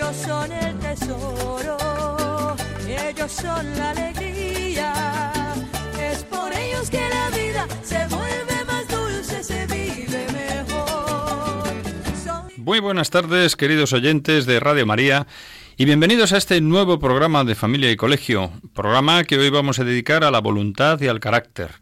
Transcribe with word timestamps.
Ellos 0.00 0.16
son 0.16 0.50
el 0.50 0.78
tesoro, 0.78 2.56
ellos 2.88 3.30
son 3.30 3.76
la 3.76 3.90
alegría. 3.90 4.94
Es 6.00 6.24
por 6.24 6.50
ellos 6.54 6.88
que 6.88 7.06
la 7.06 7.28
vida 7.36 7.68
se 7.82 8.06
vuelve 8.06 8.64
más 8.66 8.88
dulce, 8.88 9.44
se 9.44 9.66
vive 9.66 10.26
mejor. 10.32 11.74
Muy 12.56 12.80
buenas 12.80 13.10
tardes, 13.10 13.56
queridos 13.56 13.92
oyentes 13.92 14.46
de 14.46 14.58
Radio 14.58 14.86
María, 14.86 15.26
y 15.76 15.84
bienvenidos 15.84 16.32
a 16.32 16.38
este 16.38 16.62
nuevo 16.62 16.98
programa 16.98 17.44
de 17.44 17.54
Familia 17.54 17.90
y 17.90 17.96
Colegio, 17.96 18.52
programa 18.72 19.24
que 19.24 19.36
hoy 19.36 19.50
vamos 19.50 19.80
a 19.80 19.84
dedicar 19.84 20.24
a 20.24 20.30
la 20.30 20.40
voluntad 20.40 20.98
y 21.02 21.08
al 21.08 21.20
carácter, 21.20 21.72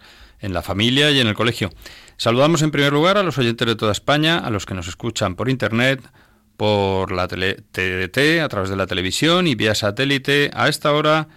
en 0.40 0.52
la 0.52 0.62
familia 0.62 1.12
y 1.12 1.20
en 1.20 1.28
el 1.28 1.34
colegio. 1.34 1.70
Saludamos 2.16 2.62
en 2.62 2.72
primer 2.72 2.92
lugar 2.92 3.16
a 3.16 3.22
los 3.22 3.38
oyentes 3.38 3.68
de 3.68 3.76
toda 3.76 3.92
España, 3.92 4.38
a 4.38 4.50
los 4.50 4.66
que 4.66 4.74
nos 4.74 4.88
escuchan 4.88 5.36
por 5.36 5.48
Internet, 5.48 6.02
por 6.58 7.12
la 7.12 7.28
tele 7.28 7.54
TDT, 7.54 8.42
a 8.42 8.48
través 8.48 8.68
de 8.68 8.76
la 8.76 8.88
televisión 8.88 9.46
y 9.46 9.54
vía 9.54 9.76
satélite, 9.76 10.50
a 10.52 10.68
esta 10.68 10.92
hora 10.92 11.28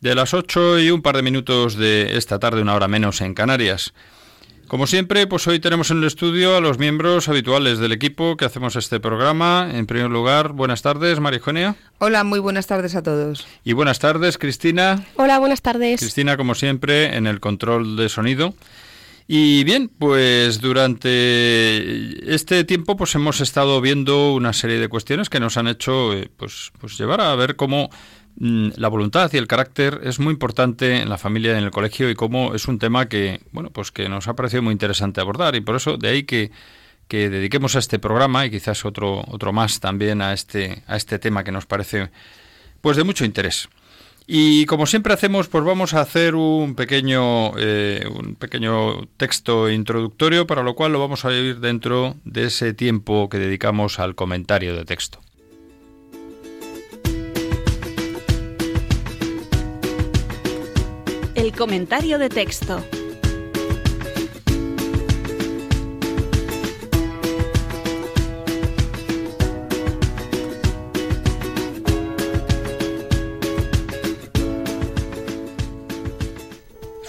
de 0.00 0.14
las 0.14 0.32
8 0.32 0.80
y 0.80 0.90
un 0.90 1.02
par 1.02 1.14
de 1.14 1.22
minutos 1.22 1.76
de 1.76 2.16
esta 2.16 2.38
tarde, 2.38 2.62
una 2.62 2.74
hora 2.74 2.88
menos 2.88 3.20
en 3.20 3.34
Canarias. 3.34 3.92
Como 4.68 4.86
siempre, 4.86 5.26
pues 5.26 5.46
hoy 5.46 5.60
tenemos 5.60 5.90
en 5.90 5.98
el 5.98 6.04
estudio 6.04 6.56
a 6.56 6.60
los 6.62 6.78
miembros 6.78 7.28
habituales 7.28 7.80
del 7.80 7.92
equipo 7.92 8.38
que 8.38 8.46
hacemos 8.46 8.74
este 8.74 8.98
programa. 8.98 9.68
En 9.70 9.84
primer 9.84 10.10
lugar, 10.10 10.54
buenas 10.54 10.80
tardes, 10.80 11.20
María 11.20 11.40
Eugenia. 11.40 11.76
Hola, 11.98 12.24
muy 12.24 12.38
buenas 12.38 12.66
tardes 12.66 12.94
a 12.94 13.02
todos. 13.02 13.46
Y 13.64 13.74
buenas 13.74 13.98
tardes, 13.98 14.38
Cristina. 14.38 15.04
Hola, 15.16 15.38
buenas 15.38 15.60
tardes. 15.60 16.00
Cristina, 16.00 16.38
como 16.38 16.54
siempre, 16.54 17.14
en 17.14 17.26
el 17.26 17.40
control 17.40 17.96
de 17.96 18.08
sonido. 18.08 18.54
Y 19.34 19.64
bien, 19.64 19.88
pues 19.88 20.60
durante 20.60 22.34
este 22.34 22.64
tiempo 22.64 22.98
pues 22.98 23.14
hemos 23.14 23.40
estado 23.40 23.80
viendo 23.80 24.34
una 24.34 24.52
serie 24.52 24.78
de 24.78 24.88
cuestiones 24.88 25.30
que 25.30 25.40
nos 25.40 25.56
han 25.56 25.68
hecho 25.68 26.12
eh, 26.12 26.28
pues, 26.36 26.70
pues 26.78 26.98
llevar 26.98 27.22
a 27.22 27.34
ver 27.34 27.56
cómo 27.56 27.88
mm, 28.36 28.72
la 28.76 28.88
voluntad 28.88 29.32
y 29.32 29.38
el 29.38 29.46
carácter 29.46 30.02
es 30.04 30.20
muy 30.20 30.34
importante 30.34 31.00
en 31.00 31.08
la 31.08 31.16
familia 31.16 31.54
y 31.54 31.56
en 31.56 31.64
el 31.64 31.70
colegio 31.70 32.10
y 32.10 32.14
cómo 32.14 32.54
es 32.54 32.68
un 32.68 32.78
tema 32.78 33.08
que 33.08 33.40
bueno 33.52 33.70
pues 33.70 33.90
que 33.90 34.06
nos 34.10 34.28
ha 34.28 34.36
parecido 34.36 34.60
muy 34.60 34.72
interesante 34.72 35.22
abordar 35.22 35.54
y 35.54 35.62
por 35.62 35.76
eso 35.76 35.96
de 35.96 36.08
ahí 36.08 36.24
que, 36.24 36.50
que 37.08 37.30
dediquemos 37.30 37.74
a 37.74 37.78
este 37.78 37.98
programa 37.98 38.44
y 38.44 38.50
quizás 38.50 38.84
otro 38.84 39.24
otro 39.28 39.54
más 39.54 39.80
también 39.80 40.20
a 40.20 40.34
este 40.34 40.82
a 40.86 40.96
este 40.96 41.18
tema 41.18 41.42
que 41.42 41.52
nos 41.52 41.64
parece 41.64 42.10
pues 42.82 42.98
de 42.98 43.04
mucho 43.04 43.24
interés. 43.24 43.70
Y 44.26 44.66
como 44.66 44.86
siempre 44.86 45.12
hacemos, 45.12 45.48
pues 45.48 45.64
vamos 45.64 45.94
a 45.94 46.00
hacer 46.00 46.34
un 46.34 46.74
pequeño, 46.74 47.52
eh, 47.58 48.06
un 48.08 48.34
pequeño 48.36 49.06
texto 49.16 49.70
introductorio, 49.70 50.46
para 50.46 50.62
lo 50.62 50.74
cual 50.74 50.92
lo 50.92 51.00
vamos 51.00 51.24
a 51.24 51.32
ir 51.32 51.60
dentro 51.60 52.14
de 52.24 52.44
ese 52.44 52.72
tiempo 52.72 53.28
que 53.28 53.38
dedicamos 53.38 53.98
al 53.98 54.14
comentario 54.14 54.76
de 54.76 54.84
texto. 54.84 55.20
El 61.34 61.52
comentario 61.52 62.18
de 62.18 62.28
texto. 62.28 62.84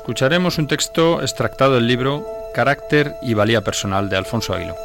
Escucharemos 0.03 0.57
un 0.57 0.67
texto 0.67 1.21
extractado 1.21 1.75
del 1.75 1.87
libro 1.87 2.27
Carácter 2.53 3.15
y 3.21 3.35
Valía 3.35 3.61
Personal 3.61 4.09
de 4.09 4.17
Alfonso 4.17 4.53
Aguilo. 4.53 4.75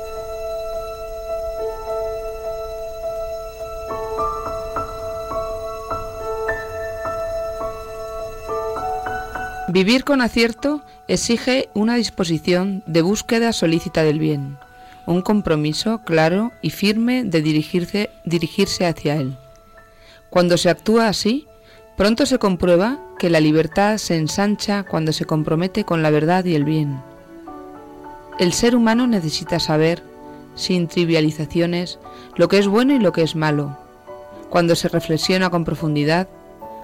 Vivir 9.66 10.04
con 10.04 10.20
acierto 10.20 10.82
exige 11.08 11.68
una 11.74 11.96
disposición 11.96 12.84
de 12.86 13.02
búsqueda 13.02 13.52
solícita 13.52 14.04
del 14.04 14.20
bien, 14.20 14.56
un 15.04 15.22
compromiso 15.22 16.02
claro 16.04 16.52
y 16.62 16.70
firme 16.70 17.24
de 17.24 17.42
dirigirse, 17.42 18.10
dirigirse 18.24 18.86
hacia 18.86 19.16
él. 19.16 19.36
Cuando 20.30 20.56
se 20.56 20.70
actúa 20.70 21.08
así, 21.08 21.47
pronto 21.98 22.26
se 22.26 22.38
comprueba 22.38 23.00
que 23.18 23.28
la 23.28 23.40
libertad 23.40 23.98
se 23.98 24.16
ensancha 24.16 24.84
cuando 24.84 25.12
se 25.12 25.24
compromete 25.24 25.82
con 25.82 26.00
la 26.00 26.10
verdad 26.10 26.44
y 26.44 26.54
el 26.54 26.62
bien. 26.62 27.02
El 28.38 28.52
ser 28.52 28.76
humano 28.76 29.08
necesita 29.08 29.58
saber, 29.58 30.04
sin 30.54 30.86
trivializaciones, 30.86 31.98
lo 32.36 32.46
que 32.46 32.58
es 32.58 32.68
bueno 32.68 32.94
y 32.94 33.00
lo 33.00 33.10
que 33.10 33.22
es 33.22 33.34
malo. 33.34 33.76
Cuando 34.48 34.76
se 34.76 34.86
reflexiona 34.86 35.50
con 35.50 35.64
profundidad, 35.64 36.28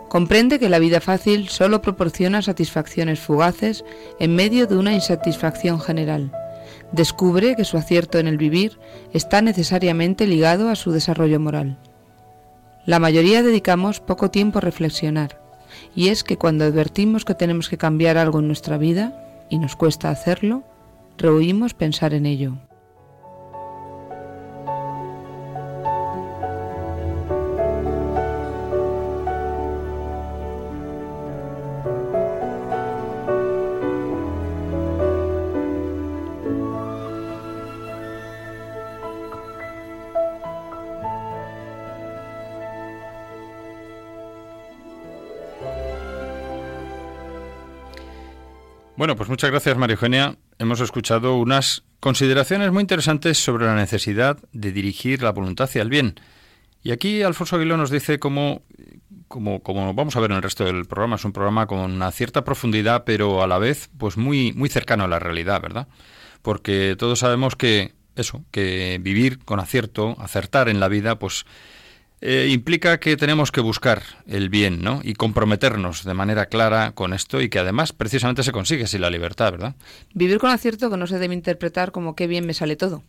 comprende 0.08 0.58
que 0.58 0.68
la 0.68 0.80
vida 0.80 1.00
fácil 1.00 1.48
solo 1.48 1.80
proporciona 1.80 2.42
satisfacciones 2.42 3.20
fugaces 3.20 3.84
en 4.18 4.34
medio 4.34 4.66
de 4.66 4.76
una 4.76 4.94
insatisfacción 4.94 5.80
general. 5.80 6.32
Descubre 6.90 7.54
que 7.54 7.64
su 7.64 7.76
acierto 7.76 8.18
en 8.18 8.26
el 8.26 8.36
vivir 8.36 8.80
está 9.12 9.42
necesariamente 9.42 10.26
ligado 10.26 10.70
a 10.70 10.74
su 10.74 10.90
desarrollo 10.90 11.38
moral. 11.38 11.78
La 12.86 12.98
mayoría 12.98 13.42
dedicamos 13.42 14.00
poco 14.00 14.30
tiempo 14.30 14.58
a 14.58 14.60
reflexionar, 14.60 15.40
y 15.94 16.08
es 16.08 16.22
que 16.22 16.36
cuando 16.36 16.64
advertimos 16.64 17.24
que 17.24 17.34
tenemos 17.34 17.68
que 17.68 17.78
cambiar 17.78 18.18
algo 18.18 18.40
en 18.40 18.46
nuestra 18.46 18.76
vida, 18.76 19.46
y 19.48 19.58
nos 19.58 19.74
cuesta 19.74 20.10
hacerlo, 20.10 20.62
rehuimos 21.16 21.72
pensar 21.72 22.12
en 22.12 22.26
ello. 22.26 22.58
Bueno, 49.04 49.16
pues 49.16 49.28
muchas 49.28 49.50
gracias, 49.50 49.76
María 49.76 49.96
Eugenia. 49.96 50.38
Hemos 50.58 50.80
escuchado 50.80 51.36
unas 51.36 51.82
consideraciones 52.00 52.72
muy 52.72 52.80
interesantes 52.80 53.36
sobre 53.36 53.66
la 53.66 53.74
necesidad 53.74 54.38
de 54.52 54.72
dirigir 54.72 55.22
la 55.22 55.30
voluntad 55.30 55.64
hacia 55.64 55.82
el 55.82 55.90
bien. 55.90 56.14
Y 56.82 56.90
aquí 56.90 57.20
Alfonso 57.20 57.56
Aguiló 57.56 57.76
nos 57.76 57.90
dice 57.90 58.18
cómo, 58.18 58.62
como, 59.28 59.62
como 59.62 59.92
vamos 59.92 60.16
a 60.16 60.20
ver 60.20 60.30
en 60.30 60.38
el 60.38 60.42
resto 60.42 60.64
del 60.64 60.86
programa, 60.86 61.16
es 61.16 61.24
un 61.26 61.34
programa 61.34 61.66
con 61.66 61.80
una 61.80 62.10
cierta 62.12 62.44
profundidad, 62.44 63.04
pero 63.04 63.42
a 63.42 63.46
la 63.46 63.58
vez 63.58 63.90
pues 63.98 64.16
muy, 64.16 64.54
muy 64.54 64.70
cercano 64.70 65.04
a 65.04 65.08
la 65.08 65.18
realidad, 65.18 65.60
¿verdad? 65.60 65.86
Porque 66.40 66.96
todos 66.98 67.18
sabemos 67.18 67.56
que 67.56 67.92
eso, 68.16 68.42
que 68.52 68.98
vivir 69.02 69.44
con 69.44 69.60
acierto, 69.60 70.16
acertar 70.18 70.70
en 70.70 70.80
la 70.80 70.88
vida, 70.88 71.18
pues 71.18 71.44
eh, 72.26 72.48
implica 72.48 72.98
que 73.00 73.18
tenemos 73.18 73.52
que 73.52 73.60
buscar 73.60 74.02
el 74.26 74.48
bien, 74.48 74.82
¿no? 74.82 75.02
Y 75.04 75.12
comprometernos 75.12 76.04
de 76.04 76.14
manera 76.14 76.46
clara 76.46 76.92
con 76.92 77.12
esto 77.12 77.42
y 77.42 77.50
que 77.50 77.58
además 77.58 77.92
precisamente 77.92 78.42
se 78.42 78.50
consigue 78.50 78.86
sin 78.86 79.02
la 79.02 79.10
libertad, 79.10 79.52
¿verdad? 79.52 79.74
Vivir 80.14 80.38
con 80.38 80.48
acierto 80.48 80.88
que 80.88 80.96
no 80.96 81.06
se 81.06 81.18
debe 81.18 81.34
interpretar 81.34 81.92
como 81.92 82.16
qué 82.16 82.26
bien 82.26 82.46
me 82.46 82.54
sale 82.54 82.76
todo. 82.76 83.02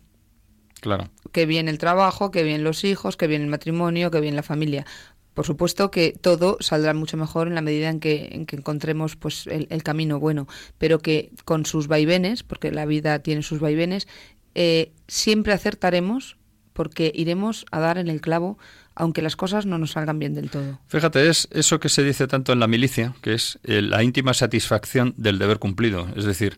Claro. 0.82 1.10
Qué 1.32 1.46
bien 1.46 1.70
el 1.70 1.78
trabajo, 1.78 2.30
qué 2.30 2.44
bien 2.44 2.66
los 2.66 2.84
hijos, 2.84 3.16
qué 3.16 3.28
bien 3.28 3.42
el 3.42 3.48
matrimonio, 3.48 4.12
qué 4.12 4.20
bien 4.20 4.36
la 4.36 4.44
familia. 4.44 4.86
Por 5.34 5.46
supuesto 5.46 5.92
que 5.92 6.12
todo 6.12 6.58
saldrá 6.60 6.94
mucho 6.94 7.16
mejor 7.16 7.48
en 7.48 7.56
la 7.56 7.62
medida 7.62 7.90
en 7.90 8.02
que, 8.02 8.28
en 8.34 8.46
que 8.46 8.58
encontremos 8.58 9.16
pues 9.16 9.48
el, 9.48 9.68
el 9.70 9.82
camino 9.82 10.20
bueno, 10.20 10.46
pero 10.78 11.00
que 11.00 11.32
con 11.46 11.66
sus 11.66 11.88
vaivenes, 11.88 12.44
porque 12.44 12.70
la 12.70 12.86
vida 12.86 13.20
tiene 13.20 13.44
sus 13.44 13.62
vaivenes, 13.62 14.10
eh, 14.56 14.92
siempre 15.08 15.54
acertaremos 15.54 16.36
porque 16.76 17.12
iremos 17.16 17.66
a 17.72 17.80
dar 17.80 17.98
en 17.98 18.10
el 18.10 18.20
clavo 18.20 18.60
aunque 18.96 19.22
las 19.22 19.36
cosas 19.36 19.66
no 19.66 19.78
nos 19.78 19.92
salgan 19.92 20.20
bien 20.20 20.34
del 20.34 20.50
todo. 20.50 20.80
Fíjate, 20.88 21.30
es 21.30 21.48
eso 21.52 21.80
que 21.80 21.90
se 21.90 22.04
dice 22.04 22.28
tanto 22.28 22.54
en 22.54 22.60
la 22.60 22.68
milicia, 22.68 23.14
que 23.22 23.34
es 23.34 23.60
eh, 23.64 23.82
la 23.82 24.02
íntima 24.04 24.34
satisfacción 24.34 25.14
del 25.18 25.38
deber 25.38 25.60
cumplido. 25.60 26.08
Es 26.16 26.24
decir, 26.24 26.58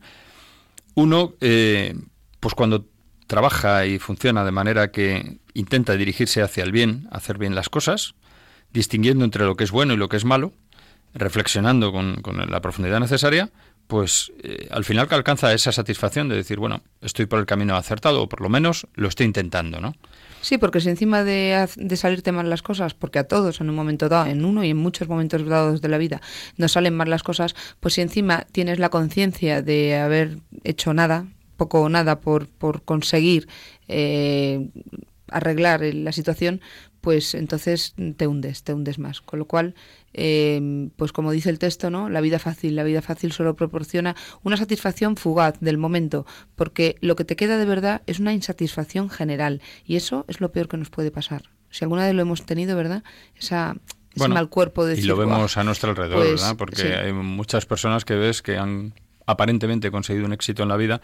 uno, 0.94 1.34
eh, 1.42 1.96
pues 2.40 2.54
cuando 2.54 2.86
trabaja 3.26 3.86
y 3.86 4.00
funciona 4.00 4.46
de 4.46 4.52
manera 4.52 4.92
que 4.92 5.40
intenta 5.54 5.94
dirigirse 5.94 6.42
hacia 6.42 6.64
el 6.64 6.72
bien, 6.72 7.08
hacer 7.12 7.38
bien 7.38 7.56
las 7.56 7.70
cosas, 7.70 8.14
distinguiendo 8.72 9.26
entre 9.26 9.44
lo 9.44 9.56
que 9.56 9.64
es 9.64 9.72
bueno 9.72 9.94
y 9.94 9.98
lo 9.98 10.08
que 10.08 10.18
es 10.18 10.26
malo, 10.26 10.54
reflexionando 11.14 11.92
con, 11.92 12.22
la 12.50 12.62
profundidad 12.62 13.00
necesaria, 13.00 13.50
pues 13.88 14.32
eh, 14.44 14.68
al 14.70 14.86
final 14.86 15.08
que 15.08 15.16
alcanza 15.16 15.54
esa 15.54 15.72
satisfacción 15.72 16.30
de 16.30 16.36
decir, 16.36 16.60
bueno, 16.60 16.84
estoy 17.02 17.26
por 17.26 17.40
el 17.40 17.46
camino 17.46 17.76
acertado, 17.76 18.22
o 18.22 18.30
por 18.30 18.42
lo 18.42 18.50
menos 18.50 18.88
lo 18.94 19.08
estoy 19.08 19.26
intentando, 19.26 19.80
¿no? 19.80 19.96
Sí, 20.48 20.58
porque 20.58 20.80
si 20.80 20.88
encima 20.88 21.26
de, 21.26 21.68
de, 21.76 21.98
salirte 21.98 22.32
mal 22.32 22.50
las 22.50 22.62
cosas, 22.62 22.94
porque 22.94 23.20
a 23.20 23.28
todos 23.28 23.60
en 23.60 23.70
un 23.70 23.76
momento 23.76 24.08
dado, 24.08 24.28
en 24.28 24.46
uno 24.46 24.64
y 24.64 24.70
en 24.70 24.78
muchos 24.78 25.10
momentos 25.10 25.46
dados 25.46 25.82
de 25.82 25.90
la 25.90 25.98
vida, 25.98 26.22
nos 26.56 26.72
salen 26.72 26.96
mal 26.96 27.10
las 27.10 27.22
cosas, 27.22 27.54
pues 27.82 27.96
si 27.96 28.00
encima 28.00 28.48
tienes 28.54 28.80
la 28.80 28.88
conciencia 28.88 29.62
de 29.62 29.98
haber 29.98 30.38
hecho 30.64 30.94
nada, 30.94 31.26
poco 31.58 31.82
o 31.82 31.90
nada 31.90 32.22
por, 32.22 32.48
por 32.48 32.82
conseguir 32.84 33.50
eh, 33.90 34.70
arreglar 35.30 35.82
la 35.82 36.14
situación, 36.14 36.62
pues 37.08 37.36
entonces 37.36 37.96
te 38.18 38.28
hundes, 38.28 38.64
te 38.64 38.74
hundes 38.74 39.00
más. 39.00 39.22
Con 39.22 39.40
lo 39.40 39.46
cual, 39.46 39.76
eh, 40.14 40.90
pues 40.98 41.14
como 41.14 41.32
dice 41.32 41.50
el 41.50 41.58
texto, 41.58 41.90
¿no? 41.90 42.10
La 42.10 42.20
vida 42.20 42.38
fácil, 42.38 42.76
la 42.76 42.84
vida 42.84 43.02
fácil 43.02 43.32
solo 43.32 43.56
proporciona 43.56 44.14
una 44.44 44.58
satisfacción 44.58 45.16
fugaz 45.16 45.58
del 45.62 45.78
momento, 45.78 46.26
porque 46.58 46.98
lo 47.00 47.16
que 47.16 47.24
te 47.24 47.38
queda 47.38 47.58
de 47.58 47.64
verdad 47.64 48.02
es 48.08 48.20
una 48.20 48.34
insatisfacción 48.34 49.10
general, 49.10 49.62
y 49.86 49.96
eso 49.96 50.26
es 50.28 50.42
lo 50.42 50.52
peor 50.52 50.68
que 50.68 50.76
nos 50.76 50.90
puede 50.90 51.10
pasar. 51.10 51.44
Si 51.70 51.86
alguna 51.86 52.06
vez 52.06 52.14
lo 52.14 52.24
hemos 52.24 52.46
tenido, 52.46 52.76
¿verdad? 52.76 53.06
Esa 53.38 53.78
ese 54.14 54.28
mal 54.28 54.50
cuerpo 54.50 54.86
de 54.86 55.00
Y 55.00 55.04
lo 55.04 55.16
vemos 55.16 55.56
a 55.56 55.64
nuestro 55.64 55.92
alrededor, 55.92 56.18
pues, 56.18 56.42
¿verdad? 56.42 56.58
Porque 56.58 56.94
hay 56.94 57.14
muchas 57.14 57.66
personas 57.66 58.04
que 58.04 58.16
ves 58.16 58.42
que 58.42 58.58
han 58.58 58.96
aparentemente 59.28 59.92
conseguido 59.92 60.26
un 60.26 60.34
éxito 60.34 60.64
en 60.64 60.70
la 60.70 60.78
vida, 60.78 61.02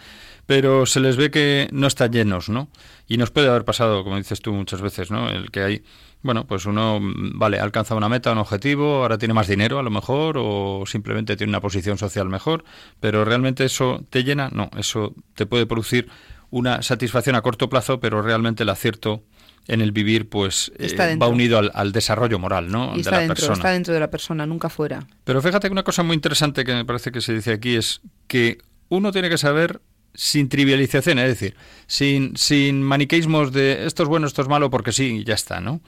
pero 0.47 0.87
se 0.87 0.99
les 0.99 1.17
ve 1.17 1.29
que 1.29 1.67
no 1.71 1.87
están 1.87 2.11
llenos, 2.11 2.49
¿no? 2.49 2.69
Y 3.07 3.17
nos 3.17 3.29
puede 3.29 3.49
haber 3.49 3.65
pasado, 3.65 4.03
como 4.03 4.17
dices 4.17 4.41
tú 4.41 4.53
muchas 4.53 4.81
veces, 4.81 5.11
¿no? 5.11 5.29
El 5.29 5.51
que 5.51 5.61
hay, 5.61 5.83
bueno, 6.23 6.47
pues 6.47 6.65
uno, 6.65 6.99
vale, 7.01 7.59
ha 7.59 7.63
alcanzado 7.63 7.97
una 7.97 8.09
meta, 8.09 8.31
un 8.31 8.37
objetivo, 8.39 9.03
ahora 9.03 9.17
tiene 9.17 9.33
más 9.33 9.47
dinero 9.47 9.77
a 9.77 9.83
lo 9.83 9.91
mejor, 9.91 10.37
o 10.39 10.85
simplemente 10.87 11.35
tiene 11.35 11.51
una 11.51 11.61
posición 11.61 11.97
social 11.97 12.29
mejor, 12.29 12.63
pero 12.99 13.25
realmente 13.25 13.65
eso 13.65 14.03
te 14.09 14.23
llena, 14.23 14.49
no, 14.51 14.71
eso 14.77 15.13
te 15.35 15.45
puede 15.45 15.65
producir 15.65 16.09
una 16.49 16.81
satisfacción 16.81 17.35
a 17.35 17.41
corto 17.41 17.67
plazo, 17.67 17.99
pero 17.99 18.21
realmente 18.21 18.63
el 18.63 18.69
acierto 18.69 19.23
en 19.67 19.81
el 19.81 19.91
vivir 19.91 20.29
pues 20.29 20.71
eh, 20.77 21.17
va 21.17 21.27
unido 21.27 21.59
al, 21.73 21.91
desarrollo 21.91 22.39
moral 22.39 22.71
¿no? 22.71 22.95
de 22.95 23.03
la 23.09 23.19
dentro, 23.19 23.35
persona. 23.35 23.53
Está 23.53 23.71
dentro 23.71 23.93
de 23.93 23.99
la 23.99 24.09
persona, 24.09 24.45
nunca 24.45 24.69
fuera. 24.69 25.05
Pero 25.23 25.41
fíjate 25.41 25.67
que 25.67 25.71
una 25.71 25.83
cosa 25.83 26.03
muy 26.03 26.15
interesante 26.15 26.65
que 26.65 26.73
me 26.73 26.85
parece 26.85 27.11
que 27.11 27.21
se 27.21 27.33
dice 27.33 27.53
aquí 27.53 27.75
es 27.75 28.01
que 28.27 28.57
uno 28.89 29.11
tiene 29.11 29.29
que 29.29 29.37
saber 29.37 29.81
sin 30.13 30.49
trivialización, 30.49 31.19
es 31.19 31.27
decir, 31.27 31.55
sin, 31.87 32.37
sin 32.37 32.83
maniqueísmos 32.83 33.51
de 33.51 33.85
esto 33.85 34.03
es 34.03 34.09
bueno, 34.09 34.27
esto 34.27 34.41
es 34.41 34.47
malo, 34.47 34.69
porque 34.69 34.91
sí, 34.91 35.17
y 35.17 35.23
ya 35.23 35.33
está, 35.33 35.59
¿no? 35.59 35.81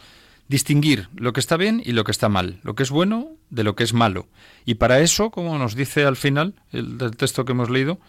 Distinguir 0.47 1.09
lo 1.15 1.33
que 1.33 1.39
está 1.39 1.57
bien 1.57 1.81
y 1.83 1.91
lo 1.91 2.03
que 2.03 2.11
está 2.11 2.29
mal, 2.29 2.59
lo 2.63 2.75
que 2.75 2.83
es 2.83 2.89
bueno 2.89 3.31
de 3.49 3.63
lo 3.63 3.75
que 3.75 3.83
es 3.83 3.93
malo. 3.93 4.27
Y 4.65 4.75
para 4.75 4.99
eso, 4.99 5.29
como 5.29 5.57
nos 5.57 5.75
dice 5.75 6.05
al 6.05 6.15
final 6.15 6.55
el, 6.71 6.97
del 6.97 7.15
texto 7.15 7.45
que 7.45 7.51
hemos 7.51 7.69
leído, 7.69 7.99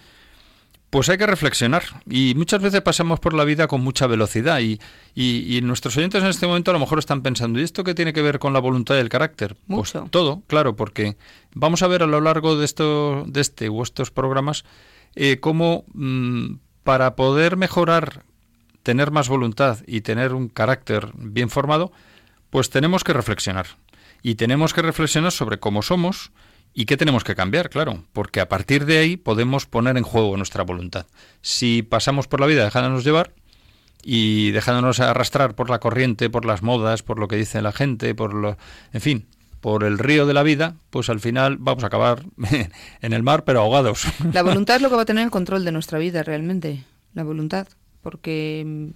pues 0.97 1.11
hay 1.11 1.19
que 1.19 1.27
reflexionar 1.27 1.83
y 2.09 2.33
muchas 2.37 2.63
veces 2.63 2.81
pasamos 2.81 3.21
por 3.21 3.35
la 3.35 3.45
vida 3.45 3.67
con 3.67 3.83
mucha 3.83 4.07
velocidad 4.07 4.61
y, 4.61 4.81
y, 5.15 5.61
nuestros 5.61 5.95
oyentes 5.99 6.23
en 6.23 6.31
este 6.31 6.47
momento 6.47 6.71
a 6.71 6.73
lo 6.73 6.81
mejor 6.81 6.99
están 6.99 7.21
pensando, 7.21 7.61
¿y 7.61 7.65
esto 7.65 7.85
qué 7.85 7.95
tiene 7.95 8.15
que 8.15 8.23
ver 8.23 8.39
con 8.39 8.55
la 8.55 8.61
voluntad 8.61 8.97
y 8.97 9.01
el 9.01 9.11
carácter? 9.11 9.59
Pues 9.69 9.93
todo, 10.09 10.43
claro, 10.47 10.75
porque 10.75 11.19
vamos 11.53 11.83
a 11.83 11.87
ver 11.87 12.03
a 12.03 12.07
lo 12.07 12.23
largo 12.23 12.57
de, 12.57 12.65
esto, 12.65 13.25
de 13.27 13.43
este 13.43 13.69
o 13.69 13.83
estos 13.83 14.11
programas 14.11 14.65
eh, 15.17 15.39
cómo 15.39 15.85
mm, 15.93 16.55
para 16.83 17.15
poder 17.15 17.59
mejorar, 17.59 18.23
tener 18.83 19.11
más 19.11 19.29
voluntad 19.29 19.81
y 19.87 20.01
tener 20.01 20.33
un 20.33 20.49
carácter 20.49 21.11
bien 21.13 21.51
formado, 21.51 21.93
pues 22.49 22.71
tenemos 22.71 23.05
que 23.05 23.13
reflexionar. 23.13 23.67
Y 24.23 24.37
tenemos 24.37 24.73
que 24.73 24.81
reflexionar 24.81 25.33
sobre 25.33 25.59
cómo 25.59 25.83
somos, 25.83 26.33
¿Y 26.79 26.85
qué 26.85 26.99
tenemos 26.99 27.25
que 27.25 27.35
cambiar? 27.35 27.71
Claro, 27.71 28.05
porque 28.13 28.39
a 28.39 28.51
partir 28.51 28.85
de 28.85 28.99
ahí 28.99 29.17
podemos 29.17 29.65
poner 29.65 29.97
en 29.97 30.03
juego 30.03 30.37
nuestra 30.37 30.63
voluntad. 30.63 31.07
Si 31.41 31.83
pasamos 31.83 32.29
por 32.29 32.39
la 32.39 32.47
vida 32.47 32.65
dejándonos 32.65 33.03
llevar 33.03 33.33
y 34.05 34.51
dejándonos 34.51 35.01
arrastrar 35.01 35.55
por 35.55 35.71
la 35.71 35.79
corriente, 35.79 36.29
por 36.29 36.45
las 36.45 36.63
modas, 36.63 37.03
por 37.03 37.19
lo 37.19 37.29
que 37.29 37.37
dice 37.37 37.63
la 37.63 37.73
gente, 37.73 38.15
por 38.15 38.35
lo, 38.35 38.59
en 38.93 39.01
fin, 39.01 39.27
por 39.63 39.85
el 39.85 39.99
río 39.99 40.27
de 40.27 40.35
la 40.35 40.43
vida, 40.43 40.77
pues 40.91 41.09
al 41.09 41.19
final 41.19 41.57
vamos 41.59 41.83
a 41.83 41.87
acabar 41.87 42.25
en 43.01 43.13
el 43.15 43.23
mar, 43.23 43.45
pero 43.45 43.61
ahogados. 43.61 44.07
La 44.35 44.43
voluntad 44.43 44.77
es 44.77 44.83
lo 44.83 44.91
que 44.91 44.97
va 44.97 45.03
a 45.03 45.07
tener 45.07 45.25
el 45.25 45.31
control 45.31 45.65
de 45.65 45.73
nuestra 45.73 45.99
vida 45.99 46.25
realmente, 46.25 46.85
la 47.15 47.25
voluntad, 47.25 47.69
porque 48.03 48.93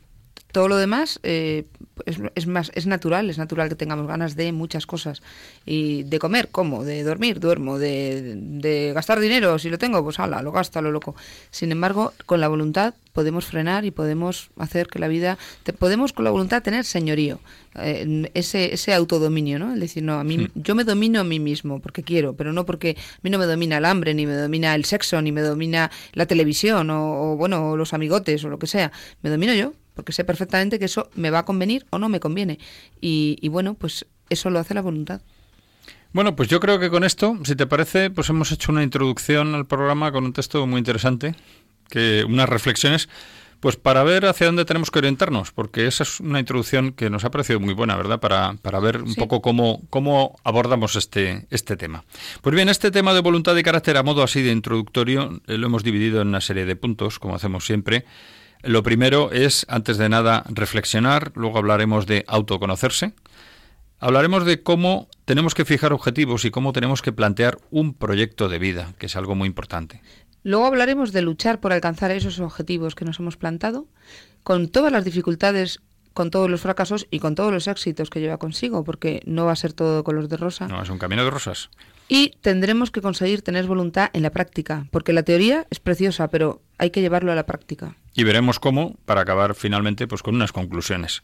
todo 0.53 0.69
lo 0.69 0.77
demás 0.77 1.19
eh, 1.23 1.65
es, 2.07 2.47
más 2.47 2.71
es 2.75 2.87
natural, 2.87 3.31
es 3.31 3.39
natural 3.39 3.69
que 3.69 3.75
tengamos 3.75 4.07
ganas 4.07 4.37
de 4.37 4.53
muchas 4.53 4.87
cosas 4.87 5.23
y 5.65 6.03
de 6.05 6.19
comer, 6.19 6.49
como, 6.49 6.85
de 6.85 7.03
dormir, 7.03 7.41
duermo, 7.41 7.79
de, 7.79 8.93
gastar 8.95 9.21
dinero, 9.21 9.59
si 9.59 9.71
lo 9.71 9.79
tengo, 9.79 10.03
pues 10.03 10.19
ala, 10.19 10.43
lo 10.43 10.53
gasto 10.53 10.81
lo 10.83 10.91
loco. 10.91 11.15
Sin 11.51 11.73
embargo, 11.73 12.13
con 12.27 12.41
la 12.41 12.49
voluntad 12.49 12.95
podemos 13.13 13.45
frenar 13.45 13.85
y 13.85 13.91
podemos 13.91 14.51
hacer 14.57 14.87
que 14.87 14.99
la 14.99 15.09
vida, 15.09 15.39
podemos 15.79 16.13
con 16.13 16.25
la 16.25 16.31
voluntad 16.31 16.63
tener 16.63 16.85
señorío, 16.85 17.41
eh, 17.75 18.31
ese, 18.35 18.73
ese 18.73 18.95
autodominio, 18.95 19.59
¿no? 19.59 19.75
Es 19.75 19.81
decir, 19.81 20.03
no, 20.03 20.21
a 20.21 20.25
mí, 20.25 20.49
yo 20.55 20.75
me 20.75 20.85
domino 20.85 21.21
a 21.21 21.25
mí 21.25 21.41
mismo 21.41 21.81
porque 21.81 22.03
quiero, 22.03 22.35
pero 22.35 22.53
no 22.53 22.65
porque 22.67 22.97
a 22.99 23.21
mí 23.23 23.31
no 23.31 23.39
me 23.39 23.47
domina 23.47 23.79
el 23.79 23.85
hambre, 23.85 24.15
ni 24.15 24.27
me 24.27 24.35
domina 24.35 24.75
el 24.75 24.85
sexo, 24.85 25.21
ni 25.23 25.33
me 25.33 25.43
domina 25.43 25.91
la 26.13 26.27
televisión 26.27 26.91
o, 26.91 27.33
o 27.33 27.37
bueno, 27.37 27.77
los 27.77 27.93
amigotes 27.95 28.45
o 28.45 28.49
lo 28.49 28.59
que 28.59 28.67
sea, 28.67 28.93
me 29.23 29.31
domino 29.31 29.55
yo 29.55 29.73
porque 29.95 30.13
sé 30.13 30.25
perfectamente 30.25 30.79
que 30.79 30.85
eso 30.87 31.11
me 31.15 31.31
va 31.31 31.41
a 31.41 31.45
convenir 31.45 31.87
o 31.91 31.99
no 31.99 32.09
me 32.09 32.21
conviene. 32.21 32.59
Y, 33.01 33.49
bueno, 33.49 33.75
pues 33.75 34.07
eso 34.29 34.51
lo 34.51 34.59
hace 34.59 34.75
la 34.75 34.83
voluntad. 34.83 35.21
Bueno, 36.13 36.35
pues 36.35 36.49
yo 36.49 36.59
creo 36.59 36.79
que 36.79 36.91
con 36.91 37.05
esto, 37.05 37.39
si 37.45 37.55
te 37.55 37.67
parece, 37.67 38.11
pues 38.11 38.29
hemos 38.31 38.51
hecho 38.51 38.73
una 38.73 38.83
introducción 38.83 39.55
al 39.55 39.67
programa 39.67 40.11
con 40.11 40.25
un 40.25 40.33
texto 40.33 40.67
muy 40.67 40.79
interesante, 40.79 41.37
que 41.89 42.25
unas 42.25 42.49
reflexiones, 42.49 43.09
pues 43.61 43.77
para 43.77 44.03
ver 44.03 44.27
hacia 44.27 44.47
dónde 44.47 44.65
tenemos 44.65 44.91
que 44.91 44.99
orientarnos, 44.99 45.53
porque 45.53 45.87
esa 45.87 46.03
es 46.03 46.19
una 46.19 46.41
introducción 46.41 46.93
que 46.93 47.11
nos 47.11 47.25
ha 47.25 47.31
parecido 47.31 47.61
muy 47.61 47.75
buena, 47.75 47.95
¿verdad? 47.95 48.19
Para, 48.19 48.55
para 48.55 48.81
ver 48.81 49.03
un 49.03 49.15
poco 49.15 49.43
cómo, 49.43 49.83
cómo 49.91 50.37
abordamos 50.43 50.97
este, 50.97 51.47
este 51.51 51.77
tema. 51.77 52.05
Pues 52.41 52.57
bien, 52.57 52.69
este 52.69 52.91
tema 52.91 53.13
de 53.13 53.21
voluntad 53.21 53.55
y 53.57 53.63
carácter 53.63 53.99
a 53.99 54.03
modo 54.03 54.23
así 54.23 54.43
de 54.43 54.51
introductorio 54.51 55.41
eh, 55.47 55.59
lo 55.59 55.67
hemos 55.67 55.85
dividido 55.85 56.23
en 56.23 56.29
una 56.29 56.41
serie 56.41 56.65
de 56.65 56.75
puntos, 56.75 57.19
como 57.19 57.35
hacemos 57.35 57.67
siempre. 57.67 58.07
Lo 58.63 58.83
primero 58.83 59.33
es, 59.33 59.65
antes 59.69 59.97
de 59.97 60.09
nada, 60.09 60.45
reflexionar, 60.49 61.33
luego 61.35 61.59
hablaremos 61.59 62.07
de 62.07 62.25
autoconocerse, 62.29 63.15
hablaremos 63.99 64.45
de 64.45 64.63
cómo 64.63 65.09
tenemos 65.25 65.55
que 65.55 65.65
fijar 65.65 65.93
objetivos 65.93 66.45
y 66.45 66.51
cómo 66.51 66.73
tenemos 66.73 67.01
que 67.01 67.13
plantear 67.13 67.59
un 67.71 67.95
proyecto 67.95 68.49
de 68.49 68.59
vida, 68.59 68.93
que 68.99 69.07
es 69.07 69.17
algo 69.17 69.35
muy 69.35 69.47
importante. 69.47 70.03
Luego 70.43 70.67
hablaremos 70.67 71.13
de 71.13 71.23
luchar 71.23 71.61
por 71.61 71.73
alcanzar 71.73 72.11
esos 72.11 72.41
objetivos 72.41 72.95
que 72.95 73.05
nos 73.05 73.19
hemos 73.19 73.37
plantado, 73.37 73.87
con 74.43 74.69
todas 74.69 74.93
las 74.93 75.05
dificultades, 75.05 75.81
con 76.13 76.31
todos 76.31 76.51
los 76.51 76.61
fracasos 76.61 77.07
y 77.11 77.21
con 77.21 77.35
todos 77.35 77.53
los 77.53 77.69
éxitos 77.69 78.11
que 78.11 78.21
lleva 78.21 78.39
consigo, 78.39 78.85
porque 78.85 79.23
no 79.27 79.47
va 79.47 79.53
a 79.53 79.57
ser 79.57 79.73
todo 79.73 80.03
color 80.05 80.29
de 80.29 80.37
rosa. 80.37 80.67
No, 80.67 80.83
es 80.83 80.89
un 80.89 80.99
camino 80.99 81.25
de 81.25 81.31
rosas. 81.31 81.71
Y 82.09 82.33
tendremos 82.41 82.91
que 82.91 83.01
conseguir 83.01 83.43
tener 83.43 83.67
voluntad 83.67 84.11
en 84.13 84.23
la 84.23 84.31
práctica, 84.31 84.87
porque 84.91 85.13
la 85.13 85.23
teoría 85.23 85.67
es 85.71 85.79
preciosa, 85.79 86.29
pero 86.29 86.61
hay 86.81 86.91
que 86.91 87.03
llevarlo 87.03 87.31
a 87.31 87.35
la 87.35 87.45
práctica. 87.45 87.95
Y 88.15 88.25
veremos 88.25 88.59
cómo, 88.59 88.97
para 89.05 89.21
acabar 89.21 89.55
finalmente 89.55 90.09
pues 90.09 90.23
con 90.23 90.35
unas 90.35 90.51
conclusiones. 90.51 91.23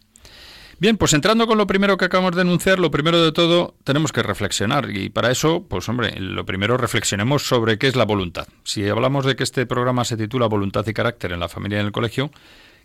Bien, 0.79 0.99
pues 0.99 1.15
entrando 1.15 1.47
con 1.47 1.57
lo 1.57 1.67
primero 1.67 1.97
que 1.97 2.05
acabamos 2.05 2.37
de 2.37 2.43
enunciar, 2.43 2.79
lo 2.79 2.91
primero 2.91 3.25
de 3.25 3.33
todo 3.33 3.75
tenemos 3.83 4.13
que 4.13 4.23
reflexionar 4.23 4.91
y 4.91 5.09
para 5.09 5.31
eso, 5.31 5.65
pues 5.67 5.89
hombre, 5.89 6.15
lo 6.21 6.45
primero 6.45 6.77
reflexionemos 6.77 7.47
sobre 7.47 7.79
qué 7.79 7.89
es 7.89 7.97
la 7.97 8.05
voluntad. 8.05 8.47
Si 8.65 8.87
hablamos 8.87 9.25
de 9.25 9.35
que 9.35 9.45
este 9.45 9.65
programa 9.65 10.05
se 10.05 10.19
titula 10.19 10.47
Voluntad 10.47 10.87
y 10.87 10.93
carácter 10.93 11.33
en 11.33 11.41
la 11.41 11.49
familia 11.49 11.79
y 11.79 11.81
en 11.81 11.87
el 11.87 11.93
colegio, 11.93 12.31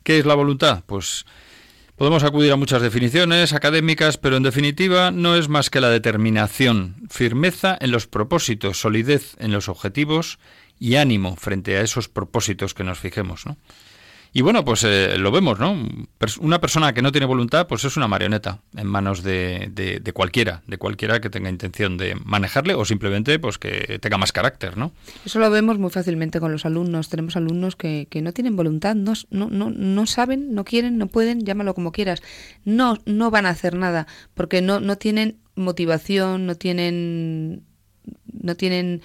¿qué 0.04 0.18
es 0.18 0.26
la 0.26 0.36
voluntad? 0.36 0.84
Pues 0.86 1.26
Podemos 2.02 2.24
acudir 2.24 2.52
a 2.52 2.56
muchas 2.56 2.82
definiciones 2.82 3.54
académicas, 3.54 4.18
pero 4.18 4.36
en 4.36 4.42
definitiva 4.42 5.12
no 5.12 5.36
es 5.36 5.50
más 5.50 5.70
que 5.70 5.82
la 5.82 5.92
determinación, 5.92 6.96
firmeza 7.12 7.78
en 7.80 7.92
los 7.92 8.08
propósitos, 8.08 8.80
solidez 8.80 9.36
en 9.38 9.52
los 9.52 9.70
objetivos 9.70 10.40
y 10.82 10.96
ánimo 10.96 11.36
frente 11.36 11.78
a 11.78 11.82
esos 11.82 12.10
propósitos 12.10 12.74
que 12.74 12.84
nos 12.84 12.98
fijemos, 12.98 13.46
¿no? 13.46 13.56
Y 14.34 14.42
bueno, 14.42 14.66
pues 14.66 14.84
eh, 14.84 15.18
lo 15.18 15.30
vemos, 15.30 15.60
¿no? 15.60 15.78
Una 16.40 16.60
persona 16.60 16.94
que 16.94 17.02
no 17.02 17.12
tiene 17.12 17.28
voluntad, 17.28 17.68
pues 17.68 17.84
es 17.84 17.98
una 17.98 18.08
marioneta 18.08 18.62
en 18.76 18.88
manos 18.88 19.22
de, 19.22 19.70
de, 19.74 20.14
cualquiera, 20.14 20.64
de 20.66 20.78
cualquiera 20.78 21.20
que 21.20 21.30
tenga 21.30 21.50
intención 21.50 21.98
de 21.98 22.16
manejarle 22.16 22.74
o 22.74 22.84
simplemente 22.86 23.38
pues 23.38 23.58
que 23.60 24.00
tenga 24.00 24.18
más 24.18 24.32
carácter, 24.32 24.78
¿no? 24.78 24.92
Eso 25.24 25.38
lo 25.38 25.52
vemos 25.52 25.78
muy 25.78 25.92
fácilmente 25.92 26.40
con 26.40 26.52
los 26.52 26.66
alumnos. 26.66 27.10
Tenemos 27.10 27.36
alumnos 27.36 27.76
que, 27.76 28.08
que 28.10 28.22
no 28.24 28.32
tienen 28.32 28.56
voluntad, 28.56 28.96
no, 28.96 29.14
no, 29.30 29.50
no, 29.50 29.70
no 29.70 30.06
saben, 30.08 30.56
no 30.56 30.64
quieren, 30.64 30.98
no 30.98 31.08
pueden, 31.08 31.42
llámalo 31.46 31.76
como 31.76 31.92
quieras. 31.92 32.24
No, 32.64 32.98
no 33.06 33.30
van 33.30 33.46
a 33.46 33.50
hacer 33.50 33.76
nada 33.76 34.08
porque 34.34 34.62
no, 34.62 34.80
no 34.80 34.98
tienen 34.98 35.38
motivación, 35.56 36.48
no 36.48 36.56
tienen, 36.56 37.66
no 38.32 38.56
tienen 38.56 39.02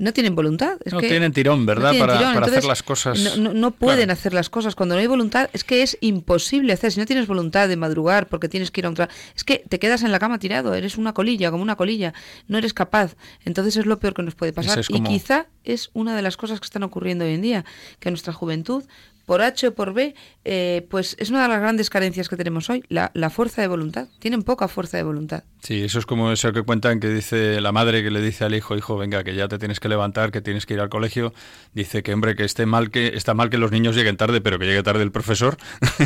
no 0.00 0.14
tienen 0.14 0.34
voluntad. 0.34 0.78
no 0.90 0.98
tienen 1.00 1.30
tirón, 1.32 1.66
¿verdad? 1.66 1.92
para, 1.98 2.32
hacer 2.40 2.64
las 2.64 2.82
cosas. 2.82 3.36
No, 3.36 3.70
pueden 3.70 4.10
hacer 4.10 4.32
las 4.32 4.48
cosas. 4.48 4.74
Cuando 4.74 4.94
no 4.94 5.00
hay 5.00 5.06
voluntad, 5.06 5.50
es 5.52 5.62
que 5.62 5.82
es 5.82 5.98
imposible 6.00 6.72
hacer. 6.72 6.90
Si 6.90 6.98
no 6.98 7.04
tienes 7.04 7.26
voluntad 7.26 7.68
de 7.68 7.76
madrugar 7.76 8.26
porque 8.26 8.48
tienes 8.48 8.70
que 8.70 8.80
ir 8.80 8.86
a 8.86 8.88
un 8.88 8.94
trabajo, 8.94 9.14
es 9.36 9.44
que 9.44 9.62
te 9.68 9.78
quedas 9.78 10.02
en 10.02 10.10
la 10.10 10.18
cama 10.18 10.38
tirado, 10.38 10.74
eres 10.74 10.96
una 10.96 11.12
colilla, 11.12 11.50
como 11.50 11.62
una 11.62 11.76
colilla. 11.76 12.14
No 12.48 12.56
eres 12.56 12.72
capaz. 12.72 13.14
Entonces 13.44 13.76
es 13.76 13.84
lo 13.84 13.98
peor 14.00 14.14
que 14.14 14.22
nos 14.22 14.34
puede 14.34 14.54
pasar. 14.54 14.82
Y 14.88 15.02
quizá 15.02 15.46
es 15.64 15.90
una 15.92 16.16
de 16.16 16.22
las 16.22 16.38
cosas 16.38 16.60
que 16.60 16.64
están 16.64 16.82
ocurriendo 16.82 17.26
hoy 17.26 17.34
en 17.34 17.42
día, 17.42 17.64
que 17.98 18.10
nuestra 18.10 18.32
juventud 18.32 18.84
por 19.30 19.42
H 19.42 19.68
o 19.68 19.74
por 19.76 19.94
B, 19.94 20.16
eh, 20.44 20.84
pues 20.90 21.14
es 21.20 21.30
una 21.30 21.44
de 21.44 21.48
las 21.48 21.60
grandes 21.60 21.88
carencias 21.88 22.28
que 22.28 22.36
tenemos 22.36 22.68
hoy, 22.68 22.82
la, 22.88 23.30
fuerza 23.30 23.62
de 23.62 23.68
voluntad. 23.68 24.08
Tienen 24.18 24.42
poca 24.42 24.66
fuerza 24.66 24.96
de 24.96 25.04
voluntad. 25.04 25.44
Sí, 25.62 25.84
eso 25.84 26.00
es 26.00 26.04
como 26.04 26.32
eso 26.32 26.52
que 26.52 26.62
cuentan 26.62 26.98
que 26.98 27.06
dice 27.06 27.60
la 27.60 27.70
madre 27.70 28.02
que 28.02 28.10
le 28.10 28.20
dice 28.22 28.44
al 28.44 28.56
hijo, 28.56 28.76
hijo, 28.76 28.96
venga, 28.96 29.22
que 29.22 29.36
ya 29.36 29.46
te 29.46 29.56
tienes 29.60 29.78
que 29.78 29.88
levantar, 29.88 30.32
que 30.32 30.40
tienes 30.40 30.66
que 30.66 30.74
ir 30.74 30.80
al 30.80 30.88
colegio. 30.88 31.32
Dice 31.74 32.02
que, 32.02 32.12
hombre, 32.12 32.34
que 32.34 32.42
esté 32.44 32.66
mal 32.66 32.90
que 32.90 33.06
está 33.14 33.32
mal 33.32 33.50
que 33.50 33.58
los 33.58 33.70
niños 33.70 33.94
lleguen 33.94 34.16
tarde, 34.16 34.40
pero 34.40 34.58
que 34.58 34.64
llegue 34.64 34.82
tarde 34.82 35.04
el 35.04 35.12
profesor. 35.12 35.58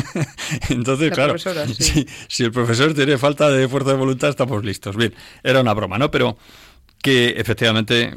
Entonces, 0.69 1.11
claro, 1.11 1.35
si, 1.79 2.05
si 2.27 2.43
el 2.43 2.51
profesor 2.51 2.93
tiene 2.93 3.17
falta 3.17 3.49
de 3.49 3.67
fuerza 3.67 3.89
de 3.89 3.97
voluntad, 3.97 4.29
estamos 4.29 4.63
listos. 4.63 4.95
Bien, 4.95 5.15
era 5.41 5.61
una 5.61 5.73
broma, 5.73 5.97
¿no? 5.97 6.11
Pero 6.11 6.37
que 7.01 7.29
efectivamente 7.37 8.15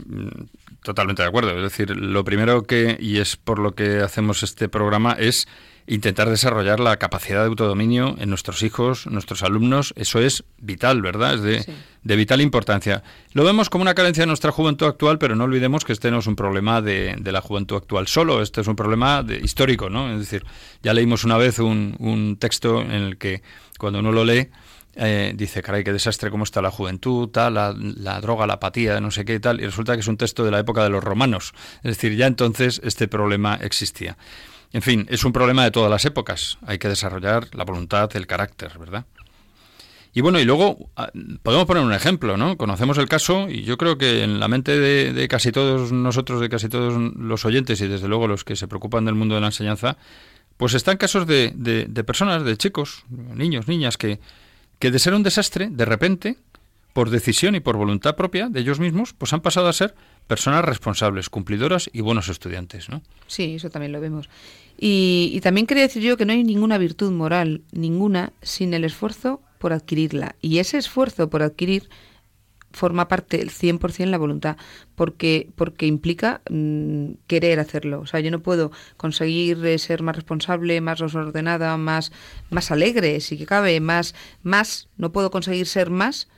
Totalmente 0.88 1.20
de 1.20 1.28
acuerdo. 1.28 1.50
Es 1.50 1.62
decir, 1.62 1.94
lo 1.94 2.24
primero 2.24 2.62
que, 2.62 2.96
y 2.98 3.18
es 3.18 3.36
por 3.36 3.58
lo 3.58 3.74
que 3.74 4.00
hacemos 4.00 4.42
este 4.42 4.70
programa, 4.70 5.12
es 5.12 5.46
intentar 5.86 6.30
desarrollar 6.30 6.80
la 6.80 6.96
capacidad 6.96 7.40
de 7.40 7.48
autodominio 7.48 8.16
en 8.18 8.30
nuestros 8.30 8.62
hijos, 8.62 9.06
nuestros 9.06 9.42
alumnos. 9.42 9.92
Eso 9.98 10.18
es 10.18 10.44
vital, 10.56 11.02
¿verdad? 11.02 11.34
Es 11.34 11.42
de, 11.42 11.74
de 12.02 12.16
vital 12.16 12.40
importancia. 12.40 13.02
Lo 13.34 13.44
vemos 13.44 13.68
como 13.68 13.82
una 13.82 13.94
carencia 13.94 14.22
de 14.22 14.28
nuestra 14.28 14.50
juventud 14.50 14.86
actual, 14.86 15.18
pero 15.18 15.36
no 15.36 15.44
olvidemos 15.44 15.84
que 15.84 15.92
este 15.92 16.10
no 16.10 16.20
es 16.20 16.26
un 16.26 16.36
problema 16.36 16.80
de, 16.80 17.16
de 17.18 17.32
la 17.32 17.42
juventud 17.42 17.76
actual 17.76 18.06
solo, 18.06 18.40
este 18.40 18.62
es 18.62 18.66
un 18.66 18.74
problema 18.74 19.22
de, 19.22 19.36
histórico, 19.40 19.90
¿no? 19.90 20.10
Es 20.10 20.20
decir, 20.20 20.46
ya 20.82 20.94
leímos 20.94 21.22
una 21.22 21.36
vez 21.36 21.58
un, 21.58 21.96
un 21.98 22.38
texto 22.38 22.80
en 22.80 22.92
el 22.92 23.18
que 23.18 23.42
cuando 23.78 23.98
uno 23.98 24.10
lo 24.10 24.24
lee, 24.24 24.48
eh, 24.94 25.32
dice, 25.36 25.62
caray, 25.62 25.84
qué 25.84 25.92
desastre, 25.92 26.30
cómo 26.30 26.44
está 26.44 26.60
la 26.60 26.70
juventud, 26.70 27.28
tal, 27.28 27.54
la, 27.54 28.20
droga, 28.20 28.46
la 28.46 28.54
apatía, 28.54 29.00
no 29.00 29.10
sé 29.10 29.24
qué 29.24 29.34
y 29.34 29.40
tal, 29.40 29.60
y 29.60 29.64
resulta 29.64 29.94
que 29.94 30.00
es 30.00 30.08
un 30.08 30.16
texto 30.16 30.44
de 30.44 30.50
la 30.50 30.58
época 30.58 30.82
de 30.82 30.90
los 30.90 31.04
romanos. 31.04 31.52
Es 31.78 31.96
decir, 31.96 32.16
ya 32.16 32.26
entonces 32.26 32.80
este 32.82 33.06
problema 33.06 33.58
existía. 33.62 34.16
En 34.72 34.82
fin, 34.82 35.06
es 35.08 35.24
un 35.24 35.32
problema 35.32 35.64
de 35.64 35.70
todas 35.70 35.90
las 35.90 36.04
épocas. 36.04 36.58
Hay 36.66 36.78
que 36.78 36.88
desarrollar 36.88 37.48
la 37.54 37.64
voluntad, 37.64 38.10
el 38.16 38.26
carácter, 38.26 38.78
¿verdad? 38.78 39.06
Y 40.12 40.20
bueno, 40.20 40.40
y 40.40 40.44
luego 40.44 40.90
ah, 40.96 41.10
podemos 41.42 41.66
poner 41.66 41.84
un 41.84 41.92
ejemplo, 41.92 42.36
¿no? 42.36 42.56
Conocemos 42.56 42.98
el 42.98 43.08
caso 43.08 43.48
y 43.48 43.62
yo 43.62 43.78
creo 43.78 43.98
que 43.98 44.24
en 44.24 44.40
la 44.40 44.48
mente 44.48 44.78
de, 44.78 45.28
casi 45.28 45.52
todos 45.52 45.92
nosotros, 45.92 46.40
de 46.40 46.48
casi 46.48 46.68
todos 46.68 46.94
los 47.14 47.44
oyentes 47.44 47.80
y 47.82 47.86
desde 47.86 48.08
luego 48.08 48.26
los 48.26 48.42
que 48.42 48.56
se 48.56 48.66
preocupan 48.66 49.04
del 49.04 49.14
mundo 49.14 49.36
de 49.36 49.42
la 49.42 49.48
enseñanza, 49.48 49.96
pues 50.56 50.74
están 50.74 50.96
casos 50.96 51.26
de, 51.26 51.52
de 51.54 52.04
personas, 52.04 52.42
de 52.42 52.56
chicos, 52.56 53.04
niños, 53.08 53.68
niñas 53.68 53.96
que, 53.96 54.18
que 54.78 54.90
de 54.90 54.98
ser 54.98 55.14
un 55.14 55.22
desastre, 55.22 55.68
de 55.70 55.84
repente, 55.84 56.36
por 56.92 57.10
decisión 57.10 57.54
y 57.54 57.60
por 57.60 57.76
voluntad 57.76 58.16
propia 58.16 58.48
de 58.48 58.60
ellos 58.60 58.80
mismos, 58.80 59.12
pues 59.12 59.32
han 59.32 59.40
pasado 59.40 59.68
a 59.68 59.72
ser 59.72 59.94
personas 60.26 60.64
responsables, 60.64 61.30
cumplidoras 61.30 61.88
y 61.92 62.00
buenos 62.00 62.28
estudiantes, 62.28 62.88
¿no? 62.88 63.02
Sí, 63.26 63.54
eso 63.54 63.70
también 63.70 63.92
lo 63.92 64.00
vemos. 64.00 64.28
Y, 64.78 65.40
también 65.42 65.66
quería 65.66 65.84
decir 65.84 66.02
yo 66.02 66.16
que 66.16 66.24
no 66.24 66.32
hay 66.32 66.44
ninguna 66.44 66.78
virtud 66.78 67.10
moral, 67.10 67.62
ninguna, 67.72 68.32
sin 68.42 68.74
el 68.74 68.84
esfuerzo 68.84 69.40
por 69.58 69.72
adquirirla. 69.72 70.36
Y 70.40 70.58
ese 70.58 70.78
esfuerzo 70.78 71.28
por 71.28 71.42
adquirir 71.42 71.88
forma 72.78 73.08
parte 73.08 73.42
el 73.42 73.50
100% 73.50 74.06
la 74.06 74.18
voluntad, 74.18 74.56
porque, 74.94 75.50
porque 75.56 75.86
implica 75.86 76.40
mm, 76.48 77.12
querer 77.26 77.60
hacerlo. 77.60 78.00
O 78.00 78.06
sea, 78.06 78.20
yo 78.20 78.30
no 78.30 78.40
puedo 78.40 78.70
conseguir 78.96 79.64
eh, 79.66 79.78
ser 79.78 80.02
más 80.02 80.16
responsable, 80.16 80.80
más 80.80 81.00
desordenada, 81.00 81.76
más, 81.76 82.12
más 82.50 82.70
alegre, 82.70 83.20
si 83.20 83.36
que 83.36 83.46
cabe, 83.46 83.80
más, 83.80 84.14
más, 84.42 84.88
no 84.96 85.12
puedo 85.12 85.30
conseguir 85.30 85.66
ser 85.66 85.90
más 85.90 86.28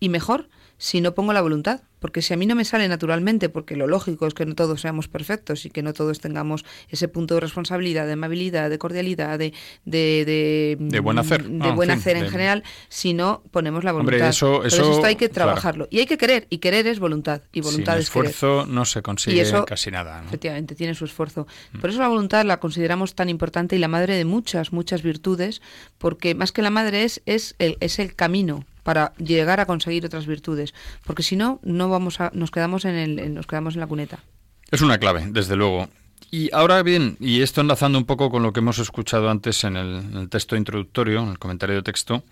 y 0.00 0.08
mejor 0.08 0.48
si 0.78 1.00
no 1.00 1.14
pongo 1.14 1.32
la 1.32 1.42
voluntad. 1.42 1.82
Porque 1.98 2.22
si 2.22 2.34
a 2.34 2.36
mí 2.36 2.46
no 2.46 2.54
me 2.54 2.64
sale 2.64 2.88
naturalmente, 2.88 3.48
porque 3.48 3.76
lo 3.76 3.86
lógico 3.86 4.26
es 4.26 4.34
que 4.34 4.46
no 4.46 4.54
todos 4.54 4.80
seamos 4.80 5.08
perfectos 5.08 5.64
y 5.64 5.70
que 5.70 5.82
no 5.82 5.92
todos 5.92 6.20
tengamos 6.20 6.64
ese 6.88 7.08
punto 7.08 7.34
de 7.34 7.40
responsabilidad, 7.40 8.06
de 8.06 8.12
amabilidad, 8.12 8.70
de 8.70 8.78
cordialidad, 8.78 9.38
de, 9.38 9.52
de, 9.84 10.76
de, 10.78 11.00
buen 11.00 11.18
hacer, 11.18 11.44
de 11.44 11.68
ah, 11.68 11.72
buen 11.72 11.90
hacer 11.90 12.16
en 12.16 12.28
general, 12.28 12.64
si 12.88 13.14
no 13.14 13.42
ponemos 13.50 13.84
la 13.84 13.92
voluntad. 13.92 14.28
eso, 14.28 14.64
eso, 14.64 14.92
esto 14.92 15.06
hay 15.06 15.16
que 15.16 15.28
trabajarlo. 15.28 15.88
Y 15.90 15.98
hay 15.98 16.06
que 16.06 16.18
querer, 16.18 16.46
y 16.50 16.58
querer 16.58 16.86
es 16.86 16.98
voluntad, 16.98 17.42
y 17.52 17.60
voluntad 17.60 17.92
Sin 17.94 18.00
es 18.00 18.06
esfuerzo 18.06 18.66
no 18.66 18.84
se 18.84 19.02
consigue 19.02 19.44
casi 19.66 19.90
nada. 19.90 20.22
Efectivamente, 20.26 20.74
tiene 20.74 20.94
su 20.94 21.04
esfuerzo. 21.04 21.46
Mm. 21.72 21.78
Por 21.80 21.90
eso 21.90 22.00
la 22.00 22.08
voluntad 22.08 22.44
la 22.44 22.60
consideramos 22.60 23.14
tan 23.14 23.28
importante 23.28 23.76
y 23.76 23.78
la 23.78 23.88
madre 23.88 24.14
de 24.16 24.24
muchas, 24.24 24.72
muchas 24.72 25.02
virtudes, 25.02 25.60
porque 25.98 26.34
más 26.34 26.52
que 26.52 26.62
la 26.62 26.70
madre 26.70 27.04
es, 27.04 27.22
es, 27.26 27.54
el, 27.58 27.76
es 27.80 27.98
el 27.98 28.14
camino 28.14 28.64
para 28.88 29.12
llegar 29.18 29.60
a 29.60 29.66
conseguir 29.66 30.06
otras 30.06 30.26
virtudes, 30.26 30.72
porque 31.04 31.22
si 31.22 31.36
no, 31.36 31.60
no 31.62 31.90
vamos 31.90 32.22
a, 32.22 32.30
nos 32.32 32.50
quedamos 32.50 32.86
en 32.86 32.94
el, 32.94 33.34
nos 33.34 33.46
quedamos 33.46 33.74
en 33.74 33.80
la 33.80 33.86
cuneta. 33.86 34.20
Es 34.70 34.80
una 34.80 34.96
clave, 34.96 35.26
desde 35.28 35.56
luego. 35.56 35.90
Y 36.30 36.48
ahora 36.54 36.82
bien, 36.82 37.18
y 37.20 37.42
esto 37.42 37.60
enlazando 37.60 37.98
un 37.98 38.06
poco 38.06 38.30
con 38.30 38.42
lo 38.42 38.54
que 38.54 38.60
hemos 38.60 38.78
escuchado 38.78 39.28
antes 39.28 39.62
en 39.64 39.76
el, 39.76 40.30
texto 40.30 40.56
introductorio, 40.56 41.22
en 41.22 41.28
el 41.28 41.38
comentario 41.38 41.76
de 41.76 41.82
texto, 41.82 42.24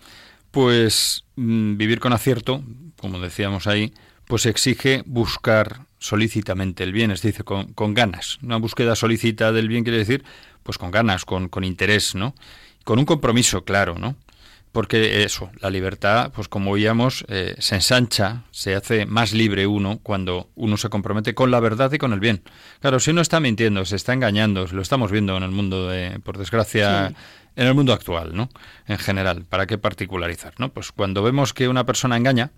pues 0.49 1.25
mm, 1.35 1.77
vivir 1.77 1.99
con 1.99 2.11
acierto, 2.11 2.63
como 2.99 3.19
decíamos 3.19 3.67
ahí, 3.67 3.93
pues 4.25 4.47
exige 4.47 5.03
buscar 5.05 5.81
solícitamente 5.99 6.83
el 6.83 6.91
bien, 6.91 7.11
es 7.11 7.21
decir, 7.21 7.43
con, 7.43 7.93
ganas. 7.93 8.39
Una 8.41 8.57
búsqueda 8.57 8.95
solícita 8.95 9.51
del 9.51 9.67
bien 9.67 9.83
quiere 9.83 9.99
decir, 9.99 10.23
pues 10.63 10.79
con 10.79 10.89
ganas, 10.89 11.23
con, 11.23 11.49
con 11.49 11.63
interés, 11.63 12.15
¿no? 12.15 12.33
Con 12.83 12.97
un 12.97 13.05
compromiso 13.05 13.63
claro, 13.63 13.99
¿no? 13.99 14.15
Porque 14.77 15.23
eso, 15.23 15.49
la 15.59 15.71
libertad, 15.71 16.31
pues 16.35 16.47
como 16.47 16.73
veíamos, 16.73 17.25
eh, 17.29 17.55
se 17.57 17.73
ensancha, 17.73 18.43
se 18.51 18.75
hace 18.75 19.07
más 19.07 19.33
libre 19.33 19.65
uno 19.65 19.97
cuando 20.03 20.51
uno 20.53 20.77
se 20.77 20.87
compromete 20.89 21.33
con 21.33 21.49
la 21.49 21.59
verdad 21.59 21.91
y 21.93 21.97
con 21.97 22.13
el 22.13 22.19
bien. 22.19 22.43
Claro, 22.79 22.99
si 22.99 23.09
uno 23.09 23.21
está 23.21 23.39
mintiendo, 23.39 23.83
se 23.85 23.95
está 23.95 24.13
engañando, 24.13 24.67
lo 24.67 24.83
estamos 24.83 25.11
viendo 25.11 25.35
en 25.35 25.41
el 25.41 25.49
mundo, 25.49 25.89
de, 25.89 26.19
por 26.19 26.37
desgracia, 26.37 27.07
en 27.55 27.65
el 27.65 27.73
mundo 27.73 27.91
actual, 27.91 28.35
¿no? 28.35 28.49
En 28.85 28.99
general, 28.99 29.45
¿para 29.49 29.65
qué 29.65 29.79
particularizar, 29.79 30.53
no? 30.59 30.69
Pues 30.69 30.91
cuando 30.91 31.23
vemos 31.23 31.55
que 31.55 31.67
una 31.67 31.83
persona 31.83 32.15
engaña, 32.15 32.51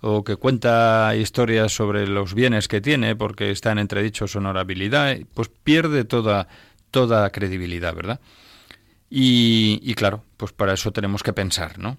o 0.00 0.24
que 0.24 0.36
cuenta 0.36 1.14
historias 1.16 1.70
sobre 1.70 2.06
los 2.06 2.32
bienes 2.32 2.66
que 2.66 2.80
tiene 2.80 3.14
porque 3.14 3.50
está 3.50 3.72
en 3.72 3.78
entredicho 3.78 4.26
su 4.26 4.38
honorabilidad, 4.38 5.18
pues 5.34 5.50
pierde 5.50 6.04
toda, 6.06 6.48
toda 6.90 7.28
credibilidad, 7.28 7.94
¿verdad? 7.94 8.20
Y, 9.10 9.94
claro, 9.94 10.22
pues 10.36 10.52
para 10.52 10.74
eso 10.74 10.92
tenemos 10.92 11.22
que 11.22 11.32
pensar, 11.32 11.78
¿no? 11.78 11.98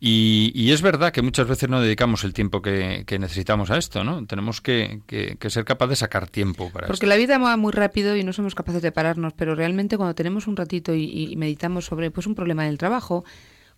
Y, 0.00 0.70
es 0.70 0.82
verdad 0.82 1.12
que 1.12 1.22
muchas 1.22 1.48
veces 1.48 1.70
no 1.70 1.80
dedicamos 1.80 2.24
el 2.24 2.34
tiempo 2.34 2.60
que, 2.60 3.06
necesitamos 3.18 3.70
a 3.70 3.78
esto, 3.78 4.04
¿no? 4.04 4.26
Tenemos 4.26 4.60
que, 4.60 5.00
ser 5.48 5.64
capaces 5.64 5.90
de 5.90 5.96
sacar 5.96 6.28
tiempo 6.28 6.70
para 6.70 6.86
Porque 6.86 7.06
la 7.06 7.16
vida 7.16 7.38
va 7.38 7.56
muy 7.56 7.72
rápido 7.72 8.14
y 8.14 8.24
no 8.24 8.34
somos 8.34 8.54
capaces 8.54 8.82
de 8.82 8.92
pararnos, 8.92 9.32
pero 9.32 9.54
realmente 9.54 9.96
cuando 9.96 10.14
tenemos 10.14 10.46
un 10.46 10.56
ratito 10.56 10.94
y, 10.94 11.34
meditamos 11.36 11.86
sobre 11.86 12.10
pues 12.10 12.26
un 12.26 12.34
problema 12.34 12.64
en 12.64 12.70
el 12.70 12.78
trabajo, 12.78 13.24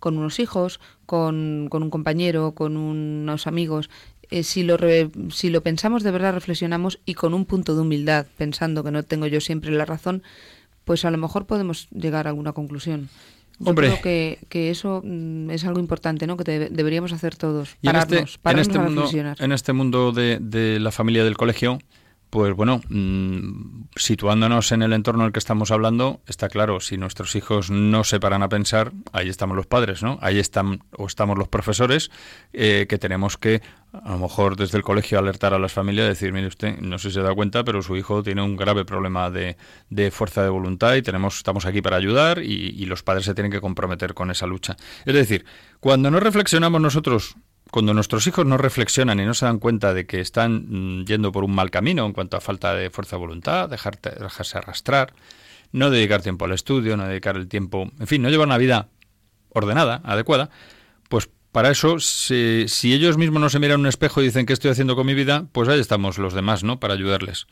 con 0.00 0.18
unos 0.18 0.40
hijos, 0.40 0.80
con, 1.06 1.68
un 1.70 1.90
compañero, 1.90 2.52
con 2.52 2.76
unos 2.76 3.46
amigos, 3.46 3.88
eh, 4.30 4.42
si, 4.42 4.64
lo 4.64 4.76
si 5.30 5.50
lo 5.50 5.62
pensamos 5.62 6.02
de 6.02 6.10
verdad, 6.10 6.34
reflexionamos 6.34 6.98
y 7.06 7.14
con 7.14 7.34
un 7.34 7.44
punto 7.44 7.76
de 7.76 7.82
humildad, 7.82 8.26
pensando 8.36 8.82
que 8.82 8.90
no 8.90 9.04
tengo 9.04 9.28
yo 9.28 9.40
siempre 9.40 9.70
la 9.70 9.84
razón, 9.84 10.24
pues 10.86 11.04
a 11.04 11.10
lo 11.10 11.18
mejor 11.18 11.46
podemos 11.46 11.88
llegar 11.90 12.28
a 12.28 12.30
alguna 12.30 12.52
conclusión. 12.52 13.08
Yo 13.58 13.74
creo 13.74 14.00
que, 14.00 14.38
que, 14.48 14.70
eso 14.70 15.02
mm, 15.04 15.50
es 15.50 15.64
algo 15.64 15.80
importante, 15.80 16.26
¿no? 16.26 16.36
Que 16.36 16.70
deberíamos 16.70 17.12
hacer 17.12 17.34
todos. 17.34 17.76
Pararnos, 17.82 18.38
en 18.44 18.58
este, 18.58 18.78
mundo, 18.78 19.08
en 19.38 19.52
este 19.52 19.72
mundo 19.72 20.12
de, 20.12 20.38
de, 20.40 20.78
la 20.78 20.92
familia 20.92 21.24
del 21.24 21.36
colegio, 21.36 21.78
pues 22.30 22.54
bueno, 22.54 22.80
mm, 22.88 23.84
situándonos 23.94 24.72
en 24.72 24.82
el 24.82 24.92
entorno 24.92 25.22
en 25.22 25.26
el 25.28 25.32
que 25.32 25.38
estamos 25.38 25.70
hablando, 25.70 26.20
está 26.26 26.48
claro, 26.48 26.80
si 26.80 26.96
nuestros 26.96 27.34
hijos 27.36 27.70
no 27.70 28.04
se 28.04 28.18
paran 28.18 28.42
a 28.42 28.48
pensar, 28.48 28.92
ahí 29.12 29.28
estamos 29.28 29.56
los 29.56 29.66
padres, 29.66 30.02
¿no? 30.02 30.18
Ahí 30.20 30.38
están 30.38 30.80
o 30.96 31.06
estamos 31.06 31.38
los 31.38 31.48
profesores 31.48 32.10
eh, 32.52 32.86
que 32.88 32.98
tenemos 32.98 33.36
que, 33.36 33.62
a 33.92 34.10
lo 34.10 34.18
mejor 34.18 34.56
desde 34.56 34.76
el 34.76 34.84
colegio, 34.84 35.18
alertar 35.18 35.54
a 35.54 35.58
las 35.58 35.72
familias, 35.72 36.08
decir, 36.08 36.32
mire 36.32 36.48
usted, 36.48 36.78
no 36.80 36.98
sé 36.98 37.08
si 37.08 37.14
se 37.14 37.22
da 37.22 37.34
cuenta, 37.34 37.64
pero 37.64 37.80
su 37.80 37.96
hijo 37.96 38.22
tiene 38.22 38.42
un 38.42 38.56
grave 38.56 38.84
problema 38.84 39.30
de, 39.30 39.56
de 39.88 40.10
fuerza 40.10 40.42
de 40.42 40.48
voluntad 40.48 40.94
y 40.96 41.02
tenemos, 41.02 41.36
estamos 41.36 41.64
aquí 41.64 41.80
para 41.80 41.96
ayudar 41.96 42.42
y, 42.42 42.74
y 42.76 42.86
los 42.86 43.02
padres 43.02 43.24
se 43.24 43.34
tienen 43.34 43.52
que 43.52 43.60
comprometer 43.60 44.14
con 44.14 44.30
esa 44.30 44.46
lucha. 44.46 44.76
Es 45.04 45.14
decir, 45.14 45.46
cuando 45.80 46.10
no 46.10 46.18
reflexionamos 46.18 46.80
nosotros 46.80 47.36
cuando 47.70 47.94
nuestros 47.94 48.26
hijos 48.26 48.46
no 48.46 48.56
reflexionan 48.56 49.20
y 49.20 49.24
no 49.24 49.34
se 49.34 49.46
dan 49.46 49.58
cuenta 49.58 49.92
de 49.92 50.06
que 50.06 50.20
están 50.20 51.00
mm, 51.00 51.04
yendo 51.04 51.32
por 51.32 51.44
un 51.44 51.54
mal 51.54 51.70
camino 51.70 52.06
en 52.06 52.12
cuanto 52.12 52.36
a 52.36 52.40
falta 52.40 52.74
de 52.74 52.90
fuerza 52.90 53.16
de 53.16 53.20
voluntad, 53.20 53.68
dejarse 53.68 54.58
arrastrar, 54.58 55.12
no 55.72 55.90
dedicar 55.90 56.22
tiempo 56.22 56.44
al 56.44 56.52
estudio, 56.52 56.96
no 56.96 57.06
dedicar 57.06 57.36
el 57.36 57.48
tiempo, 57.48 57.90
en 57.98 58.06
fin, 58.06 58.22
no 58.22 58.30
llevar 58.30 58.46
una 58.46 58.58
vida 58.58 58.88
ordenada, 59.50 60.00
adecuada, 60.04 60.50
pues 61.08 61.28
para 61.52 61.70
eso, 61.70 61.98
si, 61.98 62.66
si 62.68 62.92
ellos 62.92 63.16
mismos 63.16 63.40
no 63.40 63.48
se 63.48 63.58
miran 63.58 63.80
un 63.80 63.86
espejo 63.86 64.20
y 64.20 64.24
dicen 64.26 64.46
qué 64.46 64.52
estoy 64.52 64.70
haciendo 64.70 64.94
con 64.94 65.06
mi 65.06 65.14
vida, 65.14 65.46
pues 65.52 65.68
ahí 65.68 65.80
estamos 65.80 66.18
los 66.18 66.34
demás, 66.34 66.64
¿no? 66.64 66.78
Para 66.78 66.94
ayudarles. 66.94 67.46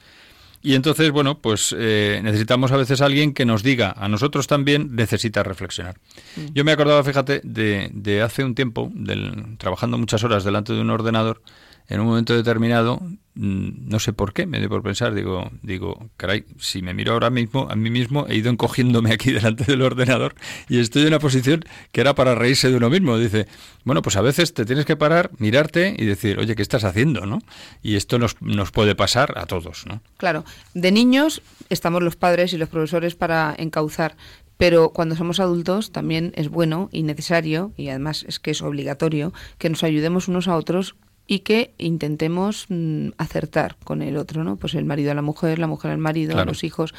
Y 0.64 0.74
entonces, 0.74 1.10
bueno, 1.10 1.40
pues 1.40 1.76
eh, 1.78 2.20
necesitamos 2.24 2.72
a 2.72 2.78
veces 2.78 3.02
alguien 3.02 3.34
que 3.34 3.44
nos 3.44 3.62
diga, 3.62 3.94
a 3.98 4.08
nosotros 4.08 4.46
también 4.46 4.96
necesita 4.96 5.42
reflexionar. 5.42 5.98
Mm. 6.36 6.54
Yo 6.54 6.64
me 6.64 6.72
acordaba, 6.72 7.04
fíjate, 7.04 7.42
de, 7.44 7.90
de 7.92 8.22
hace 8.22 8.42
un 8.44 8.54
tiempo, 8.54 8.90
del, 8.94 9.58
trabajando 9.58 9.98
muchas 9.98 10.24
horas 10.24 10.42
delante 10.42 10.72
de 10.72 10.80
un 10.80 10.88
ordenador, 10.88 11.42
en 11.88 12.00
un 12.00 12.06
momento 12.06 12.34
determinado, 12.34 13.00
mm, 13.34 13.88
no 13.88 13.98
sé 13.98 14.12
por 14.12 14.32
qué, 14.32 14.46
me 14.46 14.58
dio 14.58 14.68
por 14.68 14.82
pensar, 14.82 15.14
digo, 15.14 15.50
digo, 15.62 16.08
caray, 16.16 16.44
si 16.58 16.80
me 16.80 16.94
miro 16.94 17.12
ahora 17.12 17.30
mismo, 17.30 17.68
a 17.70 17.76
mí 17.76 17.90
mismo 17.90 18.26
he 18.28 18.36
ido 18.36 18.50
encogiéndome 18.50 19.12
aquí 19.12 19.30
delante 19.32 19.64
del 19.64 19.82
ordenador 19.82 20.34
y 20.68 20.78
estoy 20.78 21.02
en 21.02 21.08
una 21.08 21.18
posición 21.18 21.64
que 21.92 22.00
era 22.00 22.14
para 22.14 22.34
reírse 22.34 22.70
de 22.70 22.76
uno 22.76 22.88
mismo. 22.88 23.18
Dice, 23.18 23.46
bueno, 23.84 24.02
pues 24.02 24.16
a 24.16 24.22
veces 24.22 24.54
te 24.54 24.64
tienes 24.64 24.86
que 24.86 24.96
parar, 24.96 25.30
mirarte 25.38 25.94
y 25.98 26.06
decir, 26.06 26.38
oye, 26.38 26.54
¿qué 26.54 26.62
estás 26.62 26.84
haciendo? 26.84 27.26
¿no? 27.26 27.40
Y 27.82 27.96
esto 27.96 28.18
nos, 28.18 28.40
nos 28.40 28.70
puede 28.70 28.94
pasar 28.94 29.36
a 29.36 29.46
todos, 29.46 29.84
¿no? 29.86 30.00
Claro, 30.16 30.44
de 30.72 30.90
niños 30.90 31.42
estamos 31.68 32.02
los 32.02 32.16
padres 32.16 32.52
y 32.52 32.58
los 32.58 32.68
profesores 32.68 33.14
para 33.14 33.54
encauzar, 33.58 34.16
pero 34.56 34.90
cuando 34.90 35.16
somos 35.16 35.40
adultos 35.40 35.92
también 35.92 36.32
es 36.36 36.48
bueno 36.48 36.88
y 36.92 37.02
necesario, 37.02 37.72
y 37.76 37.88
además 37.88 38.24
es 38.28 38.38
que 38.38 38.52
es 38.52 38.62
obligatorio, 38.62 39.32
que 39.58 39.68
nos 39.68 39.82
ayudemos 39.82 40.28
unos 40.28 40.48
a 40.48 40.56
otros 40.56 40.94
y 41.26 41.40
que 41.40 41.72
intentemos 41.78 42.66
mm, 42.68 43.10
acertar 43.16 43.76
con 43.84 44.02
el 44.02 44.16
otro, 44.16 44.44
¿no? 44.44 44.56
Pues 44.56 44.74
el 44.74 44.84
marido 44.84 45.10
a 45.10 45.14
la 45.14 45.22
mujer, 45.22 45.58
la 45.58 45.66
mujer 45.66 45.90
al 45.90 45.98
marido, 45.98 46.38
a 46.38 46.44
los 46.44 46.64
hijos. 46.64 46.94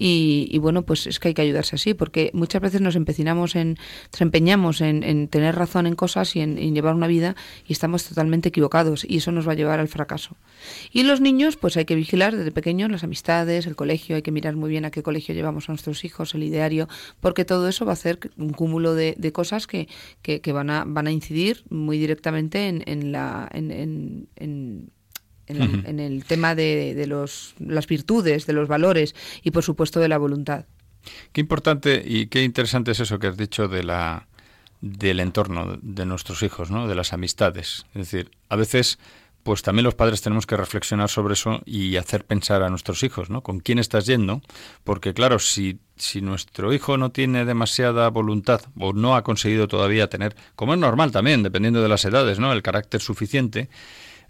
Y, 0.00 0.56
bueno, 0.58 0.82
pues 0.82 1.08
es 1.08 1.18
que 1.18 1.28
hay 1.28 1.34
que 1.34 1.42
ayudarse 1.42 1.74
así, 1.74 1.92
porque 1.92 2.30
muchas 2.32 2.62
veces 2.62 2.80
nos 2.80 2.94
empecinamos 2.94 3.56
en, 3.56 3.76
nos 4.12 4.20
empeñamos 4.20 4.80
en, 4.80 5.26
tener 5.26 5.56
razón 5.56 5.88
en 5.88 5.96
cosas 5.96 6.36
y 6.36 6.40
en, 6.40 6.56
llevar 6.56 6.94
una 6.94 7.08
vida 7.08 7.34
y 7.66 7.72
estamos 7.72 8.04
totalmente 8.04 8.50
equivocados 8.50 9.04
y 9.08 9.16
eso 9.16 9.32
nos 9.32 9.48
va 9.48 9.52
a 9.52 9.56
llevar 9.56 9.80
al 9.80 9.88
fracaso. 9.88 10.36
Y 10.92 11.02
los 11.02 11.20
niños, 11.20 11.56
pues 11.56 11.76
hay 11.76 11.84
que 11.84 11.96
vigilar 11.96 12.36
desde 12.36 12.52
pequeños 12.52 12.92
las 12.92 13.02
amistades, 13.02 13.66
el 13.66 13.74
colegio, 13.74 14.14
hay 14.14 14.22
que 14.22 14.30
mirar 14.30 14.54
muy 14.54 14.70
bien 14.70 14.84
a 14.84 14.92
qué 14.92 15.02
colegio 15.02 15.34
llevamos 15.34 15.68
a 15.68 15.72
nuestros 15.72 16.04
hijos, 16.04 16.32
el 16.36 16.44
ideario, 16.44 16.88
porque 17.18 17.44
todo 17.44 17.66
eso 17.66 17.84
va 17.84 17.92
a 17.92 17.94
hacer 17.94 18.20
un 18.36 18.50
cúmulo 18.50 18.94
de, 18.94 19.32
cosas 19.32 19.66
que, 19.66 19.88
que, 20.22 20.52
van, 20.52 20.70
a, 20.70 20.84
van 20.86 21.08
a 21.08 21.10
incidir 21.10 21.64
muy 21.70 21.98
directamente 21.98 22.68
en, 22.68 23.12
la 23.12 23.48
en, 23.52 24.28
en, 25.48 26.00
el 26.00 26.24
tema 26.24 26.54
de, 26.54 27.04
los, 27.06 27.54
las 27.58 27.86
virtudes, 27.86 28.46
de 28.46 28.52
los 28.52 28.68
valores 28.68 29.14
y 29.42 29.50
por 29.50 29.62
supuesto 29.62 30.00
de 30.00 30.08
la 30.08 30.18
voluntad. 30.18 30.66
Qué 31.32 31.40
importante 31.40 32.02
y 32.04 32.26
qué 32.26 32.42
interesante 32.42 32.90
es 32.90 33.00
eso 33.00 33.18
que 33.18 33.28
has 33.28 33.36
dicho 33.36 33.68
de 33.68 33.82
la 33.82 34.26
del 34.80 35.18
entorno 35.18 35.76
de 35.82 36.06
nuestros 36.06 36.44
hijos, 36.44 36.70
¿no? 36.70 36.86
de 36.86 36.94
las 36.94 37.12
amistades. 37.12 37.84
Es 37.94 38.10
decir, 38.10 38.30
a 38.48 38.54
veces 38.54 39.00
pues 39.48 39.62
también 39.62 39.84
los 39.84 39.94
padres 39.94 40.20
tenemos 40.20 40.46
que 40.46 40.58
reflexionar 40.58 41.08
sobre 41.08 41.32
eso 41.32 41.62
y 41.64 41.96
hacer 41.96 42.26
pensar 42.26 42.62
a 42.62 42.68
nuestros 42.68 43.02
hijos, 43.02 43.30
¿no? 43.30 43.42
Con 43.42 43.60
quién 43.60 43.78
estás 43.78 44.04
yendo, 44.04 44.42
porque 44.84 45.14
claro, 45.14 45.38
si, 45.38 45.78
si 45.96 46.20
nuestro 46.20 46.70
hijo 46.74 46.98
no 46.98 47.12
tiene 47.12 47.46
demasiada 47.46 48.10
voluntad 48.10 48.60
o 48.78 48.92
no 48.92 49.16
ha 49.16 49.24
conseguido 49.24 49.66
todavía 49.66 50.10
tener, 50.10 50.36
como 50.54 50.74
es 50.74 50.80
normal 50.80 51.12
también, 51.12 51.42
dependiendo 51.42 51.80
de 51.80 51.88
las 51.88 52.04
edades, 52.04 52.38
¿no? 52.38 52.52
El 52.52 52.62
carácter 52.62 53.00
suficiente, 53.00 53.70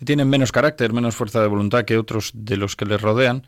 tienen 0.05 0.28
menos 0.28 0.52
carácter, 0.52 0.93
menos 0.93 1.17
fuerza 1.17 1.40
de 1.40 1.49
voluntad 1.49 1.85
que 1.85 1.99
otros 1.99 2.31
de 2.35 2.57
los 2.57 2.76
que 2.76 2.87
les 2.87 3.00
rodean 3.00 3.45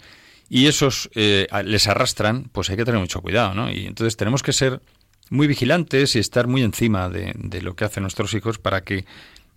y 0.48 0.66
esos 0.66 1.10
eh, 1.14 1.46
les 1.64 1.86
arrastran, 1.86 2.50
pues 2.52 2.70
hay 2.70 2.76
que 2.76 2.84
tener 2.84 3.00
mucho 3.00 3.20
cuidado, 3.20 3.54
¿no? 3.54 3.70
Y 3.70 3.86
entonces 3.86 4.16
tenemos 4.16 4.42
que 4.42 4.52
ser 4.52 4.80
muy 5.30 5.46
vigilantes 5.46 6.16
y 6.16 6.18
estar 6.18 6.48
muy 6.48 6.62
encima 6.62 7.08
de, 7.08 7.32
de 7.36 7.62
lo 7.62 7.76
que 7.76 7.84
hacen 7.84 8.02
nuestros 8.02 8.34
hijos 8.34 8.58
para 8.58 8.82
que 8.82 9.04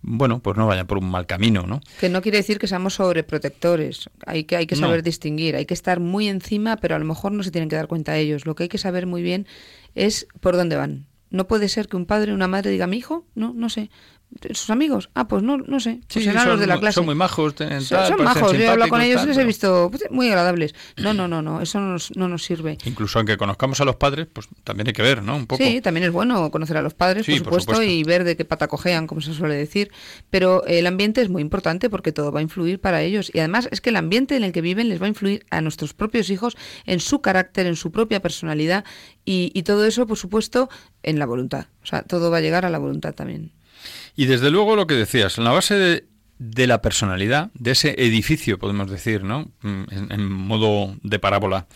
bueno, 0.06 0.40
pues 0.40 0.56
no 0.58 0.66
vayan 0.66 0.86
por 0.86 0.98
un 0.98 1.10
mal 1.10 1.26
camino, 1.26 1.66
¿no? 1.66 1.80
Que 1.98 2.10
no 2.10 2.20
quiere 2.20 2.36
decir 2.36 2.58
que 2.58 2.66
seamos 2.66 2.94
sobreprotectores. 2.94 4.10
Hay 4.26 4.44
que, 4.44 4.56
hay 4.56 4.66
que 4.66 4.76
saber 4.76 5.02
distinguir, 5.02 5.56
hay 5.56 5.64
que 5.64 5.72
estar 5.72 5.98
muy 5.98 6.28
encima, 6.28 6.76
pero 6.76 6.94
a 6.94 6.98
lo 6.98 7.06
mejor 7.06 7.32
no 7.32 7.42
se 7.42 7.50
tienen 7.50 7.70
que 7.70 7.76
dar 7.76 7.88
cuenta 7.88 8.18
ellos. 8.18 8.44
Lo 8.44 8.54
que 8.54 8.64
hay 8.64 8.68
que 8.68 8.76
saber 8.76 9.06
muy 9.06 9.22
bien 9.22 9.46
es 9.94 10.26
por 10.40 10.56
dónde 10.56 10.76
van. 10.76 11.06
No 11.30 11.48
puede 11.48 11.70
ser 11.70 11.88
que 11.88 11.96
un 11.96 12.04
padre 12.04 12.32
o 12.32 12.34
una 12.34 12.48
madre 12.48 12.70
diga, 12.70 12.86
mi 12.86 12.98
hijo, 12.98 13.26
no, 13.34 13.54
no 13.54 13.70
sé, 13.70 13.90
sus 14.52 14.70
amigos. 14.70 15.10
Ah, 15.14 15.28
pues 15.28 15.42
no, 15.42 15.58
no 15.58 15.80
sé. 15.80 16.00
Pues 16.12 16.24
serán 16.24 16.48
los 16.48 16.60
de 16.60 16.66
la 16.66 16.78
clase. 16.78 16.96
Son 16.96 17.06
muy 17.06 17.14
majos. 17.14 17.54
son, 17.56 18.22
majos. 18.22 18.52
Yo 18.52 18.58
he 18.58 18.68
hablado 18.68 18.90
con 18.90 19.00
ellos 19.00 19.22
y 19.24 19.26
les 19.26 19.38
he 19.38 19.44
visto 19.44 19.88
pues, 19.90 20.04
muy 20.10 20.28
agradables. 20.28 20.74
No, 20.96 21.14
no, 21.14 21.28
no, 21.28 21.42
no. 21.42 21.60
Eso 21.60 21.80
no 21.80 21.92
nos, 21.92 22.14
no 22.16 22.28
nos, 22.28 22.44
sirve. 22.44 22.78
Incluso 22.84 23.18
aunque 23.18 23.36
conozcamos 23.36 23.80
a 23.80 23.84
los 23.84 23.96
padres, 23.96 24.26
pues 24.32 24.48
también 24.64 24.88
hay 24.88 24.92
que 24.92 25.02
ver, 25.02 25.22
¿no? 25.22 25.36
Un 25.36 25.46
poco. 25.46 25.62
Sí, 25.62 25.80
también 25.80 26.04
es 26.04 26.12
bueno 26.12 26.50
conocer 26.50 26.76
a 26.76 26.82
los 26.82 26.94
padres, 26.94 27.26
por, 27.26 27.36
supuesto, 27.36 27.82
y 27.82 28.02
ver 28.04 28.24
de 28.24 28.36
qué 28.36 28.44
pata 28.44 28.68
cojean, 28.68 29.06
como 29.06 29.20
se 29.20 29.34
suele 29.34 29.54
decir. 29.54 29.90
Pero 30.30 30.64
el 30.66 30.86
ambiente 30.86 31.22
es 31.22 31.28
muy 31.28 31.42
importante 31.42 31.90
porque 31.90 32.12
todo 32.12 32.32
va 32.32 32.40
a 32.40 32.42
influir 32.42 32.80
para 32.80 33.02
ellos. 33.02 33.30
Y 33.32 33.38
además 33.38 33.68
es 33.70 33.80
que 33.80 33.90
el 33.90 33.96
ambiente 33.96 34.36
en 34.36 34.44
el 34.44 34.52
que 34.52 34.60
viven 34.60 34.88
les 34.88 35.00
va 35.00 35.06
a 35.06 35.08
influir 35.08 35.46
a 35.50 35.60
nuestros 35.60 35.94
propios 35.94 36.30
hijos 36.30 36.56
en 36.86 37.00
su 37.00 37.20
carácter, 37.20 37.66
en 37.66 37.76
su 37.76 37.92
propia 37.92 38.20
personalidad 38.20 38.84
y, 39.24 39.50
y 39.54 39.62
todo 39.62 39.86
eso, 39.86 40.06
por 40.06 40.18
supuesto, 40.18 40.68
en 41.02 41.18
la 41.18 41.26
voluntad. 41.26 41.66
O 41.82 41.86
sea, 41.86 42.02
todo 42.02 42.30
va 42.30 42.38
a 42.38 42.40
llegar 42.40 42.64
a 42.64 42.70
la 42.70 42.78
voluntad 42.78 43.14
también. 43.14 43.52
Y 44.16 44.26
desde 44.26 44.50
luego 44.50 44.76
lo 44.76 44.86
que 44.86 44.94
decías, 44.94 45.38
en 45.38 45.44
la 45.44 45.50
base 45.50 46.06
de, 46.38 46.66
la 46.66 46.82
personalidad, 46.82 47.50
de 47.54 47.72
ese 47.72 47.94
edificio, 47.98 48.58
podemos 48.58 48.90
decir, 48.90 49.24
¿no? 49.24 49.50
Mm, 49.62 49.82
en, 50.10 50.28
modo 50.30 50.96
de 51.02 51.18
parábola, 51.18 51.66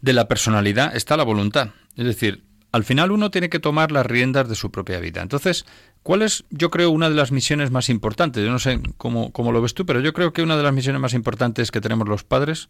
de 0.00 0.12
la 0.12 0.28
personalidad 0.28 0.96
está 0.96 1.16
la 1.16 1.24
voluntad. 1.24 1.70
Es 1.96 2.06
decir, 2.06 2.44
al 2.72 2.84
final 2.84 3.10
uno 3.10 3.30
tiene 3.30 3.50
que 3.50 3.58
tomar 3.58 3.92
las 3.92 4.06
riendas 4.06 4.48
de 4.48 4.54
su 4.54 4.70
propia 4.70 5.00
vida. 5.00 5.20
Entonces, 5.20 5.66
¿cuál 6.02 6.22
es, 6.22 6.44
yo 6.50 6.70
creo, 6.70 6.90
una 6.90 7.10
de 7.10 7.16
las 7.16 7.32
misiones 7.32 7.70
más 7.70 7.88
importantes? 7.88 8.44
Yo 8.44 8.50
no 8.50 8.58
sé 8.58 8.80
cómo, 8.96 9.32
cómo 9.32 9.52
lo 9.52 9.60
ves 9.60 9.74
tú, 9.74 9.84
pero 9.84 10.00
yo 10.00 10.12
creo 10.12 10.32
que 10.32 10.42
una 10.42 10.56
de 10.56 10.62
las 10.62 10.72
misiones 10.72 11.00
más 11.00 11.14
importantes 11.14 11.70
que 11.70 11.80
tenemos 11.80 12.08
los 12.08 12.24
padres 12.24 12.68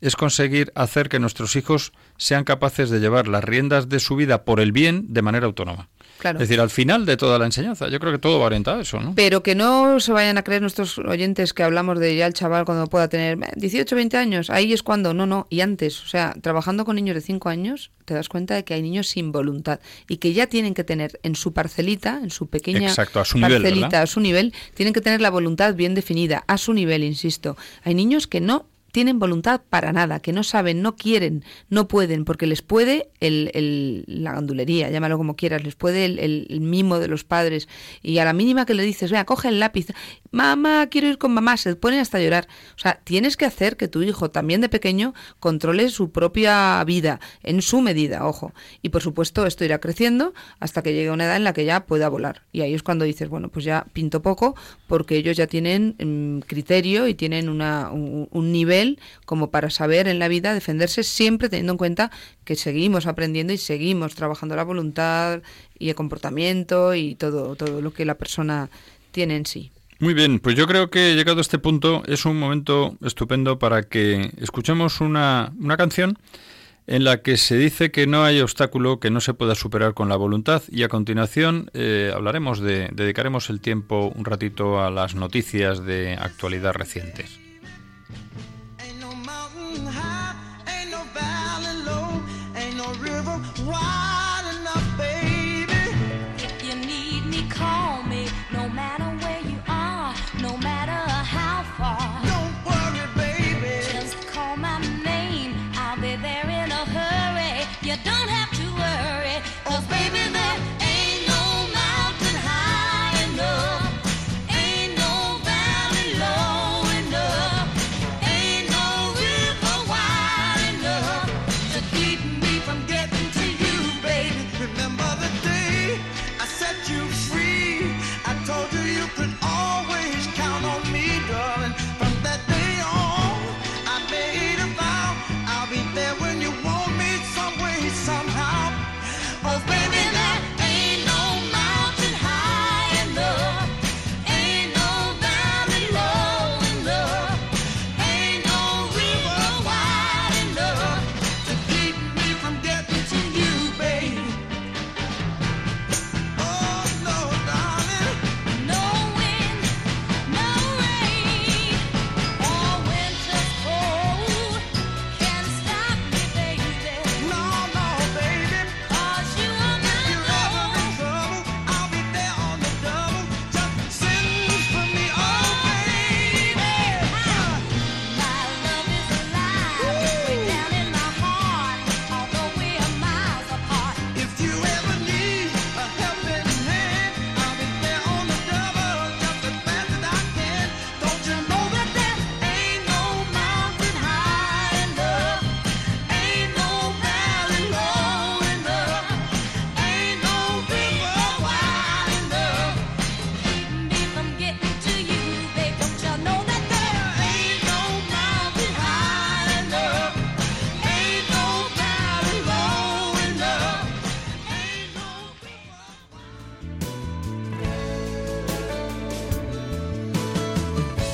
es 0.00 0.16
conseguir 0.16 0.72
hacer 0.74 1.08
que 1.08 1.18
nuestros 1.18 1.56
hijos 1.56 1.92
sean 2.16 2.44
capaces 2.44 2.90
de 2.90 3.00
llevar 3.00 3.28
las 3.28 3.44
riendas 3.44 3.88
de 3.88 4.00
su 4.00 4.16
vida 4.16 4.44
por 4.44 4.60
el 4.60 4.72
bien 4.72 5.06
de 5.08 5.22
manera 5.22 5.46
autónoma. 5.46 5.88
Es 6.24 6.38
decir, 6.38 6.60
al 6.60 6.70
final 6.70 7.04
de 7.04 7.16
toda 7.16 7.38
la 7.38 7.44
enseñanza, 7.44 7.88
yo 7.88 8.00
creo 8.00 8.10
que 8.10 8.18
todo 8.18 8.40
va 8.40 8.46
orientado 8.46 8.78
a 8.78 8.82
eso, 8.82 8.98
¿no? 8.98 9.14
Pero 9.14 9.42
que 9.42 9.54
no 9.54 10.00
se 10.00 10.12
vayan 10.12 10.38
a 10.38 10.42
creer 10.42 10.62
nuestros 10.62 10.98
oyentes 10.98 11.52
que 11.52 11.62
hablamos 11.62 11.98
de 11.98 12.16
ya 12.16 12.26
el 12.26 12.32
chaval 12.32 12.64
cuando 12.64 12.86
pueda 12.86 13.08
tener 13.08 13.38
18, 13.54 13.94
20 13.94 14.16
años, 14.16 14.50
ahí 14.50 14.72
es 14.72 14.82
cuando, 14.82 15.14
no, 15.14 15.26
no, 15.26 15.46
y 15.50 15.60
antes, 15.60 16.02
o 16.02 16.08
sea, 16.08 16.34
trabajando 16.40 16.84
con 16.84 16.96
niños 16.96 17.14
de 17.14 17.20
5 17.20 17.48
años, 17.48 17.90
te 18.06 18.14
das 18.14 18.28
cuenta 18.28 18.54
de 18.54 18.64
que 18.64 18.74
hay 18.74 18.82
niños 18.82 19.08
sin 19.08 19.30
voluntad 19.30 19.80
y 20.08 20.16
que 20.16 20.32
ya 20.32 20.46
tienen 20.46 20.74
que 20.74 20.84
tener 20.84 21.20
en 21.22 21.36
su 21.36 21.52
parcelita, 21.52 22.20
en 22.22 22.30
su 22.30 22.48
pequeña 22.48 22.88
Exacto, 22.88 23.20
a 23.20 23.24
su 23.24 23.38
parcelita, 23.38 23.70
nivel, 23.70 23.94
a 23.94 24.06
su 24.06 24.20
nivel, 24.20 24.54
tienen 24.74 24.94
que 24.94 25.00
tener 25.00 25.20
la 25.20 25.30
voluntad 25.30 25.74
bien 25.74 25.94
definida, 25.94 26.44
a 26.46 26.56
su 26.56 26.72
nivel, 26.72 27.04
insisto. 27.04 27.56
Hay 27.84 27.94
niños 27.94 28.26
que 28.26 28.40
no 28.40 28.66
tienen 28.96 29.18
voluntad 29.18 29.60
para 29.68 29.92
nada, 29.92 30.20
que 30.20 30.32
no 30.32 30.42
saben, 30.42 30.80
no 30.80 30.96
quieren, 30.96 31.44
no 31.68 31.86
pueden, 31.86 32.24
porque 32.24 32.46
les 32.46 32.62
puede 32.62 33.10
el, 33.20 34.04
la 34.06 34.32
gandulería, 34.32 34.88
llámalo 34.88 35.18
como 35.18 35.36
quieras, 35.36 35.62
les 35.64 35.74
puede 35.74 36.06
el, 36.06 36.18
el, 36.18 36.60
mimo 36.62 36.98
de 36.98 37.06
los 37.06 37.22
padres. 37.22 37.68
Y 38.02 38.16
a 38.20 38.24
la 38.24 38.32
mínima 38.32 38.64
que 38.64 38.72
le 38.72 38.82
dices, 38.82 39.10
vea, 39.10 39.26
coge 39.26 39.48
el 39.48 39.60
lápiz, 39.60 39.88
mamá, 40.30 40.86
quiero 40.86 41.08
ir 41.08 41.18
con 41.18 41.34
mamá, 41.34 41.58
se 41.58 41.76
ponen 41.76 42.00
hasta 42.00 42.18
llorar. 42.18 42.48
O 42.74 42.78
sea, 42.78 42.98
tienes 43.04 43.36
que 43.36 43.44
hacer 43.44 43.76
que 43.76 43.86
tu 43.86 44.00
hijo, 44.00 44.30
también 44.30 44.62
de 44.62 44.70
pequeño, 44.70 45.12
controle 45.40 45.90
su 45.90 46.10
propia 46.10 46.82
vida, 46.84 47.20
en 47.42 47.60
su 47.60 47.82
medida, 47.82 48.26
ojo. 48.26 48.54
Y 48.80 48.88
por 48.88 49.02
supuesto, 49.02 49.44
esto 49.44 49.62
irá 49.62 49.78
creciendo 49.78 50.32
hasta 50.58 50.80
que 50.80 50.94
llegue 50.94 51.10
una 51.10 51.26
edad 51.26 51.36
en 51.36 51.44
la 51.44 51.52
que 51.52 51.66
ya 51.66 51.84
pueda 51.84 52.08
volar. 52.08 52.44
Y 52.50 52.62
ahí 52.62 52.72
es 52.72 52.82
cuando 52.82 53.04
dices, 53.04 53.28
bueno, 53.28 53.50
pues 53.50 53.66
ya 53.66 53.84
pinto 53.92 54.22
poco, 54.22 54.56
porque 54.86 55.16
ellos 55.16 55.36
ya 55.36 55.46
tienen 55.46 55.96
mm, 55.98 56.46
criterio 56.46 57.08
y 57.08 57.14
tienen 57.14 57.50
una, 57.50 57.90
un 57.90 58.52
nivel 58.52 58.85
como 59.24 59.50
para 59.50 59.70
saber 59.70 60.08
en 60.08 60.18
la 60.18 60.28
vida 60.28 60.54
defenderse 60.54 61.02
siempre 61.02 61.48
teniendo 61.48 61.72
en 61.72 61.78
cuenta 61.78 62.10
que 62.44 62.56
seguimos 62.56 63.06
aprendiendo 63.06 63.52
y 63.52 63.58
seguimos 63.58 64.14
trabajando 64.14 64.56
la 64.56 64.64
voluntad 64.64 65.42
y 65.78 65.88
el 65.88 65.94
comportamiento 65.94 66.94
y 66.94 67.14
todo, 67.14 67.56
todo 67.56 67.80
lo 67.80 67.92
que 67.92 68.04
la 68.04 68.14
persona 68.14 68.70
tiene 69.12 69.36
en 69.36 69.46
sí. 69.46 69.70
Muy 69.98 70.12
bien, 70.12 70.40
pues 70.40 70.56
yo 70.56 70.66
creo 70.66 70.90
que 70.90 71.14
llegado 71.14 71.38
a 71.38 71.40
este 71.40 71.58
punto 71.58 72.02
es 72.06 72.26
un 72.26 72.38
momento 72.38 72.96
estupendo 73.02 73.58
para 73.58 73.82
que 73.82 74.30
escuchemos 74.38 75.00
una, 75.00 75.52
una 75.58 75.78
canción 75.78 76.18
en 76.86 77.04
la 77.04 77.22
que 77.22 77.36
se 77.36 77.56
dice 77.56 77.90
que 77.90 78.06
no 78.06 78.24
hay 78.24 78.40
obstáculo 78.40 79.00
que 79.00 79.10
no 79.10 79.20
se 79.20 79.34
pueda 79.34 79.54
superar 79.54 79.94
con 79.94 80.08
la 80.08 80.16
voluntad 80.16 80.62
y 80.70 80.82
a 80.82 80.88
continuación 80.88 81.70
eh, 81.74 82.12
hablaremos 82.14 82.60
de, 82.60 82.90
dedicaremos 82.92 83.50
el 83.50 83.60
tiempo 83.60 84.12
un 84.14 84.24
ratito 84.24 84.80
a 84.80 84.90
las 84.90 85.14
noticias 85.14 85.84
de 85.84 86.14
actualidad 86.14 86.74
recientes. 86.74 87.45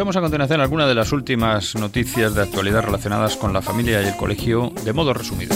Escuchamos 0.00 0.16
a 0.16 0.22
continuación 0.22 0.62
algunas 0.62 0.88
de 0.88 0.94
las 0.94 1.12
últimas 1.12 1.74
noticias 1.74 2.34
de 2.34 2.40
actualidad 2.40 2.84
relacionadas 2.84 3.36
con 3.36 3.52
la 3.52 3.60
familia 3.60 4.00
y 4.00 4.06
el 4.06 4.16
colegio 4.16 4.72
de 4.82 4.94
modo 4.94 5.12
resumido. 5.12 5.54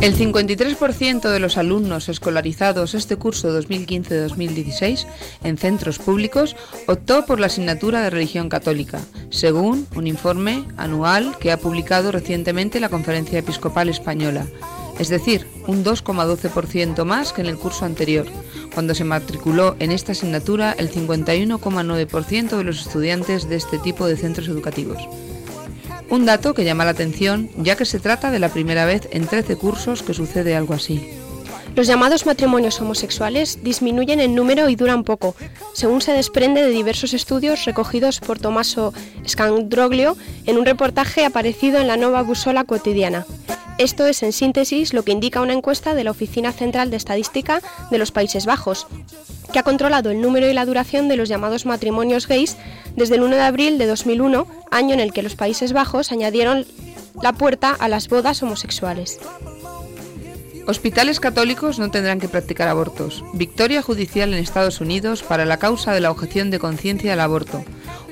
El 0.00 0.16
53% 0.16 1.28
de 1.28 1.38
los 1.38 1.58
alumnos 1.58 2.08
escolarizados 2.08 2.94
este 2.94 3.16
curso 3.16 3.60
2015-2016 3.60 5.06
en 5.42 5.58
centros 5.58 5.98
públicos 5.98 6.56
optó 6.86 7.26
por 7.26 7.40
la 7.40 7.48
asignatura 7.48 8.00
de 8.00 8.08
religión 8.08 8.48
católica, 8.48 9.00
según 9.28 9.86
un 9.94 10.06
informe 10.06 10.64
anual 10.78 11.36
que 11.38 11.52
ha 11.52 11.58
publicado 11.58 12.10
recientemente 12.10 12.80
la 12.80 12.88
Conferencia 12.88 13.40
Episcopal 13.40 13.90
Española 13.90 14.46
es 14.98 15.08
decir, 15.08 15.46
un 15.66 15.84
2,12% 15.84 17.04
más 17.04 17.32
que 17.32 17.40
en 17.40 17.48
el 17.48 17.58
curso 17.58 17.84
anterior, 17.84 18.26
cuando 18.72 18.94
se 18.94 19.04
matriculó 19.04 19.76
en 19.78 19.90
esta 19.90 20.12
asignatura 20.12 20.74
el 20.78 20.90
51,9% 20.90 22.56
de 22.56 22.64
los 22.64 22.80
estudiantes 22.86 23.48
de 23.48 23.56
este 23.56 23.78
tipo 23.78 24.06
de 24.06 24.16
centros 24.16 24.48
educativos. 24.48 24.98
Un 26.10 26.26
dato 26.26 26.54
que 26.54 26.64
llama 26.64 26.84
la 26.84 26.92
atención 26.92 27.50
ya 27.56 27.76
que 27.76 27.84
se 27.84 27.98
trata 27.98 28.30
de 28.30 28.38
la 28.38 28.50
primera 28.50 28.84
vez 28.84 29.08
en 29.10 29.26
13 29.26 29.56
cursos 29.56 30.02
que 30.02 30.14
sucede 30.14 30.54
algo 30.54 30.74
así. 30.74 31.08
Los 31.74 31.88
llamados 31.88 32.24
matrimonios 32.24 32.80
homosexuales 32.80 33.58
disminuyen 33.64 34.20
en 34.20 34.36
número 34.36 34.68
y 34.68 34.76
duran 34.76 35.02
poco, 35.02 35.34
según 35.72 36.02
se 36.02 36.12
desprende 36.12 36.62
de 36.62 36.68
diversos 36.68 37.14
estudios 37.14 37.64
recogidos 37.64 38.20
por 38.20 38.38
Tommaso 38.38 38.94
Scandroglio 39.26 40.16
en 40.46 40.56
un 40.56 40.66
reportaje 40.66 41.24
aparecido 41.24 41.80
en 41.80 41.88
la 41.88 41.96
Nueva 41.96 42.22
Busola 42.22 42.62
Cotidiana. 42.62 43.26
Esto 43.78 44.06
es, 44.06 44.22
en 44.22 44.32
síntesis, 44.32 44.94
lo 44.94 45.02
que 45.02 45.10
indica 45.10 45.40
una 45.40 45.52
encuesta 45.52 45.94
de 45.94 46.04
la 46.04 46.12
Oficina 46.12 46.52
Central 46.52 46.90
de 46.90 46.96
Estadística 46.96 47.60
de 47.90 47.98
los 47.98 48.12
Países 48.12 48.46
Bajos, 48.46 48.86
que 49.52 49.58
ha 49.58 49.64
controlado 49.64 50.10
el 50.10 50.20
número 50.20 50.48
y 50.48 50.52
la 50.52 50.64
duración 50.64 51.08
de 51.08 51.16
los 51.16 51.28
llamados 51.28 51.66
matrimonios 51.66 52.28
gays 52.28 52.56
desde 52.94 53.16
el 53.16 53.22
1 53.22 53.34
de 53.34 53.42
abril 53.42 53.78
de 53.78 53.86
2001, 53.86 54.46
año 54.70 54.94
en 54.94 55.00
el 55.00 55.12
que 55.12 55.22
los 55.22 55.34
Países 55.34 55.72
Bajos 55.72 56.12
añadieron 56.12 56.66
la 57.20 57.32
puerta 57.32 57.70
a 57.70 57.88
las 57.88 58.08
bodas 58.08 58.42
homosexuales. 58.44 59.18
Hospitales 60.66 61.20
católicos 61.20 61.78
no 61.78 61.90
tendrán 61.90 62.20
que 62.20 62.28
practicar 62.28 62.68
abortos. 62.68 63.22
Victoria 63.34 63.82
judicial 63.82 64.32
en 64.32 64.38
Estados 64.38 64.80
Unidos 64.80 65.22
para 65.22 65.44
la 65.44 65.58
causa 65.58 65.92
de 65.92 66.00
la 66.00 66.10
objeción 66.10 66.50
de 66.50 66.58
conciencia 66.58 67.12
al 67.12 67.20
aborto. 67.20 67.64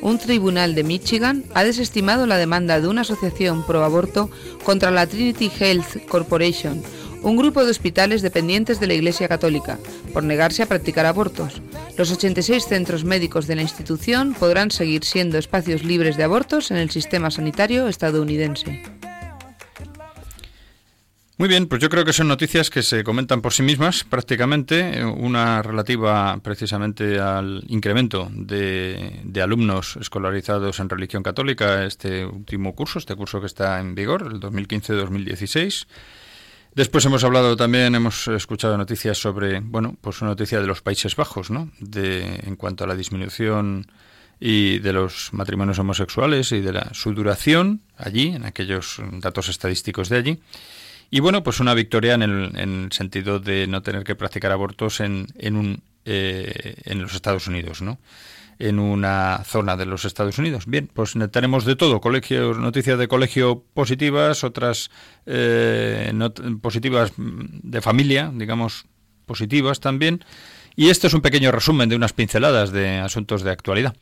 Un 0.03 0.19
tribunal 0.19 0.75
de 0.75 0.83
Michigan 0.83 1.45
ha 1.55 1.63
desestimado 1.63 2.27
la 2.27 2.37
demanda 2.37 2.81
de 2.81 2.89
una 2.89 3.03
asociación 3.03 3.65
pro 3.65 3.85
aborto 3.85 4.29
contra 4.65 4.91
la 4.91 5.07
Trinity 5.07 5.49
Health 5.61 6.07
Corporation, 6.09 6.83
un 7.23 7.37
grupo 7.37 7.65
de 7.65 7.71
hospitales 7.71 8.21
dependientes 8.21 8.81
de 8.81 8.89
la 8.89 8.95
Iglesia 8.95 9.29
Católica, 9.29 9.79
por 10.13 10.25
negarse 10.25 10.65
a 10.65 10.67
practicar 10.67 11.07
abortos. 11.07 11.63
Los 11.97 12.11
86 12.11 12.67
centros 12.67 13.05
médicos 13.05 13.47
de 13.47 13.55
la 13.55 13.63
institución 13.63 14.35
podrán 14.35 14.73
seguir 14.73 15.05
siendo 15.05 15.39
espacios 15.39 15.85
libres 15.85 16.17
de 16.17 16.25
abortos 16.25 16.73
en 16.73 16.79
el 16.79 16.91
sistema 16.91 17.31
sanitario 17.31 17.87
estadounidense. 17.87 18.83
Muy 21.39 21.49
bien, 21.49 21.67
pues 21.67 21.81
yo 21.81 21.89
creo 21.89 22.05
que 22.05 22.13
son 22.13 22.29
noticias 22.29 22.69
que 22.69 22.83
se 22.83 23.03
comentan 23.03 23.41
por 23.41 23.55
sí 23.55 23.63
mismas 23.63 24.05
prácticamente, 24.05 25.03
una 25.03 25.63
relativa 25.63 26.39
precisamente 26.43 27.19
al 27.19 27.65
incremento 27.69 28.29
de, 28.31 29.23
alumnos 29.43 29.97
escolarizados 29.97 30.79
en 30.79 30.91
religión 30.91 31.23
católica 31.23 31.87
este 31.87 32.27
último 32.27 32.75
curso, 32.75 32.99
este 32.99 33.17
curso 33.17 33.41
que 33.41 33.47
está 33.47 33.81
en 33.81 33.95
vigor, 33.95 34.29
el 34.31 34.41
2015-2016. 34.41 35.87
Después 36.75 37.05
hemos 37.07 37.25
hablado 37.25 37.57
también, 37.57 37.95
hemos 37.95 38.29
escuchado 38.29 38.77
noticias 38.77 39.17
sobre, 39.17 39.61
bueno, 39.61 39.97
pues 40.03 40.21
una 40.21 40.33
noticia 40.33 40.61
de 40.61 40.67
los 40.67 40.83
Países 40.83 41.17
Bajos, 41.17 41.51
¿no? 41.51 41.71
De, 41.81 42.41
en 42.45 42.57
cuanto 42.57 42.85
a 42.85 42.87
la 42.87 42.95
disminución 42.95 43.87
y 44.39 44.81
de 44.81 44.93
los 44.93 45.33
matrimonios 45.33 45.79
homosexuales 45.79 46.53
y 46.53 46.61
de 46.61 46.73
la, 46.75 46.91
su 46.93 47.15
duración 47.15 47.81
allí, 47.97 48.29
en 48.29 48.45
aquellos 48.45 49.01
datos 49.13 49.49
estadísticos 49.49 50.11
de 50.11 50.17
allí. 50.17 50.39
Y 51.15 51.21
bueno, 51.21 51.43
pues 51.43 51.61
una 51.61 51.75
victoria 51.75 52.15
en 52.15 52.23
el, 52.23 52.91
sentido 52.91 53.39
de 53.39 53.67
no 53.67 53.83
tener 53.83 54.03
que 54.03 54.15
practicar 54.15 54.51
abortos 54.51 54.99
en, 55.01 55.27
en, 55.37 55.57
un, 55.57 55.83
eh, 56.07 56.75
en 56.85 57.03
los 57.03 57.13
Estados 57.13 57.47
Unidos, 57.47 57.83
¿no? 57.83 58.01
En 58.59 58.79
una 58.79 59.43
zona 59.45 59.77
de 59.77 59.85
los 59.85 60.07
Estados 60.07 60.39
Unidos. 60.39 60.65
Bien, 60.65 60.89
pues 60.91 61.13
tenemos 61.31 61.67
de 61.67 61.77
todo, 61.77 62.01
colegios, 62.01 62.57
noticias 62.57 62.99
de 62.99 63.09
colegio 63.09 63.63
positivas, 63.75 64.43
otras 64.43 64.91
eh, 65.27 66.11
positivas 66.63 67.13
de 67.19 67.83
familia, 67.83 68.33
digamos, 68.35 68.87
positivas 69.27 69.81
también. 69.81 70.25
Y 70.77 70.89
este 70.89 71.09
es 71.09 71.13
un 71.13 71.21
pequeño 71.21 71.53
resumen 71.53 71.91
de 71.91 71.97
unas 71.97 72.15
pinceladas 72.15 72.73
de 72.73 73.01
asuntos 73.01 73.43
de 73.43 73.51
actualidad. 73.51 73.95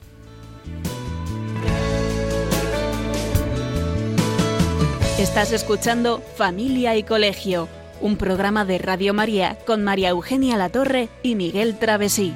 Estás 5.20 5.52
escuchando 5.52 6.22
Familia 6.37 6.96
y 6.96 7.02
Colegio, 7.02 7.68
un 8.00 8.16
programa 8.16 8.64
de 8.64 8.78
Radio 8.78 9.12
María 9.12 9.59
con 9.66 9.85
María 9.85 10.09
Eugenia 10.09 10.56
Latorre 10.56 11.11
y 11.22 11.35
Miguel 11.35 11.78
Travesí. 11.78 12.33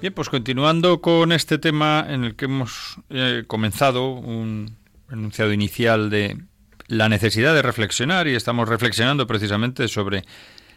Bien, 0.00 0.14
pues 0.14 0.28
continuando 0.28 1.00
con 1.00 1.32
este 1.32 1.58
tema 1.58 2.06
en 2.08 2.22
el 2.22 2.36
que 2.36 2.44
hemos 2.44 3.00
eh, 3.10 3.42
comenzado 3.48 4.12
un 4.12 4.76
enunciado 5.10 5.52
inicial 5.52 6.08
de 6.08 6.38
la 6.86 7.08
necesidad 7.08 7.52
de 7.52 7.62
reflexionar 7.62 8.28
y 8.28 8.36
estamos 8.36 8.68
reflexionando 8.68 9.26
precisamente 9.26 9.88
sobre 9.88 10.22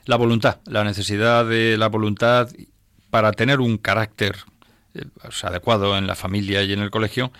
la 0.06 0.16
voluntad, 0.16 0.60
la 0.66 0.84
necesidad 0.84 1.46
de 1.46 1.78
la 1.78 1.88
voluntad 1.88 2.50
para 3.12 3.32
tener 3.32 3.60
un 3.60 3.78
carácter 3.78 4.38
adecuado 5.44 5.98
en 5.98 6.08
la 6.08 6.16
familia 6.16 6.64
y 6.64 6.74
en 6.74 6.80
el 6.80 6.92
colegio, 6.92 7.32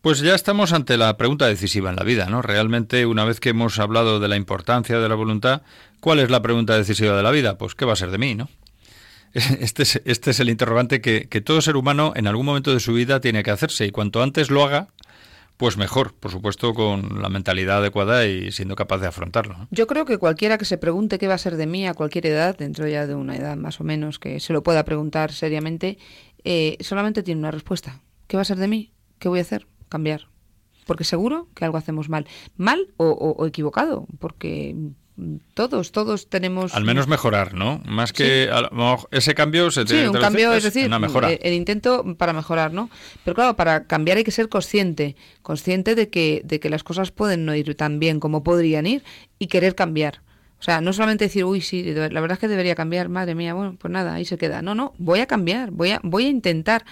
pues 0.00 0.20
ya 0.20 0.34
estamos 0.34 0.72
ante 0.72 0.96
la 0.96 1.16
pregunta 1.16 1.46
decisiva 1.46 1.90
en 1.90 1.96
la 1.96 2.04
vida, 2.04 2.26
¿no? 2.26 2.42
Realmente, 2.42 3.06
una 3.06 3.24
vez 3.24 3.40
que 3.40 3.48
hemos 3.48 3.78
hablado 3.78 4.20
de 4.20 4.28
la 4.28 4.36
importancia 4.36 5.00
de 5.00 5.08
la 5.08 5.14
voluntad, 5.14 5.62
¿cuál 6.00 6.20
es 6.20 6.30
la 6.30 6.42
pregunta 6.42 6.76
decisiva 6.76 7.16
de 7.16 7.22
la 7.22 7.30
vida? 7.30 7.58
Pues 7.58 7.74
¿qué 7.74 7.84
va 7.84 7.94
a 7.94 7.96
ser 7.96 8.10
de 8.10 8.18
mí, 8.18 8.34
no? 8.34 8.48
Este 9.34 9.82
es, 9.82 10.00
este 10.04 10.30
es 10.30 10.40
el 10.40 10.48
interrogante 10.48 11.00
que, 11.00 11.28
que 11.28 11.40
todo 11.40 11.60
ser 11.60 11.76
humano 11.76 12.12
en 12.16 12.26
algún 12.26 12.46
momento 12.46 12.72
de 12.72 12.80
su 12.80 12.94
vida 12.94 13.20
tiene 13.20 13.42
que 13.42 13.50
hacerse 13.50 13.84
y 13.84 13.90
cuanto 13.90 14.22
antes 14.22 14.50
lo 14.50 14.64
haga, 14.64 14.88
pues 15.56 15.76
mejor, 15.76 16.14
por 16.14 16.30
supuesto, 16.30 16.74
con 16.74 17.22
la 17.22 17.28
mentalidad 17.28 17.78
adecuada 17.78 18.26
y 18.26 18.52
siendo 18.52 18.76
capaz 18.76 18.98
de 18.98 19.06
afrontarlo. 19.06 19.68
Yo 19.70 19.86
creo 19.86 20.04
que 20.04 20.18
cualquiera 20.18 20.58
que 20.58 20.64
se 20.64 20.76
pregunte 20.76 21.18
qué 21.18 21.28
va 21.28 21.34
a 21.34 21.38
ser 21.38 21.56
de 21.56 21.66
mí 21.66 21.86
a 21.86 21.94
cualquier 21.94 22.26
edad, 22.26 22.56
dentro 22.56 22.86
ya 22.86 23.06
de 23.06 23.14
una 23.14 23.36
edad 23.36 23.56
más 23.56 23.80
o 23.80 23.84
menos 23.84 24.18
que 24.18 24.38
se 24.40 24.52
lo 24.52 24.62
pueda 24.62 24.84
preguntar 24.84 25.32
seriamente, 25.32 25.98
eh, 26.46 26.76
solamente 26.80 27.24
tiene 27.24 27.40
una 27.40 27.50
respuesta. 27.50 28.00
¿Qué 28.28 28.36
va 28.36 28.42
a 28.42 28.44
ser 28.44 28.58
de 28.58 28.68
mí? 28.68 28.92
¿Qué 29.18 29.28
voy 29.28 29.40
a 29.40 29.42
hacer? 29.42 29.66
Cambiar. 29.88 30.28
Porque 30.86 31.02
seguro 31.02 31.48
que 31.56 31.64
algo 31.64 31.76
hacemos 31.76 32.08
mal. 32.08 32.28
Mal 32.56 32.94
o, 32.96 33.44
equivocado, 33.46 34.06
porque 34.20 34.76
todos, 35.54 35.90
todos 35.90 36.28
tenemos... 36.28 36.72
Al 36.76 36.84
menos 36.84 37.08
mejorar, 37.08 37.54
¿no? 37.54 37.82
Más 37.84 38.12
que 38.12 38.48
ese 39.10 39.34
cambio 39.34 39.72
se 39.72 39.84
tiene 39.84 40.02
Sí, 40.02 40.08
un 40.08 40.20
cambio, 40.20 40.52
es 40.52 40.62
decir, 40.62 40.88
El, 40.88 41.38
el, 41.42 41.54
intento 41.54 42.14
para 42.16 42.32
mejorar, 42.32 42.72
¿no? 42.72 42.90
Pero 43.24 43.34
claro, 43.34 43.56
para 43.56 43.88
cambiar 43.88 44.18
hay 44.18 44.24
que 44.24 44.30
ser 44.30 44.48
consciente, 44.48 45.16
consciente 45.42 45.96
de 45.96 46.10
que, 46.10 46.42
de 46.44 46.60
que 46.60 46.70
las 46.70 46.84
cosas 46.84 47.10
pueden 47.10 47.44
no 47.44 47.56
ir 47.56 47.74
tan 47.74 47.98
bien 47.98 48.20
como 48.20 48.44
podrían 48.44 48.86
ir 48.86 49.02
y 49.40 49.48
querer 49.48 49.74
cambiar. 49.74 50.22
O 50.58 50.62
sea, 50.62 50.80
no 50.80 50.92
solamente 50.92 51.26
decir, 51.26 51.44
uy, 51.44 51.60
sí, 51.60 51.82
la 51.82 52.08
verdad 52.20 52.32
es 52.32 52.38
que 52.38 52.48
debería 52.48 52.74
cambiar, 52.74 53.08
madre 53.08 53.34
mía, 53.34 53.54
bueno, 53.54 53.76
pues 53.78 53.90
nada, 53.92 54.14
ahí 54.14 54.24
se 54.24 54.38
queda. 54.38 54.62
No, 54.62 54.74
no, 54.74 54.94
voy 54.98 55.20
a 55.20 55.26
cambiar, 55.26 55.70
voy 55.70 55.90
a, 55.90 56.00
voy 56.02 56.26
a 56.26 56.28
intentar 56.28 56.84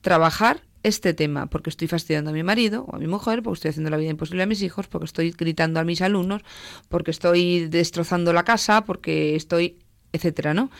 trabajar 0.00 0.62
este 0.82 1.12
tema, 1.14 1.46
porque 1.46 1.70
estoy 1.70 1.88
fastidiando 1.88 2.30
a 2.30 2.32
mi 2.32 2.42
marido 2.42 2.84
o 2.84 2.94
a 2.94 2.98
mi 2.98 3.06
mujer, 3.06 3.42
porque 3.42 3.56
estoy 3.56 3.70
haciendo 3.70 3.90
la 3.90 3.96
vida 3.96 4.10
imposible 4.10 4.44
a 4.44 4.46
mis 4.46 4.62
hijos, 4.62 4.86
porque 4.86 5.06
estoy 5.06 5.32
gritando 5.32 5.80
a 5.80 5.84
mis 5.84 6.00
alumnos, 6.00 6.42
porque 6.88 7.10
estoy 7.10 7.66
destrozando 7.66 8.32
la 8.32 8.44
casa, 8.44 8.84
porque 8.84 9.34
estoy, 9.34 9.78
etcétera, 10.12 10.54
¿no? 10.54 10.70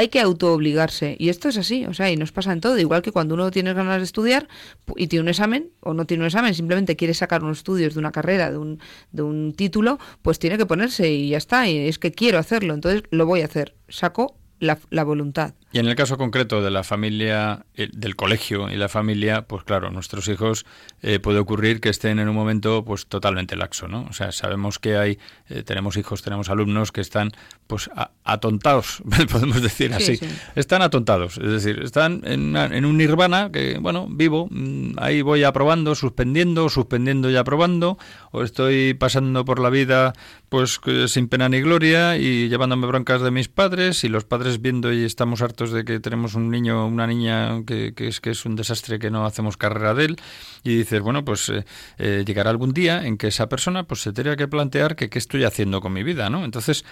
Hay 0.00 0.08
que 0.08 0.18
autoobligarse. 0.20 1.14
Y 1.18 1.28
esto 1.28 1.50
es 1.50 1.58
así, 1.58 1.84
o 1.84 1.92
sea, 1.92 2.10
y 2.10 2.16
nos 2.16 2.32
pasa 2.32 2.52
en 2.52 2.62
todo. 2.62 2.78
Igual 2.78 3.02
que 3.02 3.12
cuando 3.12 3.34
uno 3.34 3.50
tiene 3.50 3.74
ganas 3.74 3.98
de 3.98 4.04
estudiar 4.04 4.48
y 4.96 5.08
tiene 5.08 5.24
un 5.24 5.28
examen, 5.28 5.72
o 5.80 5.92
no 5.92 6.06
tiene 6.06 6.22
un 6.22 6.28
examen, 6.28 6.54
simplemente 6.54 6.96
quiere 6.96 7.12
sacar 7.12 7.44
unos 7.44 7.58
estudios 7.58 7.92
de 7.92 8.00
una 8.00 8.10
carrera, 8.10 8.50
de 8.50 8.56
un, 8.56 8.80
de 9.12 9.22
un 9.22 9.52
título, 9.52 9.98
pues 10.22 10.38
tiene 10.38 10.56
que 10.56 10.64
ponerse 10.64 11.10
y 11.12 11.28
ya 11.28 11.36
está. 11.36 11.68
Y 11.68 11.86
es 11.86 11.98
que 11.98 12.12
quiero 12.12 12.38
hacerlo, 12.38 12.72
entonces 12.72 13.02
lo 13.10 13.26
voy 13.26 13.42
a 13.42 13.44
hacer. 13.44 13.74
Saco 13.88 14.39
la, 14.60 14.78
la 14.90 15.04
voluntad. 15.04 15.54
Y 15.72 15.78
en 15.78 15.86
el 15.86 15.94
caso 15.94 16.18
concreto 16.18 16.62
de 16.62 16.70
la 16.70 16.82
familia, 16.82 17.64
eh, 17.76 17.88
del 17.92 18.16
colegio 18.16 18.70
y 18.70 18.76
la 18.76 18.88
familia, 18.88 19.42
pues 19.42 19.62
claro, 19.62 19.90
nuestros 19.90 20.26
hijos 20.26 20.66
eh, 21.00 21.20
puede 21.20 21.38
ocurrir 21.38 21.80
que 21.80 21.88
estén 21.88 22.18
en 22.18 22.28
un 22.28 22.34
momento 22.34 22.84
pues 22.84 23.06
totalmente 23.06 23.54
laxo, 23.54 23.86
¿no? 23.86 24.04
O 24.10 24.12
sea, 24.12 24.32
sabemos 24.32 24.80
que 24.80 24.96
hay, 24.96 25.18
eh, 25.48 25.62
tenemos 25.62 25.96
hijos, 25.96 26.22
tenemos 26.22 26.50
alumnos 26.50 26.90
que 26.90 27.00
están 27.00 27.30
pues 27.68 27.88
atontados, 28.24 29.00
podemos 29.30 29.62
decir 29.62 29.94
así. 29.94 30.18
Están 30.56 30.82
atontados, 30.82 31.38
es 31.38 31.50
decir, 31.50 31.80
están 31.84 32.22
en, 32.24 32.56
en, 32.56 32.84
un 32.84 32.98
nirvana 32.98 33.50
que, 33.52 33.78
bueno, 33.78 34.08
vivo, 34.10 34.48
mm, 34.50 34.94
ahí 34.98 35.22
voy 35.22 35.44
aprobando, 35.44 35.94
suspendiendo, 35.94 36.68
suspendiendo 36.68 37.30
y 37.30 37.36
aprobando, 37.36 37.96
o 38.32 38.42
estoy 38.42 38.94
pasando 38.94 39.44
por 39.44 39.60
la 39.60 39.70
vida 39.70 40.14
pues 40.50 40.80
sin 41.06 41.28
pena 41.28 41.48
ni 41.48 41.60
gloria 41.60 42.18
y 42.18 42.48
llevándome 42.48 42.88
broncas 42.88 43.22
de 43.22 43.30
mis 43.30 43.48
padres 43.48 44.02
y 44.02 44.08
los 44.08 44.24
padres 44.24 44.60
viendo 44.60 44.92
y 44.92 45.04
estamos 45.04 45.42
hartos 45.42 45.70
de 45.70 45.84
que 45.84 46.00
tenemos 46.00 46.34
un 46.34 46.50
niño 46.50 46.86
una 46.86 47.06
niña 47.06 47.64
que, 47.64 47.94
es 47.96 48.20
que 48.20 48.30
es 48.30 48.44
un 48.44 48.56
desastre 48.56 48.98
que 48.98 49.12
no 49.12 49.24
hacemos 49.24 49.56
carrera 49.56 49.94
de 49.94 50.06
él. 50.06 50.16
Y 50.64 50.76
dices 50.76 51.00
bueno 51.00 51.24
pues 51.24 51.48
eh, 51.48 51.64
eh, 51.98 52.24
llegará 52.26 52.50
algún 52.50 52.72
día 52.72 53.06
en 53.06 53.16
que 53.16 53.28
esa 53.28 53.48
persona 53.48 53.84
pues 53.84 54.02
se 54.02 54.12
tendría 54.12 54.36
que 54.36 54.48
plantear 54.48 54.96
que 54.96 55.08
qué 55.08 55.20
estoy 55.20 55.44
haciendo 55.44 55.80
con 55.80 55.92
mi 55.92 56.02
vida 56.02 56.28
no 56.28 56.44
entonces 56.44 56.84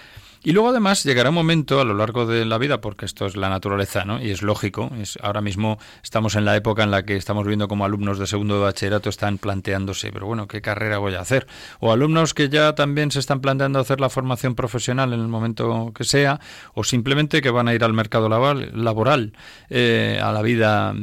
y 0.43 0.53
luego 0.53 0.69
además 0.69 1.03
llegará 1.03 1.29
un 1.29 1.35
momento 1.35 1.81
a 1.81 1.83
lo 1.83 1.93
largo 1.93 2.25
de 2.25 2.45
la 2.45 2.57
vida, 2.57 2.79
porque 2.79 3.05
esto 3.05 3.25
es 3.25 3.35
la 3.35 3.49
naturaleza, 3.49 4.05
¿no? 4.05 4.21
Y 4.21 4.31
es 4.31 4.41
lógico. 4.41 4.89
Es, 4.99 5.17
ahora 5.21 5.41
mismo 5.41 5.79
estamos 6.01 6.35
en 6.35 6.45
la 6.45 6.55
época 6.55 6.83
en 6.83 6.91
la 6.91 7.03
que 7.03 7.17
estamos 7.17 7.45
viendo 7.45 7.67
como 7.67 7.83
alumnos 7.83 8.19
de 8.19 8.27
segundo 8.27 8.55
de 8.55 8.61
bachillerato 8.61 9.09
están 9.09 9.37
planteándose, 9.37 10.11
pero 10.11 10.27
bueno, 10.27 10.47
¿qué 10.47 10.61
carrera 10.61 10.97
voy 10.97 11.15
a 11.15 11.21
hacer? 11.21 11.45
O 11.79 11.91
alumnos 11.91 12.33
que 12.33 12.47
ya 12.47 12.73
también 12.73 13.11
se 13.11 13.19
están 13.19 13.41
planteando 13.41 13.79
hacer 13.79 13.99
la 13.99 14.09
formación 14.09 14.55
profesional 14.55 15.11
en 15.13 15.19
el 15.19 15.27
momento 15.27 15.91
que 15.93 16.05
sea, 16.05 16.39
o 16.73 16.83
simplemente 16.83 17.41
que 17.41 17.49
van 17.49 17.67
a 17.67 17.73
ir 17.73 17.83
al 17.83 17.93
mercado 17.93 18.29
laboral, 18.29 19.33
eh, 19.69 20.19
a 20.23 20.31
la 20.31 20.41
vida, 20.41 20.93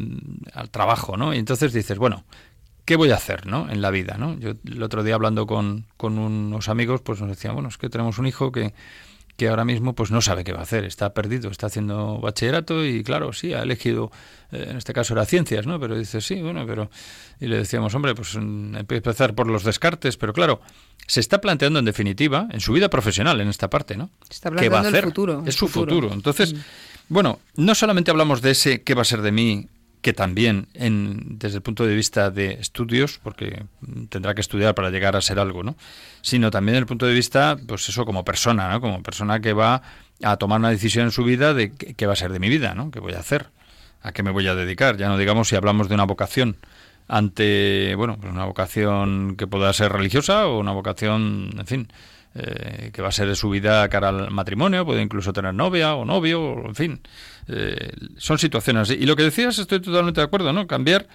al 0.54 0.70
trabajo, 0.70 1.16
¿no? 1.16 1.34
Y 1.34 1.38
entonces 1.38 1.74
dices, 1.74 1.98
bueno, 1.98 2.24
¿qué 2.86 2.96
voy 2.96 3.10
a 3.10 3.16
hacer 3.16 3.46
¿no? 3.46 3.68
en 3.68 3.82
la 3.82 3.90
vida? 3.90 4.16
¿no? 4.18 4.38
Yo 4.38 4.52
el 4.64 4.82
otro 4.82 5.02
día 5.02 5.16
hablando 5.16 5.46
con, 5.46 5.84
con 5.98 6.18
unos 6.18 6.68
amigos, 6.70 7.02
pues 7.02 7.20
nos 7.20 7.28
decían, 7.28 7.52
bueno, 7.52 7.68
es 7.68 7.76
que 7.76 7.90
tenemos 7.90 8.18
un 8.18 8.26
hijo 8.26 8.52
que 8.52 8.72
que 9.36 9.48
ahora 9.48 9.64
mismo 9.64 9.94
pues 9.94 10.10
no 10.10 10.20
sabe 10.20 10.44
qué 10.44 10.52
va 10.52 10.60
a 10.60 10.62
hacer, 10.62 10.84
está 10.84 11.12
perdido, 11.12 11.50
está 11.50 11.66
haciendo 11.66 12.18
bachillerato 12.20 12.84
y 12.84 13.04
claro, 13.04 13.32
sí, 13.32 13.52
ha 13.52 13.62
elegido, 13.62 14.10
eh, 14.50 14.68
en 14.70 14.76
este 14.76 14.92
caso 14.92 15.12
era 15.12 15.26
ciencias, 15.26 15.66
¿no? 15.66 15.78
Pero 15.78 15.96
dice, 15.98 16.20
sí, 16.20 16.40
bueno, 16.40 16.64
pero... 16.66 16.90
Y 17.38 17.46
le 17.46 17.58
decíamos, 17.58 17.94
hombre, 17.94 18.14
pues 18.14 18.34
mm, 18.34 18.76
empezar 18.76 19.34
por 19.34 19.46
los 19.46 19.62
descartes, 19.62 20.16
pero 20.16 20.32
claro, 20.32 20.62
se 21.06 21.20
está 21.20 21.40
planteando 21.40 21.78
en 21.78 21.84
definitiva, 21.84 22.48
en 22.50 22.60
su 22.60 22.72
vida 22.72 22.88
profesional, 22.88 23.40
en 23.40 23.48
esta 23.48 23.68
parte, 23.68 23.96
¿no? 23.96 24.10
Está 24.30 24.50
¿Qué 24.50 24.70
va 24.70 24.78
a 24.78 24.82
hacer? 24.82 25.04
futuro. 25.04 25.42
Es 25.46 25.54
su 25.54 25.68
futuro. 25.68 26.12
Entonces, 26.12 26.54
mm. 26.54 26.58
bueno, 27.08 27.40
no 27.56 27.74
solamente 27.74 28.10
hablamos 28.10 28.40
de 28.40 28.52
ese 28.52 28.82
qué 28.82 28.94
va 28.94 29.02
a 29.02 29.04
ser 29.04 29.20
de 29.20 29.32
mí 29.32 29.68
que 30.06 30.12
también 30.12 30.68
en, 30.74 31.36
desde 31.36 31.56
el 31.56 31.62
punto 31.62 31.84
de 31.84 31.96
vista 31.96 32.30
de 32.30 32.52
estudios, 32.60 33.18
porque 33.20 33.64
tendrá 34.08 34.36
que 34.36 34.40
estudiar 34.40 34.72
para 34.72 34.88
llegar 34.90 35.16
a 35.16 35.20
ser 35.20 35.40
algo, 35.40 35.64
¿no? 35.64 35.74
Sino 36.22 36.52
también 36.52 36.74
desde 36.74 36.82
el 36.82 36.86
punto 36.86 37.06
de 37.06 37.12
vista, 37.12 37.56
pues 37.66 37.88
eso, 37.88 38.04
como 38.04 38.24
persona, 38.24 38.70
¿no? 38.70 38.80
Como 38.80 39.02
persona 39.02 39.40
que 39.40 39.52
va 39.52 39.82
a 40.22 40.36
tomar 40.36 40.60
una 40.60 40.70
decisión 40.70 41.06
en 41.06 41.10
su 41.10 41.24
vida 41.24 41.54
de 41.54 41.72
qué, 41.72 42.06
va 42.06 42.12
a 42.12 42.16
ser 42.16 42.32
de 42.32 42.38
mi 42.38 42.48
vida, 42.48 42.72
¿no? 42.72 42.92
¿Qué 42.92 43.00
voy 43.00 43.14
a 43.14 43.18
hacer? 43.18 43.48
¿A 44.00 44.12
qué 44.12 44.22
me 44.22 44.30
voy 44.30 44.46
a 44.46 44.54
dedicar? 44.54 44.96
Ya 44.96 45.08
no 45.08 45.18
digamos 45.18 45.48
si 45.48 45.56
hablamos 45.56 45.88
de 45.88 45.96
una 45.96 46.04
vocación 46.04 46.56
ante, 47.08 47.96
bueno, 47.96 48.16
pues 48.16 48.32
una 48.32 48.44
vocación 48.44 49.34
que 49.36 49.48
pueda 49.48 49.72
ser 49.72 49.90
religiosa 49.90 50.46
o 50.46 50.60
una 50.60 50.70
vocación, 50.70 51.50
en 51.58 51.66
fin, 51.66 51.88
eh, 52.38 52.90
que 52.92 53.02
va 53.02 53.08
a 53.08 53.12
ser 53.12 53.28
de 53.28 53.34
su 53.34 53.48
vida 53.48 53.88
cara 53.88 54.08
al 54.08 54.30
matrimonio, 54.30 54.84
puede 54.84 55.02
incluso 55.02 55.32
tener 55.32 55.54
novia 55.54 55.94
o 55.94 56.04
novio, 56.04 56.66
en 56.66 56.74
fin. 56.74 57.00
Eh, 57.48 57.92
son 58.18 58.38
situaciones 58.38 58.82
así. 58.90 58.98
Y 59.00 59.06
lo 59.06 59.16
que 59.16 59.22
decías, 59.22 59.58
estoy 59.58 59.80
totalmente 59.80 60.20
de 60.20 60.26
acuerdo, 60.26 60.52
¿no? 60.52 60.66
Cambiar 60.66 61.08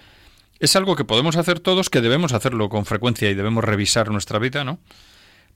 es 0.58 0.76
algo 0.76 0.96
que 0.96 1.04
podemos 1.04 1.36
hacer 1.36 1.60
todos, 1.60 1.90
que 1.90 2.00
debemos 2.00 2.32
hacerlo 2.32 2.68
con 2.68 2.86
frecuencia 2.86 3.30
y 3.30 3.34
debemos 3.34 3.64
revisar 3.64 4.10
nuestra 4.10 4.38
vida, 4.38 4.64
¿no? 4.64 4.80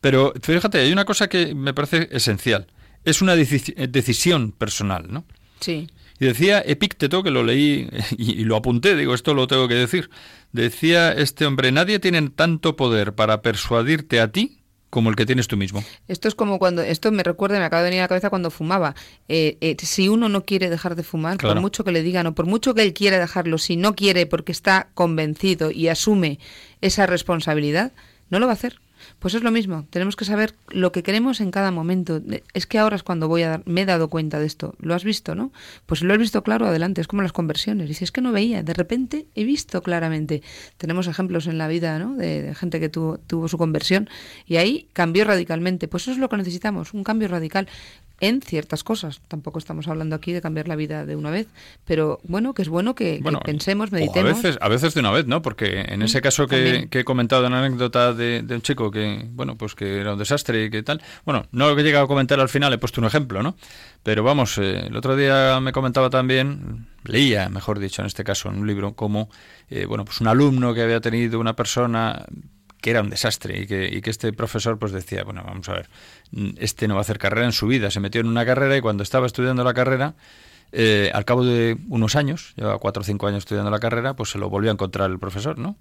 Pero 0.01 0.33
fíjate, 0.41 0.79
hay 0.79 0.93
una 0.93 1.05
cosa 1.05 1.29
que 1.29 1.55
me 1.55 1.75
parece 1.75 2.09
esencial. 2.13 2.67
Es 3.05 3.23
una 3.23 3.35
decisión 3.35 4.53
personal, 4.53 5.07
¿no? 5.09 5.25
Sí. 5.61 5.89
Y 6.19 6.25
decía 6.27 6.63
Epícteto, 6.65 7.23
que 7.23 7.31
lo 7.31 7.43
leí 7.43 7.89
y, 8.19 8.45
lo 8.45 8.57
apunté, 8.57 8.97
digo, 8.97 9.15
esto 9.15 9.35
lo 9.35 9.47
tengo 9.47 9.69
que 9.69 9.75
decir. 9.75 10.11
Decía 10.53 11.13
este 11.13 11.47
hombre, 11.47 11.73
nadie 11.73 11.99
tiene 11.99 12.31
tanto 12.31 12.77
poder 12.77 13.15
para 13.15 13.43
persuadirte 13.43 14.21
a 14.21 14.31
ti 14.31 14.61
como 14.91 15.11
el 15.11 15.17
que 15.17 15.27
tienes 15.27 15.49
tú 15.49 15.57
mismo. 15.57 15.85
Esto 16.09 16.29
es 16.29 16.35
como 16.35 16.59
cuando, 16.59 16.83
esto 16.83 17.11
me 17.13 17.23
recuerda, 17.23 17.59
me 17.59 17.65
acaba 17.65 17.83
de 17.83 17.91
venir 17.91 18.01
a 18.01 18.05
la 18.05 18.09
cabeza 18.09 18.31
cuando 18.31 18.51
fumaba. 18.51 18.95
Eh, 19.29 19.59
eh, 19.61 19.77
si 19.83 20.09
uno 20.09 20.29
no 20.29 20.45
quiere 20.45 20.71
dejar 20.71 20.95
de 20.95 21.03
fumar, 21.03 21.39
por 21.39 21.61
mucho 21.61 21.85
que 21.85 21.93
le 21.93 22.03
digan 22.03 22.27
o 22.27 22.35
por 22.35 22.47
mucho 22.47 22.75
que 22.75 22.83
él 22.83 22.95
quiera 22.95 23.19
dejarlo, 23.19 23.59
si 23.59 23.77
no 23.77 23.95
quiere 23.95 24.27
porque 24.27 24.53
está 24.53 24.89
convencido 24.95 25.71
y 25.71 25.89
asume 25.89 26.39
esa 26.81 27.07
responsabilidad, 27.07 27.93
no 28.31 28.39
lo 28.39 28.47
va 28.47 28.53
a 28.53 28.55
hacer. 28.55 28.81
Pues 29.19 29.35
es 29.35 29.43
lo 29.43 29.51
mismo, 29.51 29.87
tenemos 29.91 30.15
que 30.15 30.25
saber 30.25 30.55
lo 30.69 30.93
que 30.93 31.03
queremos 31.03 31.41
en 31.41 31.51
cada 31.51 31.71
momento. 31.71 32.21
Es 32.53 32.67
que 32.67 32.79
ahora 32.79 32.97
es 32.97 33.03
cuando 33.03 33.29
voy 33.29 33.43
a 33.43 33.49
dar, 33.49 33.63
me 33.65 33.83
he 33.83 33.87
dado 33.87 34.09
cuenta 34.09 34.39
de 34.39 34.47
esto. 34.47 34.75
¿Lo 34.79 34.95
has 34.95 35.05
visto, 35.05 35.35
no? 35.35 35.53
Pues 35.87 36.03
lo 36.03 36.13
has 36.13 36.19
visto 36.19 36.43
claro, 36.43 36.67
adelante, 36.67 37.01
es 37.01 37.09
como 37.09 37.23
las 37.23 37.33
conversiones. 37.33 37.89
Dices, 37.89 38.03
es 38.03 38.13
que 38.13 38.21
no 38.21 38.31
veía, 38.31 38.63
de 38.63 38.75
repente 38.75 39.27
he 39.35 39.45
visto 39.45 39.83
claramente. 39.83 40.43
Tenemos 40.77 41.07
ejemplos 41.07 41.47
en 41.47 41.57
la 41.57 41.67
vida, 41.67 41.99
¿no? 41.99 42.15
De, 42.15 42.55
gente 42.55 42.79
que 42.79 42.89
tuvo, 42.89 43.19
tuvo 43.19 43.49
su 43.49 43.57
conversión 43.57 44.09
y 44.47 44.57
ahí 44.57 44.89
cambió 44.93 45.25
radicalmente. 45.25 45.89
Pues 45.89 46.05
eso 46.05 46.13
es 46.13 46.19
lo 46.19 46.29
que 46.29 46.37
necesitamos, 46.37 46.93
un 46.93 47.03
cambio 47.03 47.29
radical 47.29 47.69
en 48.21 48.41
ciertas 48.41 48.83
cosas. 48.83 49.21
Tampoco 49.29 49.59
estamos 49.59 49.89
hablando 49.89 50.17
aquí 50.17 50.33
de 50.33 50.41
cambiar 50.41 50.69
la 50.69 50.77
vida 50.77 51.05
de 51.05 51.17
una 51.17 51.31
vez, 51.31 51.49
pero 51.85 52.21
bueno, 52.25 52.55
que 52.55 52.63
es 52.63 52.69
bueno 52.69 52.95
que, 52.95 53.23
pensemos, 53.45 53.93
meditemos. 53.93 54.33
a 54.33 54.35
veces, 54.35 54.59
a 54.61 54.69
veces 54.69 54.95
de 54.95 55.01
una 55.01 55.11
vez, 55.11 55.27
¿no? 55.27 55.43
Porque 55.43 55.81
en 55.89 56.03
ese 56.03 56.19
mm, 56.19 56.23
caso 56.23 56.47
que, 56.47 56.89
he 56.91 57.05
comentado 57.05 57.47
una 57.47 57.65
anécdota 57.65 58.15
de, 58.15 58.45
un 58.49 58.63
chico 58.63 58.91
que, 58.91 59.27
bueno, 59.33 59.57
pues 59.57 59.75
que 59.75 60.01
era 60.01 60.15
un 60.15 60.19
desastre 60.19 60.65
y 60.65 60.71
que 60.71 60.83
tal. 60.83 61.03
Bueno, 61.25 61.47
no 61.53 61.69
lo 61.69 61.75
que 61.75 61.83
he 61.83 61.85
llegado 61.85 62.05
a 62.05 62.09
comentar 62.09 62.41
al 62.41 62.49
final, 62.49 62.73
he 62.73 62.79
puesto 62.79 63.01
un 63.01 63.07
ejemplo, 63.07 63.43
¿no? 63.43 63.57
Pero 64.03 64.23
vamos, 64.23 64.57
eh, 64.59 64.87
el 64.87 64.97
otro 64.97 65.17
día 65.17 65.61
me 65.61 65.73
comentaba 65.73 66.11
también, 66.11 66.87
leía, 67.05 67.49
mejor 67.49 67.79
dicho, 67.79 68.03
en 68.03 68.07
este 68.07 68.25
caso, 68.25 68.49
en 68.49 68.59
un 68.59 68.67
libro, 68.67 68.95
como, 68.95 69.29
eh, 69.69 69.85
bueno, 69.85 70.05
pues 70.05 70.21
un 70.21 70.29
alumno 70.29 70.73
que 70.75 70.83
había 70.83 71.01
tenido 71.01 71.39
una 71.41 71.55
persona 71.55 72.25
que 72.81 72.91
era 72.91 73.01
un 73.01 73.11
desastre 73.11 73.63
y 73.63 73.67
que, 73.67 73.89
y 73.93 74.01
que 74.01 74.11
este 74.11 74.33
profesor 74.33 74.79
pues 74.79 74.93
decía, 74.93 75.25
bueno, 75.25 75.43
vamos 75.45 75.69
a 75.69 75.75
ver, 75.75 75.89
este 76.59 76.89
no 76.89 76.95
va 76.95 77.01
a 77.01 77.03
hacer 77.03 77.19
carrera 77.19 77.47
en 77.47 77.53
su 77.53 77.67
vida, 77.67 77.91
se 77.91 78.01
metió 78.01 78.21
en 78.21 78.27
una 78.27 78.45
carrera 78.45 78.77
y 78.77 78.81
cuando 78.81 79.03
estaba 79.03 79.27
estudiando 79.27 79.65
la 79.65 79.75
carrera, 79.75 80.15
eh, 80.73 81.11
al 81.15 81.25
cabo 81.25 81.45
de 81.45 81.79
unos 81.89 82.17
años, 82.17 82.55
lleva 82.57 82.79
cuatro 82.79 83.01
o 83.01 83.05
cinco 83.05 83.27
años 83.27 83.39
estudiando 83.39 83.71
la 83.71 83.79
carrera, 83.79 84.15
pues 84.15 84.31
se 84.31 84.39
lo 84.39 84.51
volvió 84.51 84.71
a 84.71 84.75
encontrar 84.75 85.11
el 85.11 85.19
profesor, 85.19 85.59
¿no? 85.59 85.77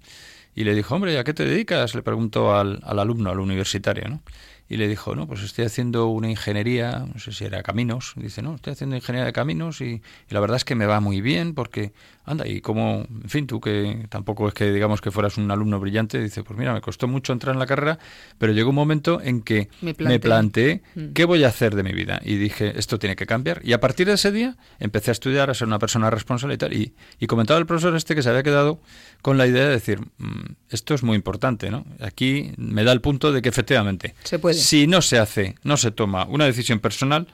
Y 0.54 0.64
le 0.64 0.74
dijo, 0.74 0.94
hombre, 0.94 1.18
¿a 1.18 1.24
qué 1.24 1.34
te 1.34 1.44
dedicas? 1.44 1.94
Le 1.94 2.02
preguntó 2.02 2.56
al, 2.56 2.80
al 2.82 2.98
alumno, 2.98 3.30
al 3.30 3.40
universitario, 3.40 4.08
¿no? 4.08 4.22
Y 4.68 4.76
le 4.76 4.88
dijo, 4.88 5.14
no, 5.14 5.26
pues 5.26 5.42
estoy 5.42 5.64
haciendo 5.64 6.08
una 6.08 6.28
ingeniería, 6.28 7.06
no 7.12 7.20
sé 7.20 7.32
si 7.32 7.44
era 7.44 7.62
caminos, 7.62 8.14
dice, 8.16 8.42
no, 8.42 8.56
estoy 8.56 8.72
haciendo 8.72 8.96
ingeniería 8.96 9.26
de 9.26 9.32
caminos 9.32 9.80
y, 9.80 10.02
la 10.28 10.40
verdad 10.40 10.56
es 10.56 10.64
que 10.64 10.74
me 10.74 10.86
va 10.86 11.00
muy 11.00 11.20
bien 11.20 11.54
porque, 11.54 11.92
anda, 12.24 12.46
y 12.48 12.60
como, 12.60 13.06
en 13.08 13.28
fin, 13.28 13.46
tú 13.46 13.60
que 13.60 14.06
tampoco 14.08 14.48
es 14.48 14.54
que 14.54 14.72
digamos 14.72 15.00
que 15.00 15.10
fueras 15.10 15.36
un 15.36 15.50
alumno 15.50 15.78
brillante, 15.78 16.20
dice, 16.20 16.42
pues 16.42 16.58
mira, 16.58 16.74
me 16.74 16.80
costó 16.80 17.06
mucho 17.06 17.32
entrar 17.32 17.54
en 17.54 17.60
la 17.60 17.66
carrera, 17.66 17.98
pero 18.38 18.52
llegó 18.52 18.70
un 18.70 18.74
momento 18.74 19.20
en 19.22 19.42
que 19.42 19.68
me 19.80 20.18
planteé, 20.18 20.82
mm. 20.94 21.12
qué 21.12 21.24
voy 21.24 21.44
a 21.44 21.48
hacer 21.48 21.76
de 21.76 21.84
mi 21.84 21.92
vida 21.92 22.20
y 22.24 22.36
dije, 22.36 22.72
esto 22.76 22.98
tiene 22.98 23.14
que 23.14 23.26
cambiar. 23.26 23.60
Y 23.64 23.72
a 23.72 23.80
partir 23.80 24.08
de 24.08 24.14
ese 24.14 24.32
día 24.32 24.56
empecé 24.80 25.10
a 25.10 25.12
estudiar, 25.12 25.48
a 25.48 25.54
ser 25.54 25.68
una 25.68 25.78
persona 25.78 26.10
responsable 26.10 26.56
y 26.56 26.58
tal, 26.58 26.72
y, 26.72 26.94
y 27.20 27.26
comentaba 27.28 27.60
el 27.60 27.66
profesor 27.66 27.94
este 27.94 28.14
que 28.14 28.22
se 28.22 28.30
había 28.30 28.42
quedado 28.42 28.80
con 29.22 29.38
la 29.38 29.46
idea 29.46 29.64
de 29.64 29.70
decir, 29.70 30.00
mm, 30.18 30.54
esto 30.70 30.94
es 30.94 31.04
muy 31.04 31.14
importante, 31.16 31.70
¿no? 31.70 31.84
Aquí 32.00 32.52
me 32.56 32.82
da 32.82 32.92
el 32.92 33.00
punto 33.00 33.32
de 33.32 33.42
que 33.42 33.48
efectivamente, 33.48 34.14
se 34.24 34.38
puede 34.38 34.55
si 34.56 34.86
no 34.86 35.02
se 35.02 35.18
hace, 35.18 35.54
no 35.62 35.76
se 35.76 35.90
toma 35.90 36.24
una 36.26 36.44
decisión 36.44 36.80
personal, 36.80 37.28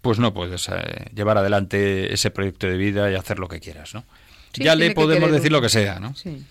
pues 0.00 0.18
no 0.18 0.34
puedes 0.34 0.68
eh, 0.68 1.10
llevar 1.14 1.38
adelante 1.38 2.12
ese 2.12 2.30
proyecto 2.30 2.66
de 2.66 2.76
vida 2.76 3.10
y 3.10 3.14
hacer 3.14 3.38
lo 3.38 3.48
que 3.48 3.60
quieras, 3.60 3.94
¿no? 3.94 4.04
ya 4.54 4.74
le 4.74 4.90
podemos 4.90 5.30
decir 5.32 5.50
lo 5.50 5.62
que 5.62 5.70
sea, 5.70 5.98
¿no? 5.98 6.14
Sí. 6.14 6.44